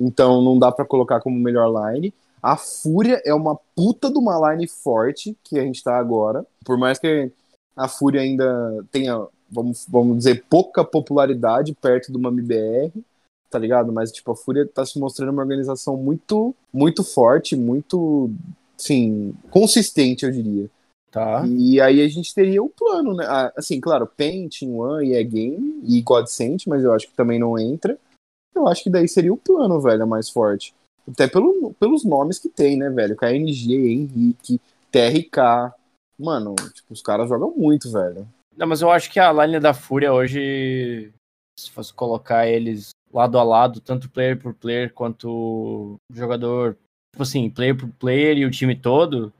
então 0.00 0.42
não 0.42 0.58
dá 0.58 0.72
pra 0.72 0.84
colocar 0.84 1.20
como 1.20 1.38
melhor 1.38 1.70
line. 1.70 2.12
A 2.42 2.56
Fúria 2.56 3.20
é 3.24 3.34
uma 3.34 3.58
puta 3.74 4.10
de 4.10 4.18
uma 4.18 4.52
line 4.52 4.68
forte 4.68 5.36
que 5.42 5.58
a 5.58 5.62
gente 5.62 5.82
tá 5.82 5.98
agora. 5.98 6.46
Por 6.64 6.78
mais 6.78 6.98
que 6.98 7.30
a 7.76 7.88
Fúria 7.88 8.22
ainda 8.22 8.84
tenha, 8.90 9.26
vamos, 9.50 9.86
vamos 9.88 10.18
dizer, 10.18 10.44
pouca 10.48 10.84
popularidade 10.84 11.74
perto 11.74 12.10
de 12.10 12.16
uma 12.16 12.30
MBR, 12.30 12.92
tá 13.50 13.58
ligado? 13.58 13.92
Mas, 13.92 14.10
tipo, 14.10 14.32
a 14.32 14.36
Fúria 14.36 14.66
tá 14.66 14.84
se 14.84 14.98
mostrando 14.98 15.30
uma 15.30 15.42
organização 15.42 15.96
muito, 15.96 16.54
muito 16.72 17.04
forte, 17.04 17.54
muito, 17.54 18.30
sim, 18.76 19.34
consistente, 19.50 20.24
eu 20.24 20.30
diria. 20.30 20.70
Tá. 21.10 21.46
E 21.46 21.80
aí 21.80 22.02
a 22.02 22.08
gente 22.08 22.34
teria 22.34 22.62
o 22.62 22.68
plano, 22.68 23.14
né? 23.14 23.24
Ah, 23.26 23.52
Assim, 23.56 23.80
claro, 23.80 24.06
Paint, 24.06 24.62
One 24.62 25.08
e 25.08 25.14
é 25.14 25.22
Game 25.22 25.80
e 25.84 26.02
Godsend, 26.02 26.64
mas 26.68 26.82
eu 26.82 26.92
acho 26.92 27.08
que 27.08 27.14
também 27.14 27.38
não 27.38 27.58
entra. 27.58 27.98
Eu 28.54 28.66
acho 28.66 28.82
que 28.82 28.90
daí 28.90 29.08
seria 29.08 29.32
o 29.32 29.36
plano, 29.36 29.80
velho, 29.80 30.02
a 30.02 30.06
mais 30.06 30.28
forte. 30.28 30.74
Até 31.08 31.26
pelo, 31.26 31.72
pelos 31.78 32.04
nomes 32.04 32.38
que 32.38 32.48
tem, 32.48 32.76
né, 32.76 32.90
velho? 32.90 33.16
KNG, 33.16 33.92
Henrique, 33.92 34.60
TRK. 34.90 35.72
Mano, 36.18 36.54
tipo, 36.74 36.92
os 36.92 37.02
caras 37.02 37.28
jogam 37.28 37.52
muito, 37.56 37.90
velho. 37.90 38.26
Não, 38.56 38.66
mas 38.66 38.80
eu 38.80 38.90
acho 38.90 39.10
que 39.10 39.20
a 39.20 39.32
line 39.32 39.60
da 39.60 39.74
Fúria 39.74 40.12
hoje, 40.12 41.12
se 41.58 41.70
fosse 41.70 41.92
colocar 41.92 42.46
eles 42.46 42.90
lado 43.12 43.38
a 43.38 43.42
lado, 43.42 43.80
tanto 43.80 44.10
player 44.10 44.38
por 44.38 44.54
player 44.54 44.92
quanto 44.92 45.96
jogador, 46.12 46.76
tipo 47.12 47.22
assim, 47.22 47.50
player 47.50 47.76
por 47.76 47.88
player 47.98 48.36
e 48.38 48.44
o 48.46 48.50
time 48.50 48.74
todo, 48.74 49.32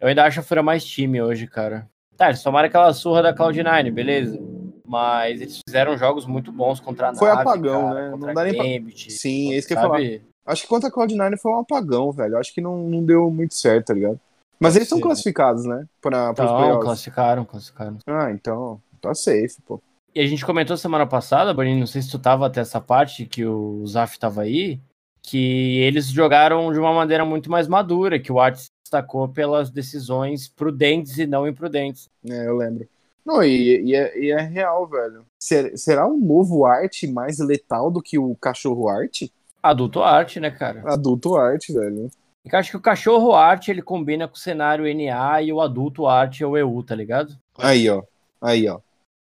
eu 0.00 0.08
ainda 0.08 0.24
acho 0.24 0.40
a 0.40 0.42
Fúria 0.42 0.62
mais 0.62 0.84
time 0.84 1.22
hoje, 1.22 1.46
cara. 1.46 1.88
Tá, 2.16 2.28
eles 2.28 2.42
tomaram 2.42 2.66
aquela 2.68 2.92
surra 2.92 3.22
da 3.22 3.34
Cloud9, 3.34 3.92
beleza. 3.92 4.38
Mas 4.86 5.40
eles 5.40 5.60
fizeram 5.68 5.98
jogos 5.98 6.26
muito 6.26 6.52
bons 6.52 6.78
contra 6.80 7.08
a 7.10 7.14
Foi 7.14 7.28
Nave, 7.28 7.40
apagão, 7.42 7.88
cara, 7.88 7.94
né? 7.94 8.10
Contra 8.12 8.26
Não 8.28 8.34
dá 8.34 8.44
nem 8.44 8.54
pra- 8.54 8.64
Gambit, 8.64 9.12
Sim, 9.12 9.52
é 9.52 9.56
isso 9.58 9.66
que 9.66 9.74
eu 9.74 9.76
ia 9.76 9.82
falar. 9.82 10.00
Acho 10.46 10.62
que 10.62 10.68
contra 10.68 10.88
a 10.88 10.92
Cloud9 10.92 11.36
foi 11.38 11.52
um 11.52 11.58
apagão, 11.58 12.12
velho. 12.12 12.38
Acho 12.38 12.54
que 12.54 12.60
não, 12.60 12.88
não 12.88 13.04
deu 13.04 13.28
muito 13.30 13.54
certo, 13.54 13.86
tá 13.86 13.94
ligado? 13.94 14.20
Mas 14.58 14.74
eles 14.76 14.86
estão 14.86 14.98
ser, 14.98 15.04
classificados, 15.04 15.64
né? 15.64 15.84
Pra, 16.00 16.30
Então, 16.32 16.46
playoffs. 16.56 16.82
classificaram, 16.84 17.44
classificaram. 17.44 17.98
Ah, 18.06 18.30
então, 18.30 18.80
tá 19.00 19.14
safe, 19.14 19.56
pô. 19.66 19.80
E 20.14 20.20
a 20.20 20.26
gente 20.26 20.46
comentou 20.46 20.76
semana 20.76 21.06
passada, 21.06 21.52
Boninho, 21.52 21.78
não 21.78 21.86
sei 21.86 22.00
se 22.00 22.10
tu 22.10 22.18
tava 22.18 22.46
até 22.46 22.60
essa 22.60 22.80
parte, 22.80 23.26
que 23.26 23.44
o 23.44 23.86
Zaf 23.86 24.18
tava 24.18 24.42
aí, 24.42 24.80
que 25.22 25.78
eles 25.80 26.06
jogaram 26.06 26.72
de 26.72 26.78
uma 26.78 26.92
maneira 26.92 27.24
muito 27.24 27.50
mais 27.50 27.68
madura, 27.68 28.18
que 28.18 28.32
o 28.32 28.40
Art 28.40 28.56
se 28.56 28.68
destacou 28.82 29.28
pelas 29.28 29.68
decisões 29.68 30.48
prudentes 30.48 31.18
e 31.18 31.26
não 31.26 31.46
imprudentes. 31.46 32.08
É, 32.26 32.46
eu 32.46 32.56
lembro. 32.56 32.88
Não, 33.26 33.42
e, 33.42 33.82
e 33.82 33.94
é, 33.94 34.18
e 34.18 34.30
é 34.30 34.40
real, 34.40 34.86
velho. 34.86 35.26
Ser- 35.38 35.76
será 35.76 36.06
um 36.06 36.16
novo 36.16 36.64
arte 36.64 37.06
mais 37.06 37.38
letal 37.40 37.90
do 37.90 38.00
que 38.00 38.18
o 38.18 38.34
cachorro 38.36 38.88
arte? 38.88 39.30
Adulto 39.62 40.00
Art, 40.00 40.36
né, 40.36 40.48
cara? 40.50 40.80
Adulto 40.86 41.34
arte, 41.34 41.72
velho. 41.72 42.08
E 42.46 42.48
eu 42.54 42.58
acho 42.58 42.70
que 42.70 42.76
o 42.76 42.80
cachorro 42.80 43.34
Art, 43.34 43.66
ele 43.68 43.82
combina 43.82 44.28
com 44.28 44.34
o 44.34 44.38
cenário 44.38 44.84
NA 44.86 45.42
e 45.42 45.52
o 45.52 45.60
adulto 45.60 46.06
Art 46.06 46.40
é 46.40 46.46
o 46.46 46.56
EU, 46.56 46.82
tá 46.82 46.94
ligado? 46.94 47.36
Aí, 47.58 47.90
ó. 47.90 48.02
Aí, 48.40 48.68
ó. 48.68 48.78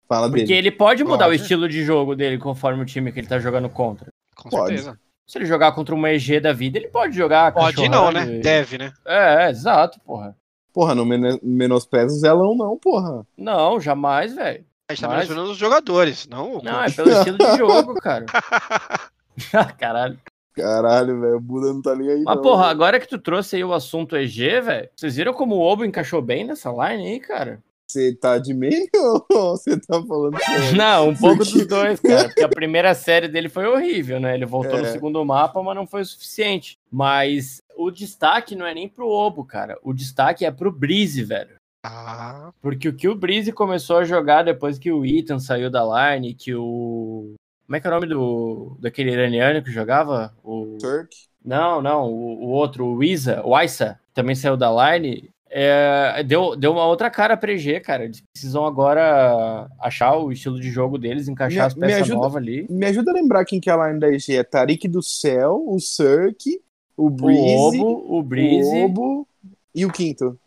Fala 0.06 0.28
Porque 0.28 0.44
dele. 0.44 0.58
ele 0.58 0.70
pode 0.70 1.02
mudar 1.04 1.26
o 1.26 1.30
Pode. 1.30 1.42
estilo 1.42 1.68
de 1.68 1.82
jogo 1.84 2.14
dele 2.14 2.38
conforme 2.38 2.82
o 2.82 2.86
time 2.86 3.10
que 3.12 3.20
ele 3.20 3.26
tá 3.26 3.38
jogando 3.38 3.68
contra. 3.68 4.08
Com 4.36 4.48
Pode. 4.50 4.68
certeza. 4.76 4.98
Se 5.26 5.36
ele 5.38 5.44
jogar 5.46 5.72
contra 5.72 5.94
uma 5.94 6.10
EG 6.10 6.40
da 6.40 6.52
vida, 6.52 6.78
ele 6.78 6.88
pode 6.88 7.14
jogar 7.14 7.52
Pode 7.52 7.86
não, 7.88 8.10
né? 8.10 8.36
e- 8.36 8.40
Deve, 8.40 8.78
né? 8.78 8.92
É, 9.06 9.44
é, 9.46 9.50
exato, 9.50 10.00
porra. 10.00 10.34
Porra, 10.72 10.94
não 10.94 11.04
meno- 11.04 11.38
menospreza 11.42 12.14
o 12.14 12.18
Zelão, 12.18 12.54
não, 12.56 12.78
porra. 12.78 13.26
Não, 13.36 13.78
jamais, 13.80 14.34
velho. 14.34 14.64
A 14.90 14.94
gente 14.94 15.02
tá 15.02 15.08
Mas- 15.08 15.18
mencionando 15.20 15.50
os 15.50 15.58
jogadores, 15.58 16.26
não 16.28 16.56
o 16.58 16.62
Não, 16.62 16.82
é 16.82 16.90
pelo 16.90 17.10
estilo 17.10 17.36
de 17.38 17.56
jogo, 17.58 17.94
cara. 17.96 18.24
Caralho. 19.78 20.18
Caralho, 20.58 21.20
velho. 21.20 21.36
O 21.36 21.40
Buda 21.40 21.72
não 21.72 21.80
tá 21.82 21.94
nem 21.96 22.08
aí, 22.10 22.22
Mas, 22.22 22.36
não. 22.36 22.42
porra, 22.42 22.66
agora 22.66 22.98
que 23.00 23.08
tu 23.08 23.18
trouxe 23.18 23.56
aí 23.56 23.64
o 23.64 23.72
assunto 23.72 24.16
EG, 24.16 24.60
velho, 24.60 24.88
vocês 24.94 25.16
viram 25.16 25.32
como 25.32 25.54
o 25.56 25.60
Obo 25.60 25.84
encaixou 25.84 26.20
bem 26.20 26.44
nessa 26.44 26.70
line 26.70 27.08
aí, 27.08 27.20
cara? 27.20 27.60
Você 27.90 28.14
tá 28.14 28.36
de 28.36 28.52
meio 28.52 28.86
ou 29.32 29.56
você 29.56 29.78
tá 29.80 30.02
falando 30.06 30.36
sério? 30.44 30.76
Não, 30.76 31.08
um 31.08 31.16
pouco 31.16 31.38
Porque- 31.38 31.52
dos 31.54 31.66
dois, 31.66 31.98
cara. 32.00 32.24
Porque 32.28 32.42
a 32.44 32.48
primeira 32.48 32.94
série 32.94 33.28
dele 33.28 33.48
foi 33.48 33.66
horrível, 33.66 34.20
né? 34.20 34.34
Ele 34.34 34.44
voltou 34.44 34.78
É. 34.78 34.82
no 34.82 34.88
segundo 34.88 35.24
mapa, 35.24 35.62
mas 35.62 35.74
não 35.74 35.86
foi 35.86 36.02
o 36.02 36.04
suficiente. 36.04 36.76
Mas 36.92 37.62
o 37.76 37.90
destaque 37.90 38.54
não 38.54 38.66
é 38.66 38.74
nem 38.74 38.88
pro 38.88 39.08
Obo, 39.08 39.42
cara. 39.42 39.78
O 39.82 39.94
destaque 39.94 40.44
é 40.44 40.50
pro 40.50 40.70
Breeze, 40.70 41.22
velho. 41.24 41.56
Ah, 41.86 42.50
Porque 42.60 42.88
o 42.88 42.92
que 42.94 43.08
o 43.08 43.14
Breeze 43.14 43.52
começou 43.52 43.96
a 43.98 44.04
jogar 44.04 44.42
depois 44.42 44.78
que 44.78 44.92
o 44.92 45.06
Ethan 45.06 45.38
saiu 45.38 45.70
da 45.70 45.82
line, 46.12 46.34
que 46.34 46.54
o. 46.54 47.34
Como 47.68 47.76
é 47.76 47.80
que 47.80 47.86
é 47.86 47.90
o 47.90 47.92
nome 47.94 48.06
do 48.06 48.78
daquele 48.80 49.10
iraniano 49.12 49.62
que 49.62 49.70
jogava? 49.70 50.34
O... 50.42 50.78
Turk? 50.80 51.10
Não, 51.44 51.82
não, 51.82 52.10
o, 52.10 52.46
o 52.46 52.48
outro, 52.48 52.86
o 52.86 53.04
Isa, 53.04 53.42
o 53.44 53.58
Isa, 53.60 54.00
também 54.14 54.34
saiu 54.34 54.56
da 54.56 54.70
line. 54.70 55.28
é, 55.50 56.22
deu, 56.24 56.56
deu 56.56 56.72
uma 56.72 56.86
outra 56.86 57.10
cara 57.10 57.36
pra 57.36 57.52
EG, 57.52 57.78
cara. 57.80 58.04
Eles 58.04 58.22
precisam 58.32 58.64
agora 58.66 59.68
achar 59.80 60.16
o 60.16 60.32
estilo 60.32 60.58
de 60.58 60.70
jogo 60.70 60.96
deles, 60.98 61.28
encaixar 61.28 61.60
Me- 61.60 61.66
as 61.66 61.74
peças 61.74 62.02
ajuda- 62.02 62.14
novas 62.20 62.36
ali. 62.36 62.66
Me 62.70 62.86
ajuda 62.86 63.10
a 63.10 63.14
lembrar 63.14 63.44
quem 63.44 63.60
que 63.60 63.68
é 63.68 63.72
a 63.74 63.86
line 63.88 64.00
da 64.00 64.08
EG. 64.08 64.34
É 64.36 64.42
Tarik 64.42 64.88
do 64.88 65.02
Céu, 65.02 65.62
o 65.66 65.78
Cirque, 65.78 66.60
o 66.96 67.10
Breeze, 67.10 67.78
o 67.80 67.84
Obo, 67.86 68.18
o 68.18 68.22
Breeze. 68.22 68.70
o 68.76 68.84
Obo 68.86 69.28
e 69.74 69.84
o 69.86 69.92
quinto. 69.92 70.38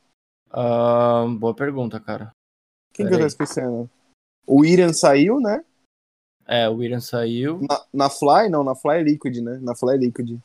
Ahn, 0.51 1.35
boa 1.37 1.53
pergunta, 1.53 1.99
cara. 1.99 2.31
Quem 2.93 3.07
que 3.07 3.13
eu 3.13 3.19
tô 3.19 3.25
esquecendo? 3.25 3.89
O 4.45 4.65
Iran 4.65 4.91
saiu, 4.91 5.39
né? 5.39 5.63
É, 6.47 6.67
o 6.67 6.75
William 6.75 6.99
saiu. 6.99 7.59
Na, 7.69 7.81
na 7.93 8.09
Fly, 8.09 8.49
não, 8.49 8.63
na 8.63 8.75
Fly 8.75 8.97
é 8.97 9.03
Liquid, 9.03 9.37
né? 9.37 9.57
Na 9.61 9.75
Fly 9.75 9.93
é 9.95 9.97
Liquid. 9.97 10.39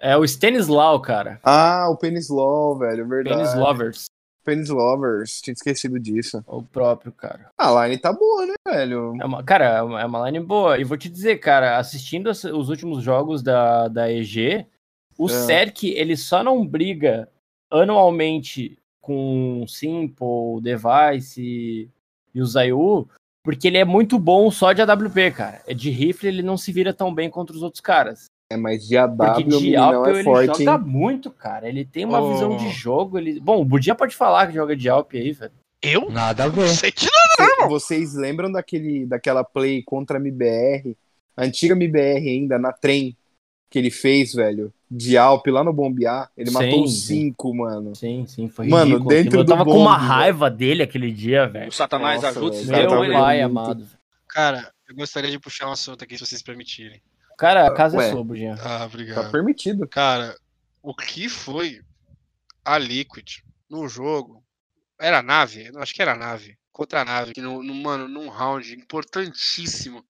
É 0.00 0.16
o 0.16 0.24
Stanislau, 0.24 1.00
cara. 1.00 1.40
Ah, 1.42 1.88
o 1.90 1.96
Penis 1.96 2.28
Law, 2.28 2.76
velho, 2.78 3.06
verdade. 3.08 3.36
Penis 3.36 3.54
Lovers. 3.54 4.04
Penis 4.44 4.68
Lovers, 4.70 5.40
tinha 5.42 5.52
esquecido 5.52 5.98
disso. 5.98 6.42
O 6.46 6.62
próprio, 6.62 7.12
cara. 7.12 7.50
A 7.58 7.84
line 7.86 7.98
tá 7.98 8.12
boa, 8.12 8.46
né, 8.46 8.54
velho? 8.66 9.14
É 9.20 9.24
uma, 9.26 9.42
cara, 9.42 9.64
é 9.78 9.82
uma, 10.06 10.26
é 10.26 10.30
line 10.30 10.40
boa. 10.44 10.78
E 10.78 10.84
vou 10.84 10.96
te 10.96 11.08
dizer, 11.08 11.38
cara, 11.38 11.78
assistindo 11.78 12.30
as- 12.30 12.44
os 12.44 12.68
últimos 12.68 13.02
jogos 13.02 13.42
da, 13.42 13.88
da 13.88 14.10
EG, 14.10 14.66
o 15.18 15.26
É. 15.26 15.28
Cerc, 15.30 15.82
ele 15.84 16.16
só 16.16 16.42
não 16.44 16.64
briga 16.66 17.28
anualmente 17.70 18.78
com 19.00 19.64
Simple, 19.66 20.60
Device 20.62 21.90
e 22.34 22.40
o 22.40 22.46
Zayu, 22.46 23.08
porque 23.42 23.68
ele 23.68 23.78
é 23.78 23.84
muito 23.84 24.18
bom 24.18 24.50
só 24.50 24.72
de 24.72 24.82
AWP, 24.82 25.30
cara. 25.32 25.62
É 25.66 25.74
de 25.74 25.90
rifle, 25.90 26.28
ele 26.28 26.42
não 26.42 26.56
se 26.56 26.72
vira 26.72 26.92
tão 26.92 27.14
bem 27.14 27.30
contra 27.30 27.54
os 27.56 27.62
outros 27.62 27.80
caras. 27.80 28.26
É, 28.50 28.56
mas 28.56 28.86
de 28.86 28.96
AW 28.96 29.16
Porque 29.16 29.42
o 29.44 29.58
de 29.60 29.76
é 29.76 30.10
ele 30.10 30.24
forte, 30.24 30.64
joga 30.64 30.82
hein? 30.84 30.90
muito, 30.90 31.30
cara. 31.30 31.68
Ele 31.68 31.84
tem 31.84 32.04
uma 32.04 32.20
Oh. 32.20 32.32
visão 32.32 32.56
de 32.56 32.70
jogo. 32.70 33.18
Ele... 33.18 33.38
Bom, 33.40 33.60
o 33.60 33.64
Budinha 33.64 33.94
pode 33.94 34.14
falar 34.16 34.46
que 34.46 34.54
joga 34.54 34.74
de 34.74 34.88
Alp 34.88 35.12
aí, 35.14 35.32
velho. 35.32 35.52
eu? 35.82 36.10
Nada 36.10 36.44
a 36.44 36.46
Não 36.46 36.54
ver. 36.54 36.68
sei 36.68 36.90
de 36.90 37.00
Cê- 37.06 37.66
Vocês 37.68 38.14
lembram 38.14 38.50
daquele, 38.50 39.06
daquela 39.06 39.44
play 39.44 39.82
contra 39.82 40.16
a 40.18 40.20
MBR? 40.20 40.96
A 41.36 41.44
antiga 41.44 41.74
MBR 41.74 42.26
ainda, 42.28 42.58
na 42.58 42.72
trem, 42.72 43.16
que 43.70 43.78
ele 43.78 43.90
fez, 43.90 44.32
velho? 44.32 44.72
De 44.90 45.18
Alp 45.18 45.46
lá 45.48 45.62
no 45.62 45.72
Bombear. 45.72 46.30
Ele 46.36 46.48
Sim, 46.50 46.54
matou 46.54 46.86
sim. 46.88 46.94
cinco, 47.06 47.54
mano. 47.54 47.94
Sim, 47.94 48.26
sim, 48.26 48.48
foi 48.48 48.66
Mano, 48.68 48.92
ridículo. 48.96 49.08
dentro. 49.10 49.40
Eu 49.40 49.44
do 49.44 49.50
tava 49.52 49.64
com 49.64 49.76
uma 49.78 49.96
bombe, 49.96 50.06
raiva 50.08 50.50
dele 50.50 50.82
aquele 50.82 51.12
dia, 51.12 51.46
velho. 51.46 51.68
O 51.68 51.72
Satanás 51.72 52.22
Nossa, 52.22 52.38
ajuda 52.40 52.66
cara 52.72 53.00
Meu 53.00 53.12
pai, 53.12 53.42
amado. 53.42 53.86
Cara, 54.28 54.72
eu 54.88 54.94
gostaria 54.96 55.30
de 55.30 55.38
puxar 55.38 55.68
um 55.68 55.72
assunto 55.72 56.02
aqui, 56.02 56.16
se 56.16 56.24
vocês 56.26 56.42
permitirem. 56.42 57.02
Cara, 57.36 57.66
a 57.66 57.74
casa 57.74 57.98
Ué. 57.98 58.08
é 58.08 58.10
sua, 58.12 58.24
Budinha. 58.24 58.54
Ah, 58.54 58.78
Tá 58.78 58.84
obrigado. 58.86 59.30
permitido. 59.30 59.86
Cara, 59.86 60.34
o 60.82 60.94
que 60.94 61.28
foi 61.28 61.80
a 62.64 62.78
Liquid 62.78 63.40
no 63.70 63.86
jogo? 63.88 64.42
Era 65.00 65.18
a 65.18 65.22
nave? 65.22 65.66
Eu 65.72 65.80
Acho 65.80 65.94
que 65.94 66.02
era 66.02 66.12
a 66.12 66.16
nave. 66.16 66.56
Contra 66.72 67.02
a 67.02 67.04
nave. 67.04 67.32
Que 67.34 67.40
no, 67.40 67.62
no- 67.62 67.74
mano, 67.74 68.08
num 68.08 68.28
round 68.28 68.72
importantíssimo. 68.74 70.02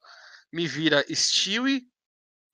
Me 0.52 0.66
vira 0.66 1.04
Stewie. 1.12 1.82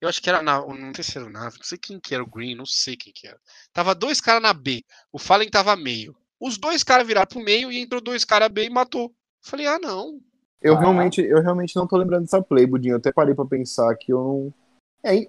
Eu 0.05 0.09
acho 0.11 0.21
que 0.21 0.29
era 0.29 0.43
na, 0.43 0.61
no 0.61 0.93
terceiro 0.93 1.31
nave. 1.31 1.57
Não 1.57 1.65
sei 1.65 1.79
quem 1.79 1.99
que 1.99 2.15
era 2.15 2.23
o 2.23 2.27
Green, 2.27 2.55
não 2.55 2.67
sei 2.67 2.95
quem 2.95 3.11
que 3.11 3.27
era. 3.27 3.39
Tava 3.73 3.95
dois 3.95 4.21
caras 4.21 4.43
na 4.43 4.53
B. 4.53 4.85
O 5.11 5.19
Fallen 5.19 5.49
tava 5.49 5.75
meio. 5.77 6.15
Os 6.39 6.59
dois 6.59 6.85
caras 6.85 7.07
viraram 7.07 7.27
pro 7.27 7.41
meio 7.41 7.73
e 7.73 7.79
entrou 7.79 8.03
dois 8.03 8.23
caras 8.23 8.51
B 8.51 8.67
e 8.67 8.71
matou. 8.71 9.11
Falei, 9.41 9.67
ah, 9.67 9.79
não. 9.79 10.21
Eu, 10.61 10.75
Ah. 10.77 10.81
realmente, 10.81 11.23
eu 11.23 11.41
realmente 11.41 11.75
não 11.75 11.87
tô 11.87 11.97
lembrando 11.97 12.25
dessa 12.25 12.43
play, 12.43 12.67
Budinho. 12.67 12.93
Eu 12.93 12.99
até 12.99 13.11
parei 13.11 13.35
pra 13.35 13.47
pensar 13.47 13.95
que 13.97 14.13
eu 14.13 14.19
não. 14.19 14.55
É, 15.03 15.17
é, 15.17 15.29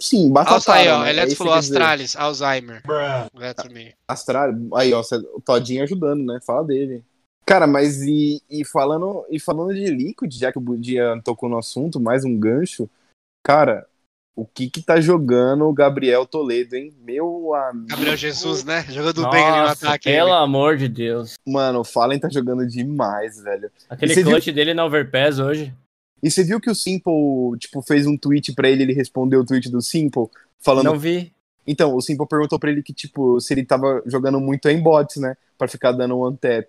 sim, 0.00 0.30
Alzheimer, 0.30 0.32
batataram, 0.32 1.00
ó. 1.00 1.02
né? 1.04 1.10
Eletro 1.10 1.32
É 1.32 1.36
falou 1.36 1.52
quer 1.52 1.60
dizer. 1.60 1.72
Astralis, 1.74 2.16
Alzheimer. 2.16 2.82
That's 3.38 3.72
me. 3.72 3.94
Astral, 4.08 4.50
aí, 4.76 4.94
ó, 4.94 5.02
o 5.34 5.40
Todinho 5.42 5.82
ajudando, 5.82 6.24
né? 6.24 6.38
Fala 6.46 6.64
dele. 6.66 7.04
Cara, 7.44 7.66
mas 7.66 8.00
e, 8.00 8.42
e 8.48 8.64
falando, 8.64 9.26
e 9.28 9.38
falando 9.38 9.74
de 9.74 9.84
Liquid, 9.86 10.32
já 10.32 10.50
que 10.52 10.58
o 10.58 10.60
Budia 10.62 11.20
tocou 11.22 11.50
no 11.50 11.58
assunto, 11.58 12.00
mais 12.00 12.24
um 12.24 12.38
gancho. 12.38 12.88
Cara, 13.42 13.86
o 14.40 14.46
que 14.46 14.70
que 14.70 14.80
tá 14.82 15.00
jogando 15.00 15.64
o 15.66 15.72
Gabriel 15.72 16.24
Toledo, 16.24 16.74
hein? 16.76 16.92
Meu 17.04 17.54
amigo. 17.54 17.88
Gabriel 17.88 18.16
Jesus, 18.16 18.64
né? 18.64 18.84
Jogando 18.88 19.28
bem 19.30 19.44
ali 19.44 19.60
no 19.60 19.66
Nossa, 19.68 19.86
ataque. 19.86 20.04
pelo 20.10 20.28
ele. 20.30 20.36
amor 20.36 20.76
de 20.76 20.88
Deus. 20.88 21.34
Mano, 21.46 21.80
o 21.80 21.84
Fallen 21.84 22.18
tá 22.18 22.28
jogando 22.30 22.66
demais, 22.66 23.42
velho. 23.42 23.70
Aquele 23.88 24.14
você 24.14 24.22
viu- 24.22 24.32
clutch 24.32 24.46
dele 24.48 24.72
na 24.74 24.84
Overpass 24.84 25.38
hoje. 25.38 25.74
E 26.22 26.30
você 26.30 26.42
viu 26.44 26.60
que 26.60 26.70
o 26.70 26.74
Simple, 26.74 27.58
tipo, 27.58 27.82
fez 27.82 28.06
um 28.06 28.16
tweet 28.16 28.52
pra 28.54 28.68
ele, 28.68 28.82
ele 28.82 28.92
respondeu 28.92 29.40
o 29.40 29.44
tweet 29.46 29.70
do 29.70 29.80
Simple, 29.82 30.28
falando 30.58 30.84
Não 30.86 30.98
vi. 30.98 31.32
Então, 31.66 31.94
o 31.94 32.00
Simple 32.00 32.26
perguntou 32.26 32.58
pra 32.58 32.70
ele 32.70 32.82
que, 32.82 32.92
tipo, 32.92 33.40
se 33.40 33.52
ele 33.54 33.64
tava 33.64 34.02
jogando 34.06 34.40
muito 34.40 34.68
em 34.68 34.82
bots, 34.82 35.16
né? 35.16 35.36
Pra 35.58 35.68
ficar 35.68 35.92
dando 35.92 36.18
one 36.18 36.36
tap. 36.36 36.66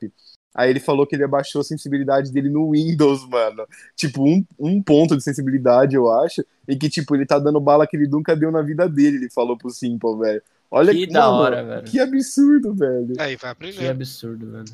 Aí 0.54 0.70
ele 0.70 0.80
falou 0.80 1.08
que 1.08 1.16
ele 1.16 1.24
abaixou 1.24 1.62
a 1.62 1.64
sensibilidade 1.64 2.32
dele 2.32 2.50
no 2.50 2.72
Windows, 2.72 3.28
mano. 3.30 3.66
Tipo, 3.96 4.24
um, 4.24 4.46
um 4.60 4.82
ponto 4.84 5.16
de 5.16 5.24
sensibilidade, 5.24 5.96
eu 5.96 6.12
acho. 6.12 6.44
E 6.68 6.76
que, 6.76 6.90
tipo, 6.90 7.16
ele 7.16 7.26
tá 7.26 7.40
dando 7.40 7.60
bala 7.60 7.88
que 7.88 7.96
ele 7.96 8.08
nunca 8.08 8.36
deu 8.36 8.52
na 8.52 8.62
vida 8.62 8.88
dele, 8.90 9.18
ele 9.18 9.30
falou 9.30 9.58
pro 9.58 9.70
Simple, 9.70 10.18
velho. 10.20 10.42
Olha 10.70 10.94
Que 10.94 11.06
da 11.08 11.22
mano, 11.30 11.34
hora, 11.38 11.64
velho. 11.64 11.84
Que 11.84 12.00
absurdo, 12.00 12.74
velho. 12.74 13.14
Aí, 13.20 13.36
vai 13.36 13.38
Que 13.38 13.46
aprender. 13.48 13.88
absurdo, 13.90 14.52
velho. 14.52 14.66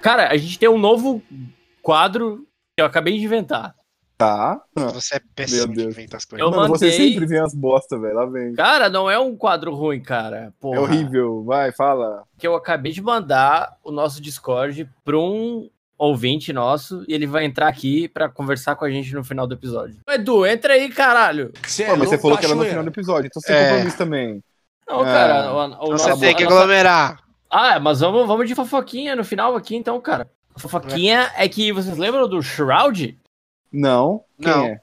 Cara, 0.00 0.28
a 0.30 0.36
gente 0.36 0.58
tem 0.58 0.68
um 0.68 0.78
novo 0.78 1.22
quadro 1.82 2.46
que 2.76 2.80
eu 2.82 2.86
acabei 2.86 3.18
de 3.18 3.24
inventar. 3.24 3.74
Tá? 4.20 4.60
Você 4.92 5.16
é 5.16 5.20
péssimo 5.34 5.58
Meu 5.58 5.68
de 5.68 5.74
Deus. 5.76 5.88
inventar 5.94 6.18
as 6.18 6.24
coisas. 6.26 6.46
Eu 6.46 6.54
Mano, 6.54 6.68
você 6.68 6.86
mandei- 6.90 7.10
sempre 7.12 7.26
vem 7.26 7.38
as 7.40 7.54
bosta, 7.54 7.98
velho. 7.98 8.14
Lá 8.14 8.26
vem. 8.26 8.52
Cara, 8.54 8.88
não 8.90 9.10
é 9.10 9.18
um 9.18 9.34
quadro 9.34 9.74
ruim, 9.74 10.00
cara. 10.02 10.52
Porra. 10.60 10.76
É 10.76 10.80
horrível. 10.80 11.42
Vai, 11.44 11.72
fala. 11.72 12.24
Que 12.38 12.46
eu 12.46 12.54
acabei 12.54 12.92
de 12.92 13.00
mandar 13.00 13.76
o 13.82 13.90
nosso 13.90 14.20
Discord 14.20 14.86
pra 15.04 15.16
um 15.18 15.70
ouvinte 15.96 16.52
nosso 16.52 17.02
e 17.08 17.14
ele 17.14 17.26
vai 17.26 17.44
entrar 17.46 17.68
aqui 17.68 18.08
pra 18.08 18.28
conversar 18.28 18.74
com 18.76 18.84
a 18.84 18.90
gente 18.90 19.14
no 19.14 19.24
final 19.24 19.46
do 19.46 19.54
episódio. 19.54 19.96
Edu, 20.08 20.44
entra 20.46 20.74
aí, 20.74 20.88
caralho. 20.90 21.50
Cê 21.66 21.84
Pô, 21.86 21.96
mas 21.96 22.08
você 22.10 22.18
falou 22.18 22.36
que 22.38 22.44
era 22.44 22.54
no 22.54 22.64
final 22.64 22.82
do 22.84 22.88
episódio, 22.90 23.26
então 23.26 23.40
você 23.40 23.52
É. 23.52 23.68
compromisso 23.70 23.96
também. 23.98 24.42
Não, 24.88 25.00
Ah. 25.00 25.04
cara, 25.04 25.52
o, 25.52 25.56
o 25.56 25.64
Então 25.66 25.88
nosso- 25.92 26.08
você 26.08 26.20
tem 26.26 26.36
que 26.36 26.42
a 26.42 26.46
nossa- 26.46 26.56
aglomerar. 26.58 27.18
Ah, 27.50 27.80
mas 27.80 28.00
vamos, 28.00 28.26
vamos 28.26 28.46
de 28.48 28.54
fofoquinha 28.54 29.16
no 29.16 29.24
final 29.24 29.56
aqui, 29.56 29.76
então, 29.76 30.00
cara. 30.00 30.28
A 30.54 30.58
fofoquinha 30.58 31.30
é 31.36 31.48
que 31.48 31.72
vocês 31.72 31.96
lembram 31.96 32.28
do 32.28 32.42
Shroud? 32.42 33.16
Não. 33.72 34.24
Quem 34.40 34.50
Não. 34.52 34.64
é? 34.66 34.80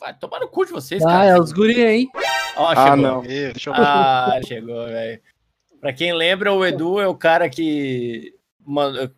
Vai 0.00 0.14
tomar 0.18 0.40
no 0.40 0.48
cu 0.48 0.64
de 0.66 0.72
vocês, 0.72 1.02
Ah, 1.02 1.06
cara. 1.08 1.24
é 1.26 1.38
os 1.40 1.52
guri, 1.52 1.80
hein? 1.82 2.08
Ó, 2.56 2.66
Ah, 2.68 2.74
chegou. 2.76 2.96
não. 2.96 3.22
Deixa 3.22 3.70
eu 3.70 3.74
Ah, 3.74 4.40
chegou, 4.46 4.86
velho. 4.86 5.20
Pra 5.80 5.92
quem 5.92 6.12
lembra, 6.12 6.52
o 6.52 6.64
Edu 6.64 7.00
é 7.00 7.06
o 7.06 7.14
cara 7.14 7.48
que, 7.48 8.34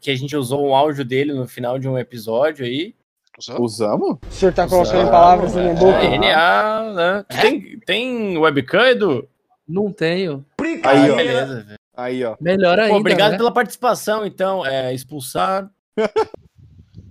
que 0.01 0.11
a 0.11 0.14
gente 0.16 0.37
usou 0.37 0.64
um 0.68 0.75
áudio 0.75 1.05
dele 1.05 1.33
no 1.33 1.48
final 1.48 1.79
de 1.79 1.88
um 1.88 1.98
episódio 1.98 2.64
aí. 2.64 2.94
Usamos? 3.59 4.18
O 4.29 4.31
senhor 4.31 4.53
tá 4.53 4.68
colocando 4.68 4.92
Usamos, 4.94 5.11
palavras 5.11 5.55
na 5.55 5.62
minha 5.62 5.75
boca? 5.75 5.98
É, 5.98 6.18
NA, 6.18 6.92
né? 6.92 7.25
Tu 7.29 7.40
Tem, 7.40 7.81
tem 7.81 8.38
webcam, 8.38 8.87
Edu? 8.87 9.29
Não 9.66 9.90
tenho. 9.92 10.44
Aí, 10.85 11.11
ó. 11.11 11.16
beleza, 11.16 11.62
velho. 11.64 11.79
Aí, 11.96 12.25
ó. 12.25 12.37
Melhor 12.40 12.79
ainda. 12.79 12.92
Pô, 12.94 13.01
obrigado 13.01 13.33
né? 13.33 13.37
pela 13.38 13.53
participação, 13.53 14.25
então. 14.25 14.64
É, 14.64 14.92
expulsar. 14.94 15.68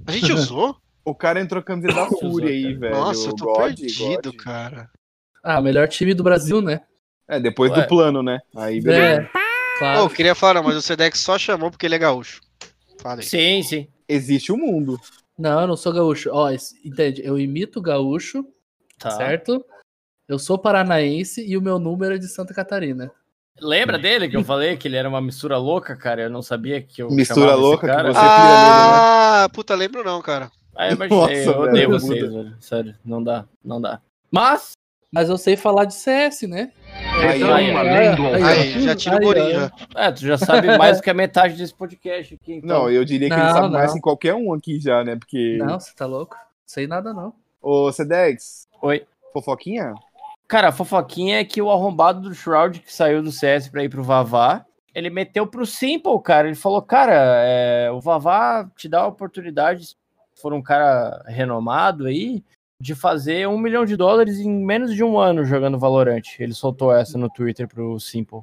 A 0.06 0.12
gente 0.12 0.32
usou? 0.32 0.78
O 1.04 1.16
cara 1.16 1.40
entrou 1.42 1.62
com 1.64 1.72
a 1.74 1.76
camisa 1.76 1.94
da 1.94 2.06
Fúria 2.20 2.50
aí, 2.50 2.74
velho. 2.74 2.96
Nossa, 2.96 3.30
eu 3.30 3.36
tô 3.36 3.46
God, 3.46 3.58
perdido, 3.76 4.32
God. 4.32 4.36
cara. 4.42 4.90
Ah, 5.44 5.62
melhor 5.62 5.88
time 5.88 6.14
do 6.14 6.24
Brasil, 6.24 6.62
né? 6.62 6.82
É, 7.28 7.40
depois 7.40 7.72
Ué. 7.72 7.82
do 7.82 7.88
plano, 7.88 8.22
né? 8.22 8.40
Aí, 8.56 8.82
beleza. 8.82 9.22
É. 9.24 9.30
Claro. 9.80 10.00
eu 10.02 10.10
queria 10.10 10.36
falar, 10.36 10.62
mas 10.62 10.76
o 10.76 10.82
Sedex 10.82 11.18
só 11.20 11.40
chamou 11.40 11.72
porque 11.72 11.86
ele 11.88 11.96
é 11.96 12.00
gaúcho. 12.00 12.40
Falei. 13.02 13.26
Sim, 13.26 13.64
sim. 13.64 13.88
Existe 14.08 14.52
o 14.52 14.58
mundo. 14.58 15.00
Não, 15.40 15.62
eu 15.62 15.66
não 15.68 15.76
sou 15.76 15.92
gaúcho. 15.92 16.30
Ó, 16.32 16.52
entende? 16.86 17.22
Eu 17.26 17.40
imito 17.40 17.82
gaúcho, 17.82 18.46
Tá. 19.00 19.10
certo? 19.12 19.66
Eu 20.28 20.38
sou 20.38 20.60
paranaense 20.60 21.44
e 21.44 21.58
o 21.58 21.62
meu 21.62 21.80
número 21.80 22.14
é 22.14 22.18
de 22.20 22.28
Santa 22.28 22.54
Catarina. 22.54 23.12
Lembra 23.60 23.98
dele 23.98 24.30
que 24.30 24.38
eu 24.38 24.44
falei 24.44 24.78
que 24.78 24.88
ele 24.88 24.98
era 24.98 25.10
uma 25.10 25.20
mistura 25.22 25.58
louca, 25.58 25.96
cara? 25.96 26.22
Eu 26.24 26.30
não 26.30 26.42
sabia 26.44 26.80
que 26.82 27.02
eu 27.02 27.10
Mistura 27.10 27.56
louca 27.56 27.88
que 27.88 27.94
cara. 27.94 28.14
você- 28.14 28.20
pira 28.20 28.32
Ah, 29.44 29.50
puta, 29.52 29.74
lembro 29.74 30.04
não, 30.04 30.22
cara. 30.22 30.52
Ah, 30.76 30.88
eu 30.90 30.96
imaginei, 30.96 31.18
Nossa, 31.20 31.34
eu 31.34 31.44
velho, 31.54 31.62
odeio 31.70 31.90
muda. 31.90 32.00
vocês, 32.00 32.34
velho. 32.34 32.56
Sério, 32.60 32.96
não 33.06 33.24
dá, 33.24 33.46
não 33.64 33.82
dá. 33.82 34.02
Mas, 34.32 34.72
Mas 35.12 35.30
eu 35.30 35.38
sei 35.38 35.56
falar 35.58 35.86
de 35.86 35.94
CS, 35.94 36.44
né? 36.44 36.72
Aí, 37.22 37.38
Então, 37.42 37.54
aí, 37.54 37.72
ó. 37.74 38.46
Aí, 38.48 38.82
já 38.82 38.96
tira 38.96 39.18
o 39.26 39.32
Aí, 39.32 39.54
já. 39.54 39.72
é, 39.96 40.12
tu 40.12 40.22
já 40.22 40.38
sabe 40.38 40.68
mais 40.78 40.98
do 40.98 41.04
que 41.04 41.10
a 41.10 41.14
metade 41.14 41.56
desse 41.56 41.74
podcast 41.74 42.34
aqui, 42.36 42.54
então. 42.54 42.84
Não, 42.84 42.90
eu 42.90 43.04
diria 43.04 43.28
que 43.28 43.34
ele 43.36 43.44
Não, 43.44 43.52
sabe 43.54 43.70
mais 43.74 43.88
não. 43.88 43.96
que 43.96 44.02
qualquer 44.02 44.34
um 44.36 44.54
aqui 44.54 44.80
já, 44.80 45.04
né? 45.04 45.16
Porque. 45.18 45.58
Não, 45.60 45.80
você 45.80 45.94
tá 45.94 46.06
louco? 46.06 46.36
Sei 46.66 46.88
nada, 46.88 47.14
não. 47.14 47.34
Ô, 47.62 47.92
Sedex, 47.92 48.68
Oi. 48.82 49.06
fofoquinha? 49.34 49.94
Cara, 50.48 50.70
a 50.70 50.72
fofoquinha 50.72 51.40
é 51.40 51.46
que 51.46 51.62
o 51.62 51.70
arrombado 51.70 52.22
do 52.22 52.34
Shroud 52.34 52.80
que 52.80 52.92
saiu 52.94 53.22
do 53.22 53.32
CS 53.32 53.68
pra 53.70 53.84
ir 53.84 53.90
pro 53.90 54.04
Vavá, 54.04 54.66
ele 54.96 55.10
meteu 55.10 55.46
pro 55.46 55.66
Simple, 55.66 56.22
cara. 56.24 56.48
Ele 56.48 56.56
falou, 56.56 56.82
cara, 56.82 57.14
é, 57.46 57.90
o 57.92 58.00
Vavá 58.02 58.70
te 58.78 58.90
dá 58.90 59.02
a 59.02 59.08
oportunidade, 59.08 59.96
for 60.42 60.54
um 60.54 60.62
cara 60.62 61.24
renomado 61.28 62.06
aí, 62.08 62.44
de 62.82 62.96
fazer 62.96 63.48
um 63.48 63.58
milhão 63.58 63.86
de 63.86 63.96
dólares 63.96 64.40
em 64.40 64.50
menos 64.50 64.96
de 64.96 65.04
um 65.04 65.20
ano 65.20 65.46
jogando 65.46 65.78
Valorant. 65.78 66.24
Ele 66.40 66.54
soltou 66.54 66.92
essa 66.92 67.18
no 67.18 67.30
Twitter 67.30 67.68
pro 67.68 68.00
Simple. 68.00 68.42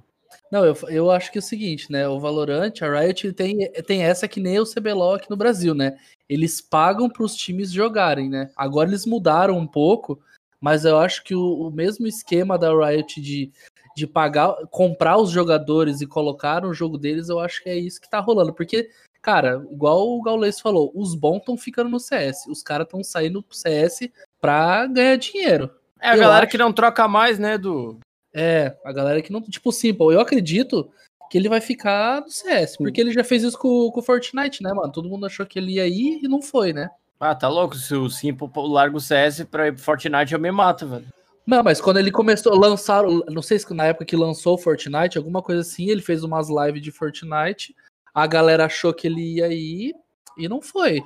Não, 0.51 0.65
eu, 0.65 0.77
eu 0.89 1.11
acho 1.11 1.31
que 1.31 1.39
é 1.39 1.41
o 1.41 1.43
seguinte, 1.43 1.91
né? 1.91 2.09
O 2.09 2.21
Valorant, 2.21 2.73
a 2.81 3.01
Riot 3.01 3.33
tem, 3.33 3.71
tem 3.87 4.03
essa 4.03 4.29
que 4.29 4.41
nem 4.41 4.59
o 4.59 4.65
CBLOL 4.65 5.15
aqui 5.15 5.29
no 5.29 5.37
Brasil, 5.37 5.75
né? 5.75 5.99
Eles 6.29 6.61
pagam 6.61 7.09
para 7.09 7.25
os 7.25 7.35
times 7.35 7.71
jogarem, 7.71 8.31
né? 8.31 8.51
Agora 8.57 8.89
eles 8.89 9.05
mudaram 9.05 9.59
um 9.59 9.67
pouco, 9.67 10.21
mas 10.61 10.85
eu 10.85 10.99
acho 10.99 11.23
que 11.25 11.35
o, 11.35 11.69
o 11.69 11.71
mesmo 11.71 12.07
esquema 12.07 12.59
da 12.59 12.71
Riot 12.73 13.21
de, 13.21 13.51
de 13.97 14.07
pagar, 14.07 14.55
comprar 14.71 15.19
os 15.19 15.31
jogadores 15.31 16.01
e 16.01 16.07
colocar 16.07 16.63
no 16.63 16.73
jogo 16.73 16.97
deles, 16.97 17.29
eu 17.29 17.41
acho 17.41 17.63
que 17.63 17.69
é 17.69 17.77
isso 17.77 18.01
que 18.01 18.11
tá 18.11 18.21
rolando. 18.21 18.55
Porque, 18.55 18.89
cara, 19.23 19.63
igual 19.71 20.09
o 20.09 20.23
Gaules 20.23 20.61
falou, 20.61 20.91
os 20.95 21.15
bons 21.15 21.39
estão 21.39 21.57
ficando 21.57 21.91
no 21.91 21.99
CS, 22.01 22.47
os 22.49 22.63
caras 22.63 22.87
estão 22.87 23.03
saindo 23.05 23.43
pro 23.43 23.57
CS 23.57 24.11
pra 24.41 24.87
ganhar 24.87 25.17
dinheiro. 25.17 25.71
É 26.01 26.11
a 26.11 26.15
Eu 26.17 26.21
galera 26.21 26.45
acho- 26.45 26.51
que 26.53 26.59
não 26.59 26.73
troca 26.73 27.07
mais, 27.09 27.39
né, 27.39 27.59
do 27.59 27.99
É, 28.35 28.77
a 28.85 28.93
galera 28.93 29.21
que 29.23 29.33
não. 29.33 29.41
Tipo, 29.43 29.73
Simple, 29.73 30.15
eu 30.15 30.21
acredito 30.21 30.89
que 31.31 31.37
ele 31.37 31.49
vai 31.49 31.61
ficar 31.61 32.21
no 32.21 32.31
CS, 32.31 32.77
porque 32.77 33.01
ele 33.01 33.13
já 33.13 33.25
fez 33.25 33.43
isso 33.43 33.59
com, 33.59 33.91
com 33.91 34.01
o 34.01 34.03
Fortnite, 34.03 34.63
né, 34.63 34.73
mano? 34.73 34.93
Todo 34.93 35.09
mundo 35.09 35.27
achou 35.27 35.45
que 35.45 35.59
ele 35.59 35.73
ia 35.73 35.87
ir 35.89 36.21
e 36.23 36.29
não 36.29 36.41
foi, 36.41 36.73
né? 36.73 36.89
Ah, 37.19 37.35
tá 37.35 37.49
louco? 37.49 37.75
Se 37.75 37.95
o 37.97 38.09
Simple 38.09 38.49
larga 38.55 38.97
o 38.97 39.01
CS 39.01 39.45
pra 39.45 39.67
ir 39.69 39.73
pro 39.75 39.83
Fortnite, 39.83 40.33
eu 40.35 40.39
me 40.39 40.51
mato, 40.53 40.87
velho. 40.87 41.07
Não, 41.45 41.63
mas 41.65 41.81
quando 41.81 41.99
ele 41.99 42.11
começou 42.13 42.53
a 42.53 42.57
lançar, 42.59 43.03
não 43.03 43.43
sei 43.43 43.59
se 43.59 43.75
na 43.75 43.87
época 43.87 44.05
que 44.05 44.15
lançou 44.15 44.55
o 44.55 44.59
Fortnite, 44.59 45.17
alguma 45.19 45.43
coisa 45.43 45.63
assim, 45.63 45.89
ele 45.89 46.03
fez 46.03 46.23
umas 46.23 46.49
lives 46.49 46.83
de 46.83 46.93
Fortnite, 46.93 47.75
a 48.23 48.27
galera 48.27 48.67
achou 48.67 48.93
que 48.93 49.07
ele 49.07 49.37
ia 49.37 49.49
ir 49.49 49.95
e 50.37 50.49
não 50.49 50.61
foi. 50.61 51.03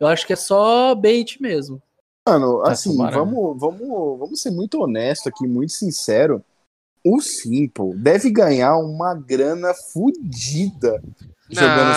Eu 0.00 0.06
acho 0.06 0.26
que 0.26 0.32
é 0.32 0.36
só 0.36 0.94
bait 0.94 1.40
mesmo. 1.40 1.80
Mano, 2.26 2.62
Tá, 2.62 2.72
assim, 2.72 2.92
tomara. 2.92 3.16
vamos, 3.16 3.58
vamos, 3.60 4.18
vamos 4.18 4.40
ser 4.40 4.50
muito 4.50 4.80
honesto 4.80 5.28
aqui, 5.28 5.46
muito 5.46 5.72
sincero. 5.72 6.42
O 7.04 7.20
Simple 7.20 7.94
deve 7.96 8.30
ganhar 8.30 8.76
uma 8.76 9.12
grana 9.14 9.74
fudida 9.74 11.02
jogando. 11.50 11.94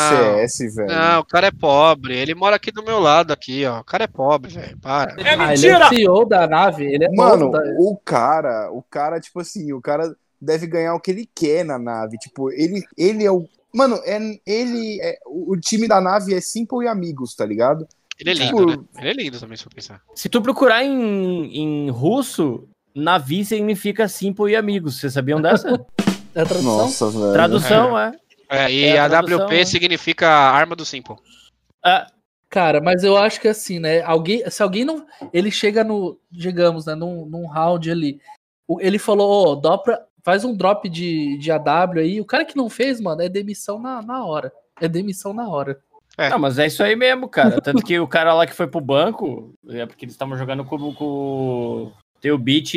CS, 0.47 0.75
velho. 0.75 0.87
Não, 0.87 1.19
o 1.19 1.25
cara 1.25 1.47
é 1.47 1.51
pobre. 1.51 2.17
Ele 2.17 2.33
mora 2.33 2.55
aqui 2.55 2.71
do 2.71 2.83
meu 2.83 2.99
lado, 2.99 3.31
aqui, 3.31 3.65
ó. 3.65 3.79
O 3.79 3.83
cara 3.83 4.05
é 4.05 4.07
pobre, 4.07 4.51
velho. 4.51 4.77
Para. 4.79 5.15
ah, 5.15 5.53
ele 5.53 5.67
é 5.67 5.77
o 5.77 5.89
CEO 5.89 6.25
da 6.25 6.47
nave, 6.47 6.85
ele 6.85 7.05
é 7.05 7.09
Mano, 7.11 7.51
da... 7.51 7.59
o 7.79 7.95
cara, 8.03 8.71
o 8.71 8.81
cara, 8.81 9.19
tipo 9.19 9.39
assim, 9.39 9.71
o 9.73 9.81
cara 9.81 10.15
deve 10.41 10.67
ganhar 10.67 10.95
o 10.95 10.99
que 10.99 11.11
ele 11.11 11.29
quer 11.33 11.63
na 11.63 11.77
nave. 11.77 12.17
Tipo, 12.17 12.51
ele, 12.51 12.83
ele 12.97 13.23
é 13.23 13.31
o. 13.31 13.47
Mano, 13.75 13.99
é, 14.05 14.17
ele 14.45 15.01
é, 15.01 15.17
o 15.25 15.57
time 15.57 15.87
da 15.87 15.99
nave 15.99 16.33
é 16.33 16.39
Simple 16.39 16.85
e 16.85 16.87
amigos, 16.87 17.35
tá 17.35 17.45
ligado? 17.45 17.87
Ele 18.17 18.31
é 18.31 18.33
Tipo, 18.33 18.59
lindo, 18.59 18.77
né? 18.93 19.01
Ele 19.01 19.09
é 19.09 19.13
lindo 19.13 19.39
também, 19.39 19.57
se 19.57 19.65
eu 19.65 19.71
pensar. 19.73 20.01
Se 20.15 20.29
tu 20.29 20.41
procurar 20.41 20.83
em, 20.83 21.53
em 21.53 21.89
russo, 21.89 22.67
Navi 22.95 23.43
significa 23.43 24.07
Simple 24.07 24.51
e 24.51 24.55
amigos. 24.55 24.99
Vocês 24.99 25.13
sabiam 25.13 25.41
dessa? 25.41 25.85
É 26.33 26.41
a 26.41 26.45
tradução? 26.45 26.77
Nossa, 26.77 27.09
velho. 27.09 27.33
Tradução, 27.33 27.99
é. 27.99 28.11
É, 28.49 28.71
e 28.71 28.83
É 28.85 28.99
a 28.99 29.05
a 29.05 29.09
tradução, 29.09 29.45
WP 29.45 29.53
né? 29.53 29.65
significa 29.65 30.29
arma 30.29 30.75
do 30.75 30.85
Simple. 30.85 31.15
É, 31.85 32.05
Cara, 32.55 32.79
mas 32.79 33.03
eu 33.03 33.17
acho 33.17 33.41
que 33.41 33.49
assim, 33.49 33.79
né? 33.79 34.01
Alguém, 34.01 34.49
se 34.49 34.63
alguém 34.63 34.85
não. 34.85 35.05
Ele 35.33 35.51
chega 35.51 35.83
no. 35.83 36.17
Digamos, 36.31 36.85
né? 36.85 36.95
Num, 36.95 37.25
num 37.25 37.47
round 37.47 37.91
ali. 37.91 38.21
Ele 38.79 38.97
falou, 38.97 39.51
ó, 39.51 39.55
dobra, 39.55 40.05
faz 40.25 40.43
um 40.43 40.55
drop 40.55 40.89
de, 40.89 41.37
de 41.37 41.51
AW 41.51 41.99
aí. 41.99 42.19
O 42.19 42.25
cara 42.25 42.43
que 42.43 42.57
não 42.57 42.67
fez, 42.67 42.99
mano, 42.99 43.21
é 43.21 43.29
demissão 43.29 43.79
na, 43.79 44.01
na 44.01 44.25
hora. 44.25 44.51
É 44.81 44.87
demissão 44.87 45.33
na 45.33 45.47
hora. 45.47 45.79
É. 46.17 46.29
Não, 46.29 46.39
mas 46.39 46.57
é 46.57 46.65
isso 46.65 46.81
aí 46.81 46.95
mesmo, 46.95 47.29
cara. 47.29 47.61
Tanto 47.61 47.83
que 47.83 47.99
o 47.99 48.07
cara 48.07 48.33
lá 48.33 48.47
que 48.47 48.53
foi 48.53 48.65
pro 48.65 48.81
banco, 48.81 49.53
é 49.69 49.85
porque 49.85 50.03
eles 50.03 50.15
estavam 50.15 50.35
jogando 50.35 50.65
com, 50.65 50.93
com 50.95 51.91
tem 52.19 52.31
o 52.31 52.39
Beat 52.39 52.73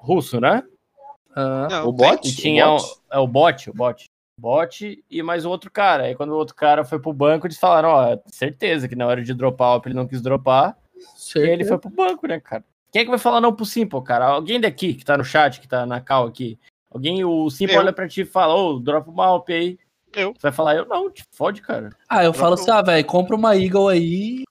russo, 0.00 0.40
né? 0.40 0.64
Ah, 1.36 1.68
Não, 1.70 1.88
O 1.88 1.92
bot? 1.92 2.26
E 2.28 2.34
tinha 2.34 2.68
O 2.68 2.74
o, 2.74 2.78
bot? 2.78 3.00
é 3.12 3.18
o 3.18 3.26
bot, 3.26 3.70
o 3.70 3.74
bot. 3.74 4.04
Bot 4.40 5.04
e 5.08 5.22
mais 5.22 5.44
o 5.44 5.50
outro 5.50 5.70
cara. 5.70 6.04
Aí 6.04 6.16
quando 6.16 6.30
o 6.30 6.36
outro 6.36 6.56
cara 6.56 6.84
foi 6.84 6.98
pro 6.98 7.12
banco, 7.12 7.46
eles 7.46 7.58
falaram, 7.58 7.90
ó, 7.90 8.18
certeza 8.26 8.88
que 8.88 8.96
na 8.96 9.06
hora 9.06 9.22
de 9.22 9.32
dropar 9.34 9.78
o 9.78 9.82
ele 9.84 9.94
não 9.94 10.08
quis 10.08 10.20
dropar. 10.20 10.76
E 11.36 11.38
aí 11.40 11.50
ele 11.50 11.64
foi 11.64 11.78
pro 11.78 11.90
banco, 11.90 12.26
né, 12.26 12.40
cara? 12.40 12.64
Quem 12.92 13.02
é 13.02 13.04
que 13.04 13.10
vai 13.10 13.18
falar 13.18 13.40
não 13.40 13.54
pro 13.54 13.64
Simple, 13.66 14.02
cara? 14.02 14.26
Alguém 14.26 14.60
daqui 14.60 14.94
que 14.94 15.04
tá 15.04 15.16
no 15.16 15.24
chat, 15.24 15.60
que 15.60 15.68
tá 15.68 15.84
na 15.84 16.00
cal 16.00 16.26
aqui. 16.26 16.58
Alguém, 16.90 17.22
o 17.24 17.50
Simple 17.50 17.74
Eu. 17.74 17.80
olha 17.80 17.92
pra 17.92 18.08
ti 18.08 18.22
e 18.22 18.24
fala, 18.24 18.54
ô, 18.54 18.78
dropa 18.78 19.10
uma 19.10 19.26
Alp 19.26 19.50
aí. 19.50 19.78
Eu. 20.14 20.32
Você 20.32 20.40
vai 20.42 20.52
falar, 20.52 20.74
eu 20.76 20.86
não, 20.86 21.10
te 21.10 21.22
fode, 21.32 21.60
cara. 21.60 21.90
Ah, 22.08 22.24
eu 22.24 22.32
falo 22.32 22.54
assim, 22.54 22.70
ah, 22.70 22.80
velho, 22.80 23.04
compra 23.06 23.36
uma 23.36 23.54
Eagle 23.56 23.88
aí 23.88 24.44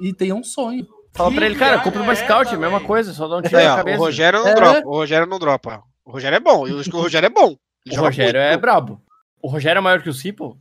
e 0.00 0.12
tem 0.12 0.32
um 0.32 0.42
sonho. 0.42 0.86
Fala 1.12 1.32
pra 1.32 1.46
ele, 1.46 1.54
cara, 1.54 1.80
compra 1.80 2.02
uma 2.02 2.14
Scout, 2.16 2.56
mesma 2.56 2.80
coisa, 2.80 3.12
só 3.12 3.28
dá 3.28 3.36
um 3.36 3.42
tiro 3.42 3.56
Aí, 3.56 3.64
na 3.68 3.76
cabeça. 3.76 3.98
o 3.98 4.00
Rogério 4.04 4.40
não 4.40 4.48
É. 4.48 4.54
dropa. 4.54 4.88
O 4.88 4.90
Rogério 4.90 5.26
não 5.28 5.38
dropa. 5.38 5.82
O 6.04 6.10
Rogério 6.10 6.34
é 6.36 6.40
bom. 6.40 6.66
Eu 6.66 6.80
acho 6.80 6.90
que 6.90 6.96
o 6.96 7.00
Rogério 7.00 7.26
é 7.26 7.30
bom. 7.30 7.56
Ele 7.86 7.96
O 7.96 8.00
Rogério 8.00 8.40
muito, 8.40 8.52
é 8.52 8.56
brabo. 8.56 9.00
O 9.40 9.48
Rogério 9.48 9.78
é 9.78 9.82
maior 9.82 10.02
que 10.02 10.08
o 10.08 10.12
Simple? 10.12 10.54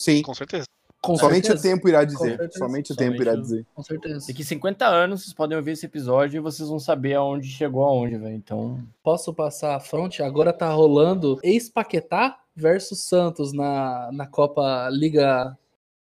Sim. 0.00 0.22
Com 0.22 0.32
certeza. 0.34 0.64
Com 1.00 1.16
Somente 1.16 1.46
certeza. 1.46 1.68
o 1.68 1.70
tempo 1.70 1.88
irá 1.88 2.04
dizer. 2.04 2.18
certeza. 2.18 2.58
Somente 2.58 2.92
o 2.92 2.96
tempo 2.96 3.22
irá 3.22 3.32
Somente 3.32 3.42
dizer. 3.48 3.66
Com 3.74 3.82
certeza. 3.82 4.26
Daqui 4.26 4.44
50 4.44 4.86
anos, 4.86 5.22
vocês 5.22 5.32
podem 5.32 5.56
ouvir 5.56 5.72
esse 5.72 5.86
episódio 5.86 6.38
e 6.38 6.40
vocês 6.40 6.68
vão 6.68 6.80
saber 6.80 7.14
aonde 7.14 7.48
chegou 7.48 7.84
aonde, 7.84 8.16
velho. 8.16 8.34
Então, 8.34 8.80
Posso 9.02 9.32
passar 9.32 9.76
a 9.76 9.80
fronte? 9.80 10.22
Agora 10.22 10.52
tá 10.52 10.68
rolando 10.70 11.38
ex-Paquetá 11.42 12.38
versus 12.54 13.04
Santos 13.04 13.52
na, 13.52 14.10
na 14.12 14.26
Copa 14.26 14.88
Liga 14.90 15.56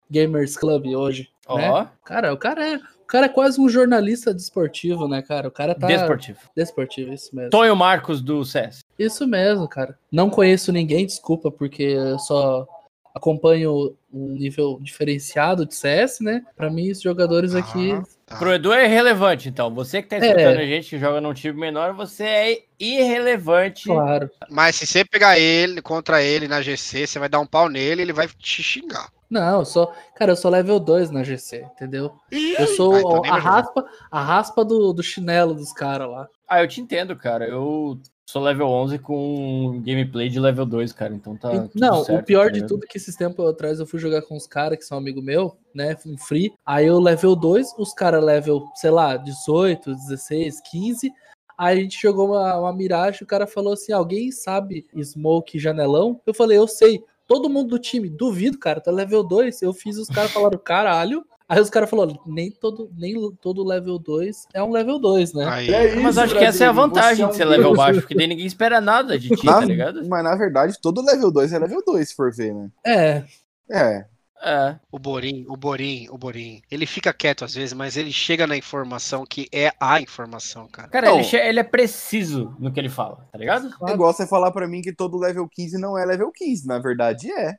Gamers 0.09 0.55
Club 0.55 0.85
hoje. 0.95 1.29
ó, 1.47 1.57
Né? 1.57 1.89
Cara, 2.05 2.31
o 2.33 2.37
cara 2.37 2.65
é. 2.75 2.75
O 3.03 3.05
cara 3.13 3.25
é 3.27 3.29
quase 3.29 3.59
um 3.61 3.69
jornalista 3.69 4.33
desportivo, 4.33 5.07
né, 5.07 5.21
cara? 5.21 5.47
O 5.47 5.51
cara 5.51 5.75
tá. 5.75 5.85
desportivo. 5.85 6.39
Desportivo, 6.55 7.13
isso 7.13 7.35
mesmo. 7.35 7.51
Tonho 7.51 7.75
Marcos 7.75 8.21
do 8.21 8.43
CS. 8.43 8.83
Isso 8.97 9.27
mesmo, 9.27 9.67
cara. 9.67 9.99
Não 10.11 10.29
conheço 10.31 10.71
ninguém, 10.71 11.05
desculpa, 11.05 11.51
porque 11.51 11.83
eu 11.83 12.17
só 12.17 12.65
acompanho 13.13 13.95
um 14.11 14.27
nível 14.29 14.79
diferenciado 14.81 15.65
de 15.65 15.75
CS, 15.75 16.19
né? 16.21 16.43
Pra 16.55 16.69
mim, 16.69 16.89
os 16.91 17.01
jogadores 17.01 17.53
aqui. 17.55 17.91
Ah, 17.91 18.03
tá. 18.25 18.37
Pro 18.37 18.53
Edu 18.53 18.73
é 18.73 18.85
irrelevante, 18.85 19.49
então. 19.49 19.73
Você 19.73 20.01
que 20.01 20.09
tá 20.09 20.15
É. 20.17 20.19
escutando 20.19 20.57
a 20.59 20.65
gente 20.65 20.89
que 20.89 20.97
joga 20.99 21.21
num 21.21 21.33
time 21.33 21.59
menor, 21.59 21.93
você 21.93 22.23
é 22.23 22.59
irrelevante. 22.79 23.85
Claro. 23.85 24.29
Mas 24.49 24.75
se 24.75 24.87
você 24.87 25.05
pegar 25.05 25.37
ele 25.37 25.81
contra 25.81 26.21
ele 26.23 26.47
na 26.47 26.61
GC, 26.61 27.05
você 27.07 27.19
vai 27.19 27.29
dar 27.29 27.39
um 27.39 27.45
pau 27.47 27.69
nele 27.69 28.01
ele 28.01 28.13
vai 28.13 28.27
te 28.27 28.63
xingar. 28.63 29.09
Não, 29.29 29.59
eu 29.59 29.65
sou. 29.65 29.91
Cara, 30.15 30.31
eu 30.31 30.35
sou 30.35 30.51
level 30.51 30.79
2 30.79 31.09
na 31.09 31.23
GC, 31.23 31.65
entendeu? 31.73 32.13
Eu 32.31 32.67
sou 32.67 32.93
Ah, 32.93 32.99
então 32.99 33.25
a 33.33 33.39
raspa, 33.39 33.85
a 34.11 34.21
raspa 34.23 34.63
do, 34.63 34.93
do 34.93 35.01
chinelo 35.01 35.55
dos 35.55 35.73
caras 35.73 36.07
lá. 36.07 36.27
Ah, 36.47 36.61
eu 36.61 36.67
te 36.67 36.79
entendo, 36.79 37.15
cara. 37.15 37.45
Eu 37.47 37.99
sou 38.25 38.41
level 38.41 38.67
11 38.67 38.99
com 38.99 39.81
gameplay 39.85 40.29
de 40.29 40.39
level 40.39 40.65
2, 40.65 40.93
cara. 40.93 41.13
Então 41.13 41.35
tá. 41.35 41.69
Não, 41.75 42.03
certo, 42.03 42.19
o 42.19 42.23
pior 42.23 42.45
tá 42.45 42.51
de 42.51 42.65
tudo 42.65 42.83
é 42.83 42.87
que 42.87 42.97
esses 42.97 43.15
tempos 43.15 43.45
atrás 43.47 43.79
eu 43.79 43.85
fui 43.85 43.99
jogar 43.99 44.21
com 44.21 44.35
os 44.35 44.47
caras 44.47 44.77
que 44.77 44.85
são 44.85 44.97
amigo 44.97 45.21
meu, 45.21 45.57
né? 45.73 45.95
Um 46.05 46.17
free. 46.17 46.53
Aí 46.65 46.87
eu 46.87 46.99
level 46.99 47.35
2, 47.35 47.75
os 47.77 47.93
caras 47.93 48.23
level, 48.23 48.65
sei 48.75 48.89
lá, 48.89 49.17
18, 49.17 49.93
16, 49.95 50.61
15. 50.61 51.11
Aí 51.57 51.77
a 51.77 51.81
gente 51.81 52.01
jogou 52.01 52.29
uma, 52.29 52.57
uma 52.57 52.73
miragem, 52.73 53.23
o 53.23 53.27
cara 53.27 53.45
falou 53.45 53.73
assim: 53.73 53.91
alguém 53.91 54.31
sabe 54.31 54.85
smoke 55.01 55.59
janelão? 55.59 56.19
Eu 56.25 56.33
falei, 56.33 56.57
eu 56.57 56.67
sei. 56.67 57.03
Todo 57.25 57.49
mundo 57.49 57.69
do 57.69 57.79
time, 57.79 58.09
duvido, 58.09 58.59
cara, 58.59 58.81
tá 58.81 58.91
level 58.91 59.23
2. 59.23 59.61
Eu 59.61 59.73
fiz 59.73 59.97
os 59.97 60.09
caras 60.09 60.31
falaram, 60.31 60.59
caralho. 60.59 61.25
Aí 61.47 61.59
os 61.59 61.69
caras 61.69 61.89
falaram, 61.89 62.17
nem 62.25 62.49
todo, 62.49 62.89
nem 62.97 63.13
todo 63.41 63.63
level 63.63 63.99
2 63.99 64.47
é 64.53 64.63
um 64.63 64.71
level 64.71 64.97
2, 64.97 65.33
né? 65.33 65.45
Aí, 65.47 65.69
É 65.69 65.95
Mas 65.95 66.15
isso, 66.15 66.21
acho 66.21 66.35
que 66.37 66.43
essa 66.43 66.63
é 66.63 66.67
a 66.67 66.73
Brasil, 66.73 66.89
vantagem 66.89 67.15
você 67.17 67.21
é 67.23 67.25
de 67.25 67.31
um 67.31 67.33
ser 67.35 67.45
level 67.45 67.65
deus. 67.65 67.77
baixo, 67.77 67.99
porque 68.01 68.15
daí 68.15 68.27
ninguém 68.27 68.45
espera 68.45 68.79
nada 68.81 69.19
de 69.19 69.29
ti, 69.29 69.45
Na- 69.45 69.59
tá 69.59 69.65
ligado? 69.65 70.07
Mas 70.07 70.23
na 70.23 70.35
verdade, 70.35 70.79
todo 70.81 71.03
level 71.05 71.31
2 71.31 71.51
é 71.53 71.59
level 71.59 71.83
2, 71.85 72.09
se 72.09 72.15
for 72.15 72.33
ver, 72.33 72.53
né? 72.53 72.69
É, 72.85 73.23
É. 73.69 74.05
É. 74.45 74.75
o 74.91 74.99
Borim, 74.99 75.45
o 75.47 75.55
Borim, 75.55 76.07
o 76.09 76.17
Borim, 76.17 76.61
ele 76.69 76.85
fica 76.85 77.13
quieto 77.13 77.45
às 77.45 77.53
vezes, 77.55 77.71
mas 77.71 77.95
ele 77.95 78.11
chega 78.11 78.45
na 78.45 78.57
informação 78.57 79.25
que 79.25 79.47
é 79.53 79.71
a 79.79 80.01
informação, 80.01 80.67
cara. 80.67 80.89
Cara, 80.89 81.09
Não. 81.11 81.19
ele, 81.21 81.35
ele 81.37 81.59
é 81.61 81.63
preciso 81.63 82.53
no 82.59 82.69
que 82.71 82.77
ele 82.79 82.89
fala, 82.89 83.25
tá 83.31 83.37
ligado? 83.37 83.67
É 83.67 83.71
claro. 83.71 83.93
igual 83.93 84.11
você 84.13 84.27
falar 84.27 84.51
pra 84.51 84.67
mim 84.67 84.81
que 84.81 84.91
todo 84.91 85.17
level 85.17 85.47
15 85.49 85.77
não 85.77 85.97
é 85.97 86.03
level 86.05 86.29
15. 86.29 86.67
Na 86.67 86.77
verdade, 86.77 87.31
é. 87.31 87.55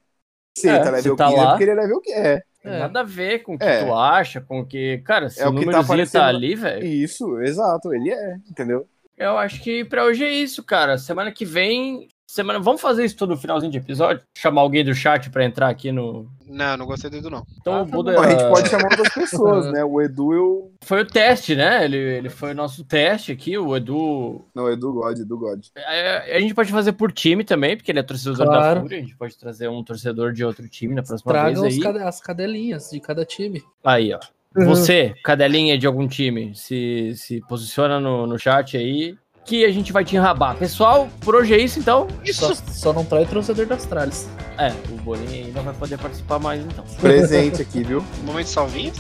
Se 0.59 0.69
É, 0.69 0.75
ele 0.77 0.85
tá 0.85 0.91
level 0.91 1.17
tá 1.17 1.25
15 1.29 1.39
é 1.39 1.43
lá- 1.43 1.51
porque 1.53 1.65
ele 1.65 1.71
é 1.71 1.75
level 1.75 2.01
15. 2.03 2.19
É. 2.19 2.43
Tem 2.65 2.73
É. 2.73 2.79
nada 2.79 3.01
a 3.01 3.05
ver 3.05 3.43
com 3.43 3.55
o 3.55 3.59
que 3.59 3.65
É. 3.65 3.85
tu 3.85 3.95
acha, 3.95 4.41
com 4.41 4.61
o 4.61 4.67
que. 4.67 4.99
Cara, 5.05 5.29
se 5.29 5.39
É 5.41 5.47
o 5.47 5.51
o 5.51 5.55
que 5.55 5.67
tá 5.67 5.83
númerozinho 5.83 6.11
tá, 6.11 6.27
ali, 6.27 6.55
velho. 6.55 6.83
Isso, 6.85 7.39
exato. 7.43 7.93
Ele 7.95 8.11
é, 8.11 8.37
entendeu? 8.51 8.89
Eu 9.19 9.37
acho 9.37 9.63
que 9.63 9.85
pra 9.85 10.05
hoje 10.05 10.25
é 10.25 10.33
isso, 10.33 10.65
cara. 10.65 10.97
Semana 10.97 11.31
que 11.31 11.45
vem. 11.45 12.09
Semana... 12.27 12.59
Vamos 12.59 12.81
fazer 12.81 13.05
isso 13.05 13.17
tudo 13.17 13.31
no 13.31 13.37
finalzinho 13.37 13.71
de 13.71 13.79
episódio? 13.79 14.23
Chamar 14.37 14.63
alguém 14.63 14.85
do 14.85 14.95
chat 14.95 15.31
pra 15.31 15.45
entrar 15.45 15.69
aqui 15.69 15.93
no. 15.93 16.27
Não, 16.47 16.77
não 16.77 16.87
gostei 16.87 17.09
do 17.11 17.17
Edu, 17.19 17.31
não. 17.31 17.47
Então 17.61 17.75
Ah, 17.75 17.83
o 17.83 17.87
tá 17.87 17.91
Buda. 17.91 18.13
bom. 18.15 18.21
A 18.23 18.31
gente 18.31 18.49
pode 18.49 18.69
chamar 18.69 18.85
outras 18.91 19.13
pessoas, 19.15 19.71
né? 19.73 19.85
O 19.85 20.01
Edu 20.01 20.33
eu. 20.35 20.73
Foi 20.83 21.03
o 21.03 21.07
teste, 21.07 21.55
né? 21.55 21.85
Ele, 21.85 21.97
ele 21.97 22.29
foi 22.31 22.53
o 22.53 22.55
nosso 22.55 22.83
teste 22.85 23.31
aqui. 23.31 23.57
O 23.59 23.77
Edu. 23.77 24.43
Não, 24.55 24.71
Edu 24.71 24.93
God, 24.93 25.19
Edu 25.19 25.39
God. 25.39 25.65
É, 25.77 26.37
A 26.37 26.41
gente 26.41 26.55
pode 26.55 26.73
fazer 26.73 26.93
por 26.93 27.13
time 27.13 27.45
também, 27.45 27.77
porque 27.77 27.91
ele 27.93 27.99
é 28.01 28.03
torcedor 28.03 28.37
Claro. 28.47 28.75
da 28.77 28.81
Fúria. 28.83 28.99
A 28.99 29.01
gente 29.03 29.17
pode 29.17 29.37
trazer 29.39 29.69
um 29.69 29.85
torcedor 29.85 30.33
de 30.33 30.45
outro 30.45 30.69
time 30.69 30.95
na 30.95 31.03
próxima 31.03 31.31
Tragam 31.33 31.63
vez 31.63 31.79
cade- 31.79 31.99
as 31.99 32.21
cadelinhas 32.21 32.91
de 32.91 33.01
cada 33.01 33.25
time. 33.25 33.63
Aí, 33.85 34.13
ó. 34.13 34.19
Uhum. 34.57 34.67
Você, 34.67 35.15
cadelinha 35.25 35.77
de 35.77 35.85
algum 35.87 36.07
time, 36.07 36.55
se, 36.55 37.13
se 37.17 37.41
posiciona 37.49 37.99
no, 37.99 38.25
no 38.27 38.39
chat 38.39 38.77
aí, 38.77 39.17
que 39.45 39.65
a 39.65 39.71
gente 39.71 39.93
vai 39.93 40.05
te 40.05 40.17
enrabar. 40.17 40.57
Pessoal, 40.57 41.09
por 41.21 41.35
hoje 41.35 41.55
é 41.55 41.59
isso, 41.59 41.79
então. 41.79 42.09
Só, 42.33 42.55
só 42.55 42.93
não 42.93 43.05
trai 43.05 43.25
o 43.25 43.27
trouxedor 43.27 43.67
das 43.67 43.85
tralhas. 43.85 44.29
É, 44.59 44.73
o 44.91 44.97
Bolinha 45.03 45.47
ainda 45.47 45.61
vai 45.61 45.75
poder 45.75 45.99
participar 45.99 46.39
mais, 46.39 46.65
então. 46.65 46.85
Presente 47.01 47.61
aqui, 47.61 47.83
viu? 47.83 48.05
Momento 48.25 48.47
salvinho? 48.47 48.93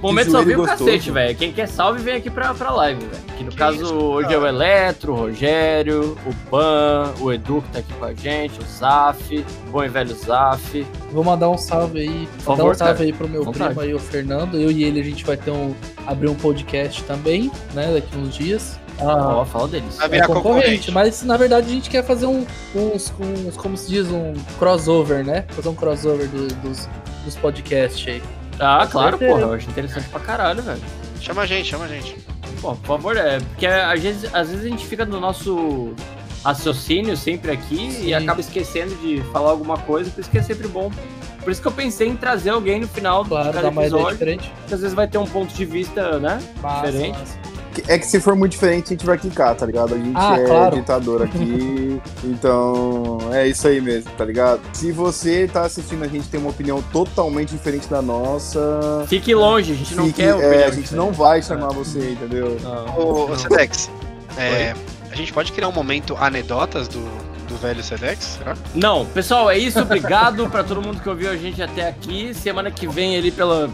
Momento 0.00 0.30
zoeiro 0.32 0.50
salve 0.50 0.54
o 0.54 0.58
gostoso. 0.58 0.84
cacete, 0.84 1.10
velho. 1.12 1.36
Quem 1.36 1.52
quer 1.52 1.68
salve, 1.68 2.02
vem 2.02 2.16
aqui 2.16 2.28
pra, 2.28 2.52
pra 2.54 2.72
live, 2.72 3.00
velho. 3.06 3.22
Que 3.38 3.44
no 3.44 3.52
caso, 3.54 3.94
hoje 3.94 4.34
é 4.34 4.38
o 4.38 4.44
Eletro, 4.44 5.12
o 5.12 5.16
Rogério, 5.16 6.18
o 6.26 6.50
Ban, 6.50 7.14
o 7.20 7.32
Edu 7.32 7.62
que 7.62 7.70
tá 7.70 7.78
aqui 7.78 7.92
com 7.94 8.04
a 8.04 8.12
gente, 8.12 8.58
o 8.58 8.64
Zaf, 8.64 9.44
o 9.68 9.70
bom 9.70 9.84
e 9.84 9.88
velho 9.88 10.12
Zaf. 10.14 10.84
Vou 11.12 11.22
mandar 11.22 11.48
um 11.48 11.56
salve 11.56 12.00
aí. 12.00 12.28
Por 12.44 12.50
Mandar 12.50 12.52
um 12.52 12.56
favor, 12.56 12.74
salve 12.76 12.92
cara. 12.94 13.04
aí 13.04 13.12
pro 13.12 13.28
meu 13.28 13.44
Vontade. 13.44 13.64
primo 13.74 13.80
aí, 13.80 13.94
o 13.94 13.98
Fernando. 14.00 14.60
Eu 14.60 14.72
e 14.72 14.82
ele 14.82 15.00
a 15.00 15.04
gente 15.04 15.24
vai 15.24 15.36
ter 15.36 15.52
um. 15.52 15.72
abrir 16.04 16.28
um 16.28 16.34
podcast 16.34 17.04
também, 17.04 17.50
né? 17.72 17.92
Daqui 17.94 18.16
uns 18.18 18.34
dias. 18.34 18.81
Ah, 19.00 19.36
Ó, 19.38 19.44
fala 19.44 19.68
deles. 19.68 19.96
Vai 19.96 20.06
é 20.06 20.10
virar 20.10 20.26
concorrente, 20.26 20.60
concorrente. 20.64 20.90
mas 20.92 21.22
na 21.22 21.36
verdade 21.36 21.66
a 21.66 21.70
gente 21.70 21.90
quer 21.90 22.04
fazer 22.04 22.26
um, 22.26 22.44
uns, 22.74 23.12
uns, 23.18 23.56
como 23.56 23.76
se 23.76 23.88
diz, 23.88 24.06
um 24.10 24.32
crossover, 24.58 25.24
né? 25.24 25.44
Fazer 25.50 25.68
um 25.68 25.74
crossover 25.74 26.28
do- 26.28 26.48
dos, 26.56 26.88
dos 27.24 27.36
podcasts 27.36 28.06
aí. 28.06 28.22
Ah, 28.60 28.84
Com 28.86 28.92
claro, 28.92 29.18
certeza. 29.18 29.32
porra. 29.40 29.46
Eu 29.52 29.54
acho 29.54 29.70
interessante 29.70 30.08
pra 30.08 30.20
caralho, 30.20 30.62
velho. 30.62 30.80
Chama 31.20 31.42
a 31.42 31.46
gente, 31.46 31.68
chama 31.68 31.84
a 31.84 31.88
gente. 31.88 32.16
Pô, 32.60 32.74
por 32.76 32.86
favor, 32.86 33.16
é. 33.16 33.38
Porque 33.40 33.66
às 33.66 34.00
vezes, 34.00 34.30
às 34.34 34.48
vezes 34.50 34.64
a 34.64 34.68
gente 34.68 34.86
fica 34.86 35.04
no 35.04 35.18
nosso 35.20 35.92
raciocínio 36.44 37.16
sempre 37.16 37.50
aqui 37.52 37.90
Sim. 37.92 38.06
e 38.06 38.14
acaba 38.14 38.40
esquecendo 38.40 38.94
de 38.96 39.20
falar 39.32 39.50
alguma 39.50 39.78
coisa, 39.78 40.10
por 40.10 40.20
isso 40.20 40.30
que 40.30 40.38
é 40.38 40.42
sempre 40.42 40.68
bom. 40.68 40.90
Por 41.42 41.50
isso 41.50 41.60
que 41.60 41.66
eu 41.66 41.72
pensei 41.72 42.06
em 42.08 42.16
trazer 42.16 42.50
alguém 42.50 42.80
no 42.80 42.86
final 42.88 43.24
Claro, 43.24 43.48
de 43.48 43.54
cada 43.54 43.68
episódio, 43.68 44.10
diferente. 44.12 44.52
que 44.68 44.74
às 44.74 44.80
vezes 44.80 44.94
vai 44.94 45.08
ter 45.08 45.18
um 45.18 45.26
ponto 45.26 45.52
de 45.52 45.64
vista, 45.64 46.18
né? 46.20 46.40
Massa, 46.60 46.86
Diferente. 46.86 47.18
massa. 47.18 47.38
É 47.88 47.98
que 47.98 48.06
se 48.06 48.20
for 48.20 48.34
muito 48.36 48.52
diferente, 48.52 48.86
a 48.86 48.88
gente 48.90 49.06
vai 49.06 49.16
quicar, 49.16 49.54
tá 49.54 49.64
ligado? 49.64 49.94
A 49.94 49.98
gente 49.98 50.12
Ah, 50.14 50.36
é 50.38 50.44
claro. 50.44 50.76
ditador 50.76 51.22
aqui. 51.22 52.00
então, 52.24 53.18
é 53.32 53.46
isso 53.46 53.66
aí 53.68 53.80
mesmo, 53.80 54.10
tá 54.16 54.24
ligado? 54.24 54.60
Se 54.72 54.92
você 54.92 55.48
tá 55.52 55.62
assistindo, 55.62 56.04
a 56.04 56.08
gente 56.08 56.28
tem 56.28 56.40
uma 56.40 56.50
opinião 56.50 56.82
totalmente 56.92 57.50
diferente 57.50 57.88
da 57.88 58.02
nossa. 58.02 59.04
Fique 59.08 59.34
longe, 59.34 59.72
a 59.72 59.76
gente 59.76 59.94
não 59.94 60.06
fique- 60.06 60.22
quer 60.22 60.28
é, 60.28 60.32
a 60.34 60.70
gente 60.70 60.82
diferente. 60.82 60.94
não 60.94 61.12
vai 61.12 61.42
chamar 61.42 61.68
você, 61.68 62.10
entendeu? 62.12 62.56
Não. 62.62 62.98
Ô, 62.98 63.30
ô 63.30 63.36
Sedex, 63.36 63.90
é, 64.36 64.74
a 65.10 65.14
gente 65.16 65.32
pode 65.32 65.52
criar 65.52 65.68
um 65.68 65.72
momento 65.72 66.16
anedotas 66.18 66.88
do, 66.88 67.00
do 67.48 67.56
velho 67.56 67.82
Sedex, 67.82 68.38
será? 68.38 68.56
Não, 68.74 69.04
pessoal, 69.06 69.50
é 69.50 69.58
isso. 69.58 69.80
Obrigado 69.80 70.48
pra 70.48 70.64
todo 70.64 70.80
mundo 70.82 71.00
que 71.00 71.08
ouviu 71.08 71.30
a 71.30 71.36
gente 71.36 71.62
até 71.62 71.88
aqui. 71.88 72.32
Semana 72.34 72.70
que 72.70 72.86
vem, 72.86 73.16
ali 73.16 73.30
pela 73.30 73.68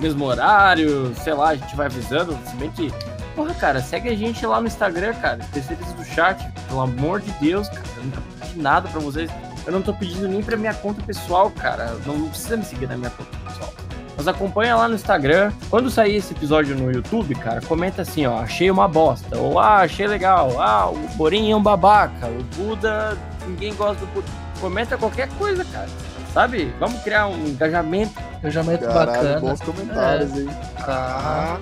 mesmo 0.00 0.24
horário, 0.24 1.12
sei 1.22 1.34
lá, 1.34 1.50
a 1.50 1.56
gente 1.56 1.74
vai 1.76 1.86
avisando. 1.86 2.38
Se 2.48 2.54
bem 2.56 2.70
que, 2.70 2.92
porra, 3.38 3.54
cara, 3.54 3.80
segue 3.80 4.08
a 4.08 4.16
gente 4.16 4.44
lá 4.44 4.60
no 4.60 4.66
Instagram, 4.66 5.14
cara. 5.14 5.38
Especialista 5.38 5.94
do 5.94 6.04
chat. 6.04 6.44
Pelo 6.66 6.80
amor 6.80 7.20
de 7.20 7.30
Deus, 7.34 7.68
cara. 7.68 7.84
Eu 7.96 8.04
nunca 8.04 8.20
pedi 8.40 8.58
nada 8.58 8.88
pra 8.88 8.98
vocês. 8.98 9.30
Eu 9.64 9.72
não 9.72 9.80
tô 9.80 9.94
pedindo 9.94 10.26
nem 10.26 10.42
pra 10.42 10.56
minha 10.56 10.74
conta 10.74 11.00
pessoal, 11.04 11.48
cara. 11.52 11.96
Não, 12.04 12.18
não 12.18 12.28
precisa 12.30 12.56
me 12.56 12.64
seguir 12.64 12.88
na 12.88 12.96
minha 12.96 13.10
conta 13.10 13.30
pessoal. 13.46 13.72
Mas 14.16 14.26
acompanha 14.26 14.74
lá 14.74 14.88
no 14.88 14.96
Instagram. 14.96 15.52
Quando 15.70 15.88
sair 15.88 16.16
esse 16.16 16.32
episódio 16.34 16.76
no 16.76 16.90
YouTube, 16.90 17.36
cara, 17.36 17.60
comenta 17.60 18.02
assim, 18.02 18.26
ó, 18.26 18.40
achei 18.40 18.68
uma 18.68 18.88
bosta. 18.88 19.38
Ou 19.38 19.60
ah, 19.60 19.82
achei 19.82 20.08
legal. 20.08 20.60
Ah, 20.60 20.90
o 20.90 20.98
Borinho 21.14 21.52
é 21.52 21.56
um 21.56 21.62
babaca. 21.62 22.26
O 22.26 22.42
Buda, 22.56 23.16
ninguém 23.46 23.72
gosta 23.72 24.04
do 24.04 24.12
Buda. 24.12 24.26
Comenta 24.60 24.98
qualquer 24.98 25.28
coisa, 25.38 25.64
cara. 25.66 25.88
Sabe? 26.34 26.74
Vamos 26.80 27.00
criar 27.02 27.28
um 27.28 27.46
engajamento. 27.46 28.20
Engajamento 28.40 28.84
Caralho, 28.84 29.06
bacana. 29.06 29.40
bons 29.40 29.60
comentários, 29.60 30.36
hein? 30.36 30.48
Tá. 30.84 31.60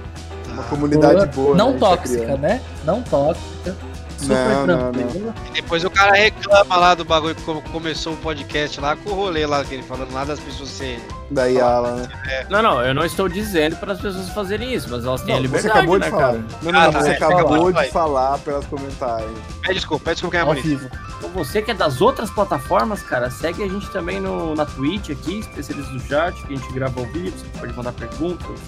Comunidade 0.68 1.26
boa. 1.34 1.54
Não 1.56 1.68
né, 1.68 1.74
que 1.74 1.80
tá 1.80 1.86
tóxica, 1.96 2.36
né? 2.36 2.60
Não 2.84 3.02
tóxica. 3.02 3.76
Super 4.18 4.34
Não, 4.34 4.66
não, 4.66 4.92
tranquila. 4.92 5.34
E 5.50 5.50
depois 5.60 5.84
o 5.84 5.90
cara 5.90 6.14
reclama 6.14 6.74
lá 6.76 6.94
do 6.94 7.04
bagulho 7.04 7.34
que 7.34 7.42
come- 7.42 7.60
começou 7.70 8.14
o 8.14 8.16
podcast 8.16 8.80
lá 8.80 8.96
com 8.96 9.10
o 9.10 9.14
rolê 9.14 9.44
lá, 9.44 9.62
que 9.62 9.74
ele 9.74 9.82
falando 9.82 10.10
lá 10.14 10.24
das 10.24 10.40
pessoas 10.40 10.70
serem. 10.70 11.02
Da 11.30 11.44
Yala, 11.44 11.96
né? 11.96 12.46
Não, 12.48 12.62
não, 12.62 12.80
eu 12.82 12.94
não 12.94 13.04
estou 13.04 13.28
dizendo 13.28 13.76
para 13.76 13.92
as 13.92 14.00
pessoas 14.00 14.30
fazerem 14.30 14.72
isso, 14.72 14.88
mas 14.90 15.04
elas 15.04 15.20
têm 15.20 15.34
a 15.34 15.40
Não, 15.40 15.42
você 15.42 15.56
liberdade, 15.58 15.78
acabou 15.78 15.98
né, 15.98 16.04
de 16.06 16.10
falar. 16.10 16.22
cara? 16.28 16.44
Não, 16.62 16.72
não, 16.72 16.80
Ah, 16.80 16.84
não, 16.86 16.92
tá, 16.92 17.00
você 17.02 17.08
é, 17.10 17.12
acabou 17.16 17.72
vai. 17.72 17.84
de 17.86 17.92
falar 17.92 18.38
pelos 18.38 18.66
comentários. 18.66 19.30
Pede 19.60 19.74
desculpa, 19.74 20.04
pede 20.04 20.14
desculpa 20.14 20.30
quem 20.32 20.38
é 20.38 20.42
Ao 20.42 20.48
bonito. 20.48 20.64
vivo. 20.66 20.88
Então 21.18 21.30
você 21.30 21.60
que 21.60 21.70
é 21.70 21.74
das 21.74 22.00
outras 22.00 22.30
plataformas, 22.30 23.02
cara, 23.02 23.28
segue 23.30 23.62
a 23.64 23.68
gente 23.68 23.90
também 23.90 24.18
no, 24.18 24.54
na 24.54 24.64
Twitch 24.64 25.10
aqui, 25.10 25.40
especialista 25.40 25.92
do 25.92 26.00
chat, 26.00 26.34
que 26.46 26.54
a 26.54 26.56
gente 26.56 26.72
grava 26.72 26.98
ao 27.00 27.06
vivo, 27.06 27.36
você 27.36 27.58
pode 27.58 27.74
mandar 27.76 27.92
perguntas, 27.92 28.58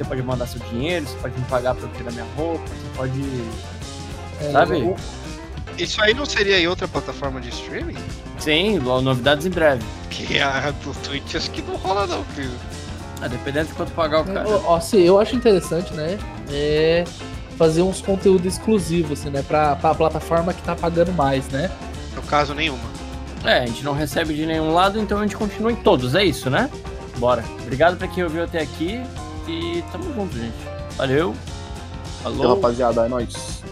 você 0.00 0.04
pode 0.04 0.22
mandar 0.22 0.46
seu 0.46 0.60
dinheiro, 0.70 1.06
você 1.06 1.16
pode 1.18 1.38
me 1.38 1.44
pagar 1.44 1.74
pra 1.74 1.84
eu 1.84 1.92
tirar 1.92 2.10
minha 2.12 2.26
roupa, 2.36 2.64
você 2.66 2.96
pode. 2.96 3.20
É, 4.40 4.50
Sabe? 4.50 4.94
Isso 5.76 6.02
aí 6.02 6.14
não 6.14 6.24
seria 6.24 6.58
em 6.58 6.66
outra 6.66 6.88
plataforma 6.88 7.40
de 7.40 7.50
streaming? 7.50 7.96
Sim, 8.38 8.78
novidades 8.78 9.44
em 9.44 9.50
breve. 9.50 9.84
Que 10.08 10.38
a 10.40 10.70
do 10.70 10.94
Twitch 11.02 11.34
acho 11.34 11.50
que 11.50 11.62
não 11.62 11.76
rola 11.76 12.06
não, 12.06 12.24
filho. 12.24 12.50
Ah, 13.20 13.28
dependendo 13.28 13.68
de 13.68 13.74
quanto 13.74 13.92
pagar 13.92 14.22
o 14.22 14.24
cara. 14.24 14.48
Ó, 14.48 14.76
assim, 14.76 15.02
eu 15.02 15.20
acho 15.20 15.36
interessante, 15.36 15.92
né? 15.92 16.18
É 16.50 17.04
fazer 17.58 17.82
uns 17.82 18.00
conteúdos 18.00 18.54
exclusivos, 18.54 19.20
assim, 19.20 19.28
né? 19.28 19.42
Pra, 19.42 19.76
pra 19.76 19.94
plataforma 19.94 20.54
que 20.54 20.62
tá 20.62 20.74
pagando 20.74 21.12
mais, 21.12 21.46
né? 21.48 21.70
No 22.16 22.22
caso, 22.22 22.54
nenhuma. 22.54 22.88
É, 23.44 23.58
a 23.60 23.66
gente 23.66 23.84
não 23.84 23.92
recebe 23.92 24.32
de 24.32 24.46
nenhum 24.46 24.72
lado, 24.72 24.98
então 24.98 25.18
a 25.18 25.22
gente 25.22 25.36
continua 25.36 25.70
em 25.70 25.76
todos, 25.76 26.14
é 26.14 26.24
isso, 26.24 26.48
né? 26.48 26.70
Bora. 27.18 27.44
Obrigado 27.60 27.98
pra 27.98 28.08
quem 28.08 28.24
ouviu 28.24 28.44
até 28.44 28.60
aqui 28.60 29.02
e 29.50 29.82
tamo 29.90 30.12
junto, 30.14 30.36
gente. 30.36 30.54
Valeu. 30.96 31.34
Então, 32.20 32.32
Falou. 32.34 32.54
rapaziada, 32.54 33.06
é 33.06 33.08
nóis. 33.08 33.62